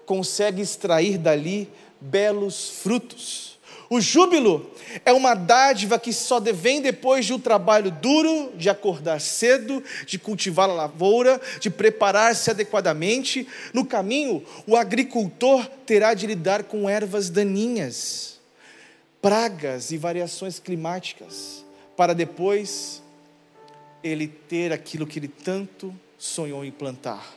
consegue 0.05 0.61
extrair 0.61 1.17
dali 1.17 1.67
belos 1.99 2.69
frutos. 2.69 3.54
O 3.89 4.01
júbilo 4.01 4.71
é 5.05 5.13
uma 5.13 5.35
dádiva 5.35 5.99
que 5.99 6.11
só 6.11 6.39
vem 6.39 6.81
depois 6.81 7.25
de 7.25 7.33
um 7.33 7.39
trabalho 7.39 7.91
duro, 7.91 8.51
de 8.55 8.69
acordar 8.69 9.21
cedo, 9.21 9.83
de 10.05 10.17
cultivar 10.17 10.69
a 10.69 10.73
lavoura, 10.73 11.39
de 11.59 11.69
preparar-se 11.69 12.49
adequadamente. 12.49 13.47
No 13.73 13.85
caminho, 13.85 14.43
o 14.65 14.75
agricultor 14.75 15.67
terá 15.85 16.13
de 16.13 16.25
lidar 16.25 16.63
com 16.63 16.89
ervas 16.89 17.29
daninhas, 17.29 18.39
pragas 19.21 19.91
e 19.91 19.97
variações 19.97 20.59
climáticas, 20.59 21.63
para 21.95 22.13
depois 22.13 23.03
ele 24.03 24.27
ter 24.27 24.73
aquilo 24.73 25.05
que 25.05 25.19
ele 25.19 25.27
tanto 25.27 25.93
sonhou 26.17 26.65
em 26.65 26.71
plantar. 26.71 27.35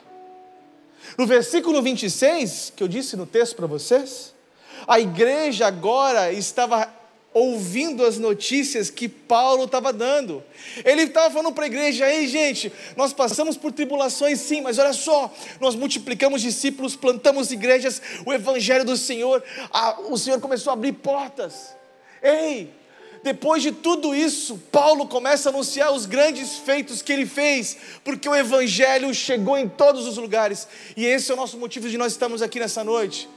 No 1.17 1.25
versículo 1.25 1.81
26, 1.81 2.73
que 2.75 2.83
eu 2.83 2.87
disse 2.87 3.15
no 3.15 3.25
texto 3.25 3.55
para 3.55 3.67
vocês, 3.67 4.33
a 4.89 4.99
igreja 4.99 5.67
agora 5.67 6.33
estava 6.33 6.91
ouvindo 7.31 8.03
as 8.03 8.17
notícias 8.17 8.89
que 8.89 9.07
Paulo 9.07 9.65
estava 9.65 9.93
dando. 9.93 10.43
Ele 10.83 11.03
estava 11.03 11.31
falando 11.31 11.53
para 11.53 11.65
a 11.65 11.67
igreja: 11.67 12.11
ei, 12.11 12.27
gente, 12.27 12.73
nós 12.97 13.13
passamos 13.13 13.55
por 13.55 13.71
tribulações 13.71 14.39
sim, 14.39 14.61
mas 14.61 14.79
olha 14.79 14.93
só, 14.93 15.31
nós 15.61 15.75
multiplicamos 15.75 16.41
discípulos, 16.41 16.95
plantamos 16.95 17.51
igrejas, 17.51 18.01
o 18.25 18.33
evangelho 18.33 18.83
do 18.83 18.97
Senhor, 18.97 19.43
a, 19.71 20.01
o 20.09 20.17
Senhor 20.17 20.41
começou 20.41 20.71
a 20.71 20.73
abrir 20.73 20.93
portas. 20.93 21.75
Ei, 22.23 22.73
depois 23.21 23.61
de 23.61 23.71
tudo 23.71 24.15
isso, 24.15 24.57
Paulo 24.71 25.07
começa 25.07 25.49
a 25.49 25.51
anunciar 25.51 25.93
os 25.93 26.07
grandes 26.07 26.57
feitos 26.57 27.03
que 27.03 27.13
ele 27.13 27.27
fez, 27.27 27.77
porque 28.03 28.27
o 28.27 28.35
Evangelho 28.35 29.13
chegou 29.13 29.57
em 29.57 29.69
todos 29.69 30.07
os 30.07 30.17
lugares, 30.17 30.67
e 30.97 31.05
esse 31.05 31.29
é 31.29 31.33
o 31.33 31.37
nosso 31.37 31.57
motivo 31.57 31.89
de 31.89 31.97
nós 31.97 32.13
estarmos 32.13 32.41
aqui 32.41 32.59
nessa 32.59 32.83
noite. 32.83 33.29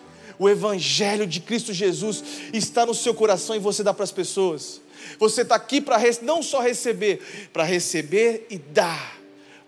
O 0.42 0.48
Evangelho 0.48 1.24
de 1.24 1.38
Cristo 1.38 1.72
Jesus 1.72 2.24
está 2.52 2.84
no 2.84 2.94
seu 2.94 3.14
coração 3.14 3.54
e 3.54 3.60
você 3.60 3.84
dá 3.84 3.94
para 3.94 4.02
as 4.02 4.10
pessoas. 4.10 4.80
Você 5.18 5.42
está 5.42 5.54
aqui 5.54 5.80
para 5.80 5.98
não 6.22 6.42
só 6.42 6.60
receber, 6.60 7.48
para 7.52 7.62
receber 7.62 8.46
e 8.50 8.58
dar, 8.58 9.20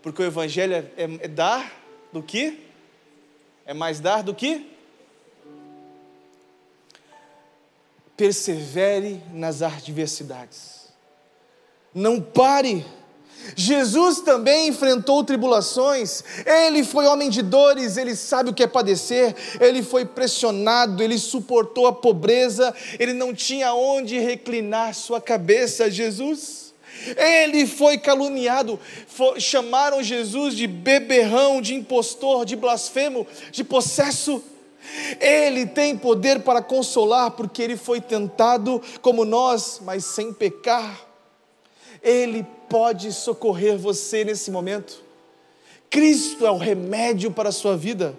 porque 0.02 0.20
o 0.20 0.24
Evangelho 0.24 0.74
é, 0.74 0.78
é, 0.96 1.04
é 1.20 1.28
dar 1.28 1.80
do 2.12 2.20
que? 2.20 2.58
É 3.64 3.72
mais 3.72 4.00
dar 4.00 4.22
do 4.22 4.34
que? 4.34 4.74
persevere 8.16 9.20
nas 9.32 9.62
adversidades. 9.62 10.88
Não 11.92 12.20
pare. 12.20 12.84
Jesus 13.56 14.20
também 14.20 14.68
enfrentou 14.68 15.22
tribulações, 15.22 16.22
ele 16.44 16.82
foi 16.82 17.06
homem 17.06 17.28
de 17.28 17.42
dores, 17.42 17.96
ele 17.96 18.16
sabe 18.16 18.50
o 18.50 18.54
que 18.54 18.62
é 18.62 18.66
padecer, 18.66 19.34
ele 19.60 19.82
foi 19.82 20.04
pressionado, 20.04 21.02
ele 21.02 21.18
suportou 21.18 21.86
a 21.86 21.92
pobreza, 21.92 22.74
ele 22.98 23.12
não 23.12 23.34
tinha 23.34 23.74
onde 23.74 24.18
reclinar 24.18 24.94
sua 24.94 25.20
cabeça, 25.20 25.90
Jesus. 25.90 26.64
Ele 27.16 27.66
foi 27.66 27.98
caluniado, 27.98 28.78
chamaram 29.38 30.02
Jesus 30.02 30.54
de 30.54 30.66
beberrão, 30.66 31.60
de 31.60 31.74
impostor, 31.74 32.44
de 32.44 32.56
blasfemo, 32.56 33.26
de 33.50 33.64
possesso. 33.64 34.42
Ele 35.20 35.66
tem 35.66 35.96
poder 35.96 36.40
para 36.40 36.62
consolar, 36.62 37.32
porque 37.32 37.62
ele 37.62 37.76
foi 37.76 38.00
tentado 38.00 38.80
como 39.02 39.24
nós, 39.24 39.80
mas 39.82 40.04
sem 40.04 40.32
pecar. 40.32 41.00
Ele 42.02 42.46
pode 42.74 43.12
socorrer 43.12 43.78
você 43.78 44.24
nesse 44.24 44.50
momento. 44.50 45.00
Cristo 45.88 46.44
é 46.44 46.50
o 46.50 46.56
remédio 46.56 47.30
para 47.30 47.50
a 47.50 47.52
sua 47.52 47.76
vida. 47.76 48.16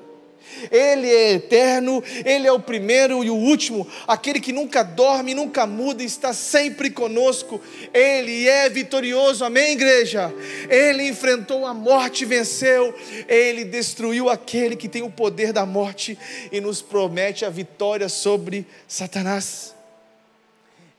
Ele 0.72 1.10
é 1.10 1.34
eterno, 1.34 2.02
Ele 2.24 2.48
é 2.48 2.52
o 2.54 2.60
primeiro 2.62 3.22
e 3.22 3.30
o 3.30 3.36
último, 3.36 3.86
aquele 4.08 4.40
que 4.40 4.54
nunca 4.54 4.82
dorme, 4.82 5.34
nunca 5.34 5.68
muda, 5.68 6.02
está 6.04 6.32
sempre 6.32 6.90
conosco. 6.90 7.60
Ele 7.94 8.48
é 8.48 8.70
vitorioso, 8.70 9.44
amém, 9.44 9.74
igreja? 9.74 10.34
Ele 10.70 11.06
enfrentou 11.06 11.66
a 11.66 11.74
morte 11.74 12.22
e 12.22 12.26
venceu, 12.26 12.96
Ele 13.28 13.66
destruiu 13.66 14.30
aquele 14.30 14.78
que 14.78 14.88
tem 14.88 15.02
o 15.02 15.12
poder 15.12 15.52
da 15.52 15.66
morte 15.66 16.18
e 16.50 16.62
nos 16.62 16.82
promete 16.82 17.44
a 17.44 17.50
vitória 17.50 18.08
sobre 18.08 18.66
Satanás. 18.88 19.76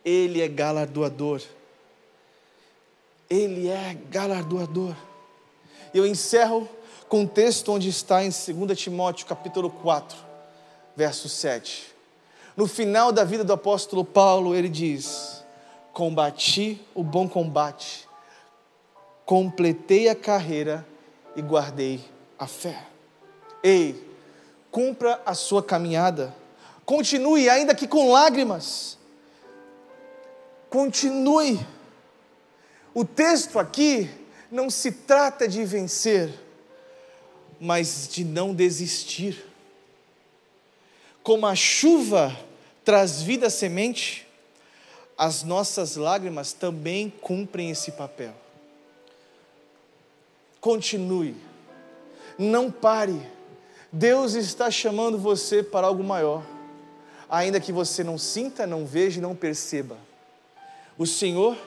Ele 0.05 0.43
é 0.43 0.47
galardoador. 0.47 1.56
Ele 3.29 3.69
é 3.69 3.97
galardoador. 4.09 4.95
Eu 5.93 6.07
encerro 6.07 6.69
com 7.09 7.25
o 7.25 7.29
texto 7.29 7.73
onde 7.73 7.89
está 7.89 8.23
em 8.23 8.31
2 8.31 8.79
Timóteo 8.79 9.27
capítulo 9.27 9.71
4, 9.71 10.17
verso 10.95 11.29
7. 11.29 11.95
No 12.57 12.67
final 12.67 13.13
da 13.13 13.25
vida 13.25 13.45
do 13.45 13.53
apóstolo 13.53 14.05
Paulo, 14.05 14.55
ele 14.55 14.69
diz: 14.69 15.45
Combati 15.93 16.81
o 16.95 17.03
bom 17.03 17.29
combate, 17.29 18.09
completei 19.25 20.09
a 20.09 20.15
carreira 20.15 20.87
e 21.35 21.43
guardei 21.43 22.05
a 22.39 22.47
fé. 22.47 22.87
Ei, 23.63 24.09
cumpra 24.71 25.21
a 25.27 25.35
sua 25.35 25.63
caminhada, 25.63 26.35
continue, 26.85 27.49
ainda 27.49 27.75
que 27.75 27.89
com 27.89 28.11
lágrimas, 28.11 28.97
continue. 30.71 31.59
O 32.97 33.05
texto 33.05 33.59
aqui 33.59 34.09
não 34.51 34.71
se 34.71 34.91
trata 34.91 35.47
de 35.47 35.63
vencer, 35.67 36.33
mas 37.61 38.09
de 38.09 38.25
não 38.25 38.55
desistir. 38.55 39.45
Como 41.23 41.47
a 41.47 41.55
chuva 41.55 42.35
traz 42.87 43.21
vida 43.21 43.49
à 43.49 43.51
semente, 43.51 44.27
as 45.19 45.43
nossas 45.43 45.97
lágrimas 45.97 46.55
também 46.55 47.13
cumprem 47.21 47.71
esse 47.71 47.93
papel. 47.93 48.33
Continue, 50.59 51.37
não 52.39 52.71
pare. 52.71 53.21
Deus 53.93 54.33
está 54.33 54.71
chamando 54.71 55.19
você 55.19 55.63
para 55.63 55.87
algo 55.87 56.03
maior, 56.03 56.43
ainda 57.29 57.61
que 57.61 57.73
você 57.73 58.03
não 58.03 58.17
sinta, 58.17 58.67
não 58.67 58.87
veja 58.87 59.19
e 59.19 59.23
não 59.23 59.37
perceba. 59.37 59.99
O 60.97 61.05
Senhor 61.05 61.59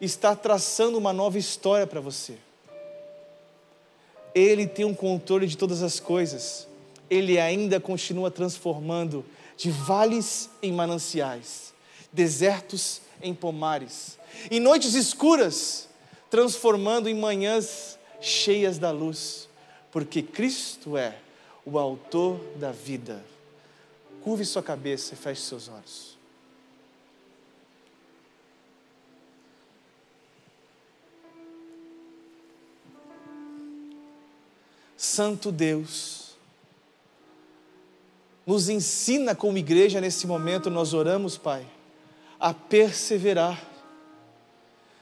está 0.00 0.34
traçando 0.34 0.98
uma 0.98 1.12
nova 1.12 1.38
história 1.38 1.86
para 1.86 2.00
você. 2.00 2.36
Ele 4.34 4.66
tem 4.66 4.84
um 4.84 4.94
controle 4.94 5.46
de 5.46 5.56
todas 5.56 5.82
as 5.82 5.98
coisas. 5.98 6.66
Ele 7.10 7.38
ainda 7.38 7.80
continua 7.80 8.30
transformando 8.30 9.24
de 9.56 9.70
vales 9.70 10.48
em 10.62 10.72
mananciais, 10.72 11.72
desertos 12.12 13.00
em 13.20 13.34
pomares, 13.34 14.18
em 14.50 14.60
noites 14.60 14.94
escuras, 14.94 15.88
transformando 16.30 17.08
em 17.08 17.14
manhãs 17.14 17.98
cheias 18.20 18.78
da 18.78 18.90
luz, 18.90 19.48
porque 19.90 20.22
Cristo 20.22 20.96
é 20.96 21.16
o 21.64 21.78
autor 21.78 22.38
da 22.56 22.70
vida. 22.70 23.24
Curve 24.22 24.44
sua 24.44 24.62
cabeça 24.62 25.14
e 25.14 25.16
feche 25.16 25.42
seus 25.42 25.68
olhos. 25.68 26.07
Santo 35.00 35.52
Deus, 35.52 36.36
nos 38.44 38.68
ensina 38.68 39.32
como 39.32 39.56
igreja 39.56 40.00
nesse 40.00 40.26
momento, 40.26 40.68
nós 40.68 40.92
oramos, 40.92 41.38
Pai, 41.38 41.64
a 42.40 42.52
perseverar. 42.52 43.64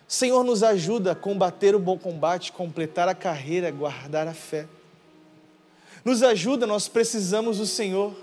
Senhor, 0.06 0.44
nos 0.44 0.62
ajuda 0.62 1.12
a 1.12 1.14
combater 1.14 1.74
o 1.74 1.78
bom 1.78 1.96
combate, 1.96 2.52
completar 2.52 3.08
a 3.08 3.14
carreira, 3.14 3.70
guardar 3.70 4.28
a 4.28 4.34
fé. 4.34 4.68
Nos 6.04 6.22
ajuda, 6.22 6.66
nós 6.66 6.88
precisamos 6.88 7.56
do 7.56 7.66
Senhor. 7.66 8.14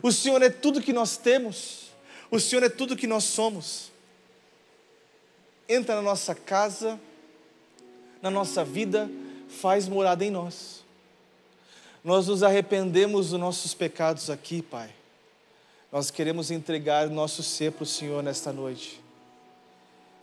O 0.00 0.12
Senhor 0.12 0.40
é 0.40 0.50
tudo 0.50 0.80
que 0.80 0.92
nós 0.92 1.16
temos, 1.16 1.90
o 2.30 2.38
Senhor 2.38 2.62
é 2.62 2.68
tudo 2.68 2.96
que 2.96 3.08
nós 3.08 3.24
somos. 3.24 3.90
Entra 5.68 5.96
na 5.96 6.02
nossa 6.02 6.32
casa, 6.32 7.00
na 8.22 8.30
nossa 8.30 8.64
vida, 8.64 9.10
faz 9.48 9.88
morada 9.88 10.24
em 10.24 10.30
nós. 10.30 10.84
Nós 12.02 12.28
nos 12.28 12.42
arrependemos 12.42 13.30
dos 13.30 13.40
nossos 13.40 13.74
pecados 13.74 14.30
aqui, 14.30 14.62
Pai. 14.62 14.90
Nós 15.90 16.10
queremos 16.10 16.50
entregar 16.50 17.08
nosso 17.08 17.42
ser 17.42 17.72
para 17.72 17.82
o 17.82 17.86
Senhor 17.86 18.22
nesta 18.22 18.52
noite. 18.52 19.02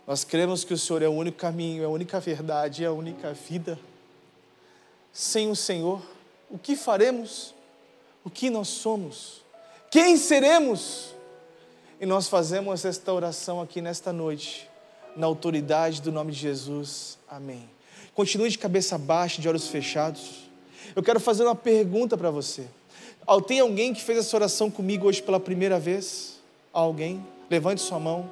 Nós 0.06 0.24
cremos 0.24 0.64
que 0.64 0.74
o 0.74 0.78
Senhor 0.78 1.02
é 1.02 1.08
o 1.08 1.12
único 1.12 1.38
caminho, 1.38 1.82
é 1.82 1.86
a 1.86 1.90
única 1.90 2.20
verdade, 2.20 2.84
é 2.84 2.86
a 2.86 2.92
única 2.92 3.32
vida. 3.32 3.78
Sem 5.12 5.50
o 5.50 5.56
Senhor, 5.56 6.02
o 6.50 6.58
que 6.58 6.76
faremos? 6.76 7.54
O 8.24 8.30
que 8.30 8.50
nós 8.50 8.68
somos? 8.68 9.42
Quem 9.90 10.16
seremos? 10.16 11.14
E 12.00 12.06
nós 12.06 12.28
fazemos 12.28 12.84
esta 12.84 13.12
oração 13.12 13.60
aqui 13.60 13.80
nesta 13.80 14.12
noite, 14.12 14.68
na 15.16 15.26
autoridade 15.26 16.02
do 16.02 16.12
nome 16.12 16.32
de 16.32 16.38
Jesus. 16.38 17.18
Amém. 17.28 17.68
Continue 18.14 18.48
de 18.48 18.58
cabeça 18.58 18.96
baixa, 18.96 19.42
de 19.42 19.48
olhos 19.48 19.68
fechados. 19.68 20.44
Eu 20.94 21.02
quero 21.02 21.18
fazer 21.18 21.42
uma 21.44 21.54
pergunta 21.54 22.16
para 22.16 22.30
você. 22.30 22.66
Tem 23.46 23.60
alguém 23.60 23.92
que 23.92 24.02
fez 24.02 24.18
essa 24.18 24.36
oração 24.36 24.70
comigo 24.70 25.08
hoje 25.08 25.22
pela 25.22 25.40
primeira 25.40 25.78
vez? 25.78 26.40
Alguém? 26.72 27.26
Levante 27.50 27.80
sua 27.80 27.98
mão. 27.98 28.30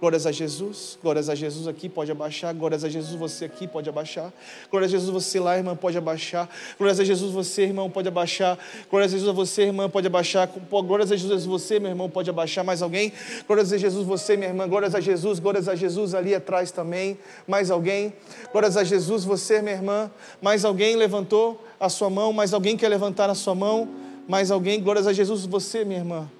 Glórias 0.00 0.26
a 0.26 0.30
Jesus, 0.32 0.96
glórias 1.02 1.28
a 1.28 1.34
Jesus 1.34 1.66
aqui, 1.66 1.88
pode 1.88 2.12
abaixar. 2.12 2.54
Glórias 2.54 2.84
a 2.84 2.88
Jesus, 2.88 3.18
você 3.18 3.46
aqui, 3.46 3.66
pode 3.66 3.88
abaixar. 3.88 4.32
Glórias 4.70 4.92
a 4.92 4.96
Jesus, 4.96 5.10
você 5.10 5.40
lá, 5.40 5.56
irmã, 5.56 5.74
pode 5.74 5.98
abaixar. 5.98 6.48
Glórias 6.78 7.00
a 7.00 7.04
Jesus, 7.04 7.32
você, 7.32 7.62
irmão, 7.62 7.90
pode 7.90 8.06
abaixar. 8.06 8.56
Glórias 8.88 9.12
a 9.12 9.16
Jesus, 9.18 9.34
você, 9.34 9.62
irmã, 9.62 9.90
pode 9.90 10.06
abaixar. 10.06 10.48
Glórias 10.70 11.10
a 11.10 11.16
Jesus, 11.16 11.44
você, 11.44 11.80
meu 11.80 11.90
irmão, 11.90 12.08
pode 12.08 12.30
abaixar. 12.30 12.64
Mais 12.64 12.80
alguém? 12.80 13.12
Glórias 13.44 13.72
a 13.72 13.76
Jesus, 13.76 14.06
você, 14.06 14.36
minha 14.36 14.50
irmã. 14.50 14.68
Glórias 14.68 14.94
a 14.94 15.00
Jesus, 15.00 15.40
glórias 15.40 15.68
a 15.68 15.74
Jesus 15.74 16.14
ali 16.14 16.32
atrás 16.32 16.70
também. 16.70 17.18
Mais 17.44 17.68
alguém? 17.68 18.12
Glórias 18.52 18.76
a 18.76 18.84
Jesus, 18.84 19.24
você, 19.24 19.60
minha 19.60 19.74
irmã. 19.74 20.08
Mais 20.40 20.64
alguém 20.64 20.94
levantou 20.94 21.60
a 21.80 21.88
sua 21.88 22.08
mão? 22.08 22.32
Mais 22.32 22.54
alguém 22.54 22.76
quer 22.76 22.88
levantar 22.88 23.28
a 23.30 23.34
sua 23.34 23.54
mão? 23.56 23.88
Mais 24.28 24.52
alguém? 24.52 24.80
Glórias 24.80 25.08
a 25.08 25.12
Jesus, 25.12 25.44
você, 25.44 25.84
minha 25.84 25.98
irmã. 25.98 26.30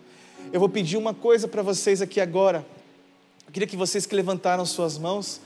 Eu 0.52 0.60
vou 0.60 0.68
pedir 0.68 0.96
uma 0.96 1.12
coisa 1.12 1.48
para 1.48 1.60
vocês 1.60 2.00
aqui 2.00 2.20
agora. 2.20 2.64
Eu 3.48 3.52
queria 3.52 3.66
que 3.66 3.78
vocês 3.78 4.04
que 4.04 4.14
levantaram 4.14 4.66
suas 4.66 4.98
mãos, 4.98 5.40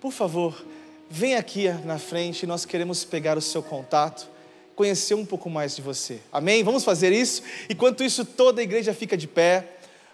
por 0.00 0.10
favor, 0.10 0.64
venha 1.10 1.38
aqui 1.38 1.68
na 1.84 1.98
frente, 1.98 2.46
nós 2.46 2.64
queremos 2.64 3.04
pegar 3.04 3.36
o 3.36 3.42
seu 3.42 3.62
contato, 3.62 4.26
conhecer 4.74 5.12
um 5.12 5.26
pouco 5.26 5.50
mais 5.50 5.76
de 5.76 5.82
você. 5.82 6.18
Amém? 6.32 6.64
Vamos 6.64 6.82
fazer 6.82 7.12
isso? 7.12 7.42
Enquanto 7.68 8.02
isso, 8.02 8.24
toda 8.24 8.62
a 8.62 8.64
igreja 8.64 8.94
fica 8.94 9.18
de 9.18 9.28
pé. 9.28 9.68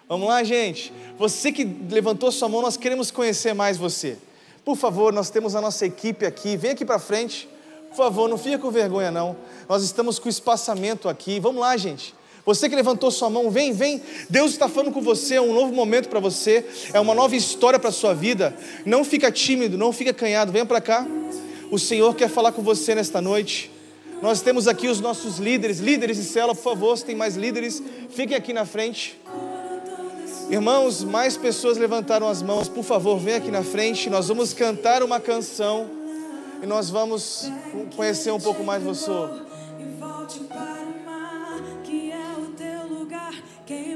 Vamos 0.09 0.27
lá, 0.27 0.43
gente? 0.43 0.91
Você 1.17 1.49
que 1.53 1.63
levantou 1.63 2.29
sua 2.29 2.49
mão, 2.49 2.61
nós 2.61 2.75
queremos 2.75 3.09
conhecer 3.09 3.53
mais 3.53 3.77
você. 3.77 4.17
Por 4.65 4.75
favor, 4.75 5.13
nós 5.13 5.29
temos 5.29 5.55
a 5.55 5.61
nossa 5.61 5.85
equipe 5.85 6.25
aqui. 6.25 6.57
Vem 6.57 6.71
aqui 6.71 6.83
para 6.83 6.99
frente. 6.99 7.47
Por 7.87 7.95
favor, 7.95 8.27
não 8.27 8.37
fique 8.37 8.57
com 8.57 8.69
vergonha, 8.69 9.11
não. 9.11 9.37
Nós 9.69 9.81
estamos 9.81 10.19
com 10.19 10.27
espaçamento 10.27 11.07
aqui. 11.07 11.39
Vamos 11.39 11.61
lá, 11.61 11.77
gente. 11.77 12.13
Você 12.45 12.69
que 12.69 12.75
levantou 12.75 13.11
sua 13.11 13.29
mão, 13.29 13.49
vem, 13.51 13.71
vem. 13.73 14.01
Deus 14.29 14.51
está 14.51 14.67
falando 14.67 14.91
com 14.91 15.01
você, 15.01 15.35
é 15.35 15.41
um 15.41 15.53
novo 15.53 15.73
momento 15.73 16.09
para 16.09 16.19
você, 16.19 16.65
é 16.93 16.99
uma 16.99 17.13
nova 17.13 17.35
história 17.35 17.77
para 17.77 17.89
a 17.89 17.93
sua 17.93 18.13
vida. 18.13 18.55
Não 18.85 19.03
fica 19.03 19.31
tímido, 19.31 19.77
não 19.77 19.91
fica 19.91 20.13
canhado, 20.13 20.51
venha 20.51 20.65
para 20.65 20.81
cá. 20.81 21.05
O 21.71 21.77
Senhor 21.77 22.15
quer 22.15 22.29
falar 22.29 22.51
com 22.51 22.61
você 22.61 22.95
nesta 22.95 23.21
noite. 23.21 23.71
Nós 24.21 24.41
temos 24.41 24.67
aqui 24.67 24.87
os 24.87 24.99
nossos 24.99 25.37
líderes, 25.37 25.79
líderes 25.79 26.17
de 26.17 26.23
célula, 26.23 26.53
por 26.53 26.63
favor, 26.63 26.97
se 26.97 27.05
tem 27.05 27.15
mais 27.15 27.35
líderes, 27.35 27.81
fiquem 28.09 28.35
aqui 28.35 28.51
na 28.51 28.65
frente. 28.65 29.17
Irmãos, 30.49 31.03
mais 31.03 31.37
pessoas 31.37 31.77
levantaram 31.77 32.27
as 32.27 32.41
mãos, 32.41 32.67
por 32.67 32.83
favor, 32.83 33.19
venha 33.19 33.37
aqui 33.37 33.51
na 33.51 33.63
frente. 33.63 34.09
Nós 34.09 34.27
vamos 34.27 34.51
cantar 34.51 35.03
uma 35.03 35.19
canção 35.19 35.89
e 36.61 36.65
nós 36.65 36.89
vamos 36.89 37.49
conhecer 37.95 38.31
um 38.31 38.39
pouco 38.39 38.63
mais 38.63 38.83
você. 38.83 39.11
Quem 43.69 43.95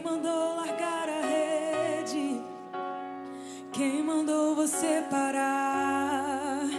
mandou 4.04 4.56
você 4.56 5.04
parar? 5.10 6.70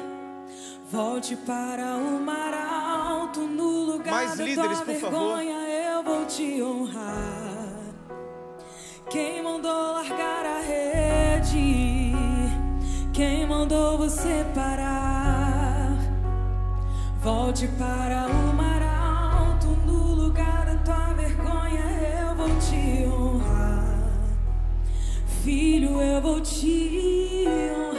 Volte 0.89 1.35
para 1.35 1.97
o 1.97 2.21
mar 2.21 2.55
alto 2.55 3.41
no 3.41 3.93
lugar 3.93 4.15
Mais 4.15 4.39
da 4.39 4.45
líderes, 4.45 4.79
tua 4.79 4.87
por 4.87 4.95
vergonha, 4.95 5.55
favor. 5.55 5.69
eu 5.69 6.05
vou 6.05 6.25
te 6.27 6.63
honrar. 6.63 7.73
Quem 9.11 9.43
mandou 9.43 9.93
largar 9.93 10.47
a 10.47 10.61
rede? 10.61 12.13
Quem 13.13 13.45
mandou 13.47 13.99
você 13.99 14.47
parar? 14.55 15.99
Volte 17.21 17.67
para 17.77 18.29
o 18.29 18.55
mar 18.55 18.83
alto 18.83 19.67
no 19.85 20.15
lugar 20.15 20.64
Filho, 25.45 26.01
eu 26.01 26.23
vou 26.23 26.41
te 26.41 27.45
honrar. 27.47 27.94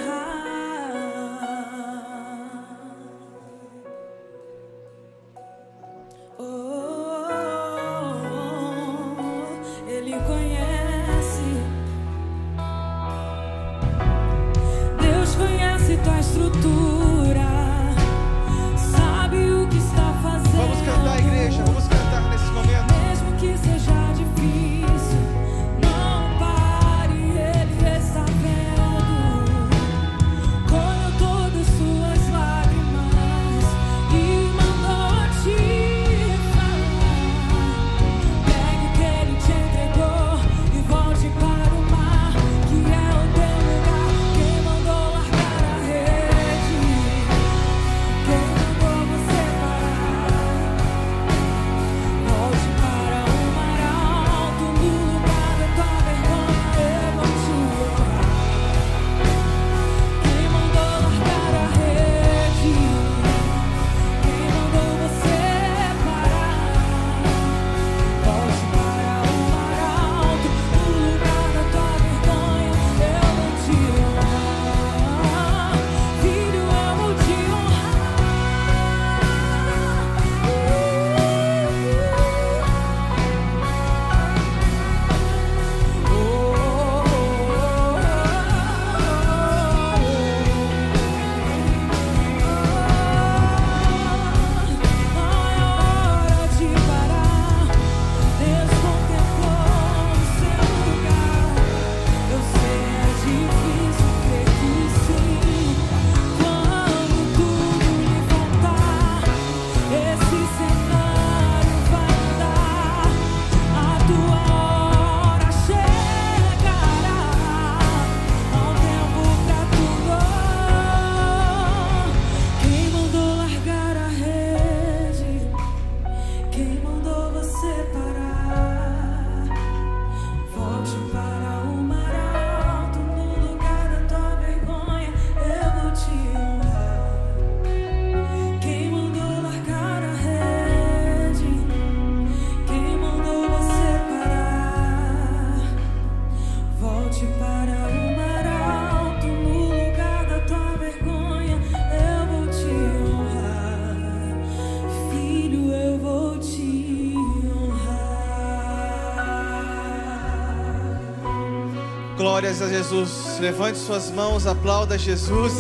Glórias 162.36 162.62
a 162.62 162.68
Jesus. 162.68 163.40
Levante 163.40 163.78
suas 163.78 164.12
mãos, 164.12 164.45
aplauda 164.45 164.98
Jesus. 164.98 165.53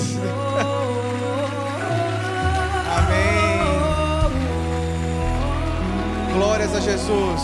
Amém. 2.97 3.61
Glórias 6.33 6.75
a 6.75 6.81
Jesus. 6.81 7.41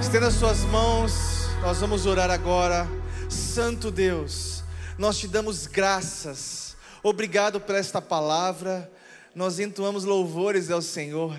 Estenda 0.00 0.30
suas 0.30 0.60
mãos. 0.64 1.12
Nós 1.60 1.76
vamos 1.76 2.06
orar 2.06 2.30
agora. 2.30 2.88
Santo 3.28 3.90
Deus, 3.90 4.64
nós 4.96 5.18
te 5.18 5.28
damos 5.28 5.66
graças. 5.66 6.74
Obrigado 7.02 7.60
por 7.60 7.74
esta 7.74 8.00
palavra. 8.00 8.90
Nós 9.34 9.58
entoamos 9.58 10.04
louvores 10.04 10.70
ao 10.70 10.80
Senhor. 10.80 11.38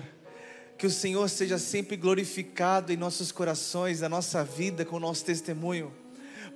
Que 0.78 0.86
o 0.86 0.90
Senhor 0.90 1.28
seja 1.28 1.58
sempre 1.58 1.96
glorificado 1.96 2.92
em 2.92 2.96
nossos 2.96 3.32
corações, 3.32 4.00
na 4.00 4.08
nossa 4.08 4.44
vida, 4.44 4.84
com 4.84 4.94
o 4.94 5.00
nosso 5.00 5.24
testemunho. 5.24 5.92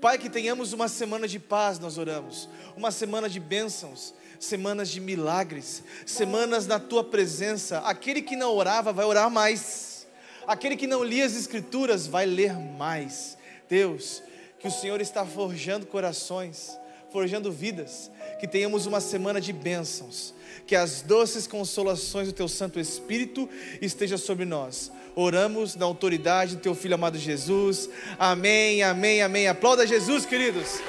Pai, 0.03 0.19
que 0.19 0.29
tenhamos 0.29 0.73
uma 0.73 0.89
semana 0.89 1.29
de 1.29 1.39
paz, 1.39 1.79
nós 1.79 1.97
oramos, 1.97 2.49
uma 2.77 2.91
semana 2.91 3.29
de 3.29 3.39
bênçãos, 3.39 4.13
semanas 4.37 4.89
de 4.91 5.01
milagres, 5.01 5.85
semanas 6.05 6.67
na 6.67 6.81
tua 6.81 7.05
presença. 7.05 7.79
Aquele 7.79 8.21
que 8.21 8.35
não 8.35 8.53
orava 8.53 8.93
vai 8.93 9.05
orar 9.05 9.31
mais, 9.31 10.05
aquele 10.45 10.77
que 10.77 10.89
não 10.89 11.05
lia 11.05 11.25
as 11.25 11.37
Escrituras 11.37 12.09
vai 12.09 12.27
ler 12.27 12.53
mais. 12.53 13.39
Deus, 13.69 14.25
que 14.59 14.67
o 14.67 14.73
Senhor 14.73 15.01
está 15.01 15.25
forjando 15.25 15.87
corações, 15.87 16.77
forjando 17.13 17.53
vidas, 17.53 18.11
que 18.41 18.49
tenhamos 18.49 18.87
uma 18.87 19.01
semana 19.01 19.41
de 19.41 19.53
bênçãos, 19.53 20.35
que 20.67 20.75
as 20.75 21.03
doces 21.03 21.47
consolações 21.47 22.27
do 22.27 22.35
Teu 22.35 22.49
Santo 22.49 22.81
Espírito 22.81 23.49
esteja 23.81 24.19
sobre 24.19 24.45
nós. 24.45 24.91
Oramos 25.15 25.77
na 25.77 25.85
autoridade 25.85 26.57
do 26.57 26.63
Teu 26.63 26.75
Filho 26.75 26.95
amado 26.95 27.19
Jesus. 27.19 27.89
Amém, 28.19 28.83
amém, 28.83 29.23
amém. 29.23 29.47
Aplauda 29.47 29.87
Jesus, 29.87 30.25
queridos. 30.25 30.81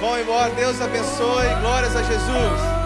Vão 0.00 0.18
embora, 0.18 0.54
Deus 0.54 0.80
abençoe. 0.80 1.46
Glórias 1.60 1.96
a 1.96 2.02
Jesus. 2.02 2.77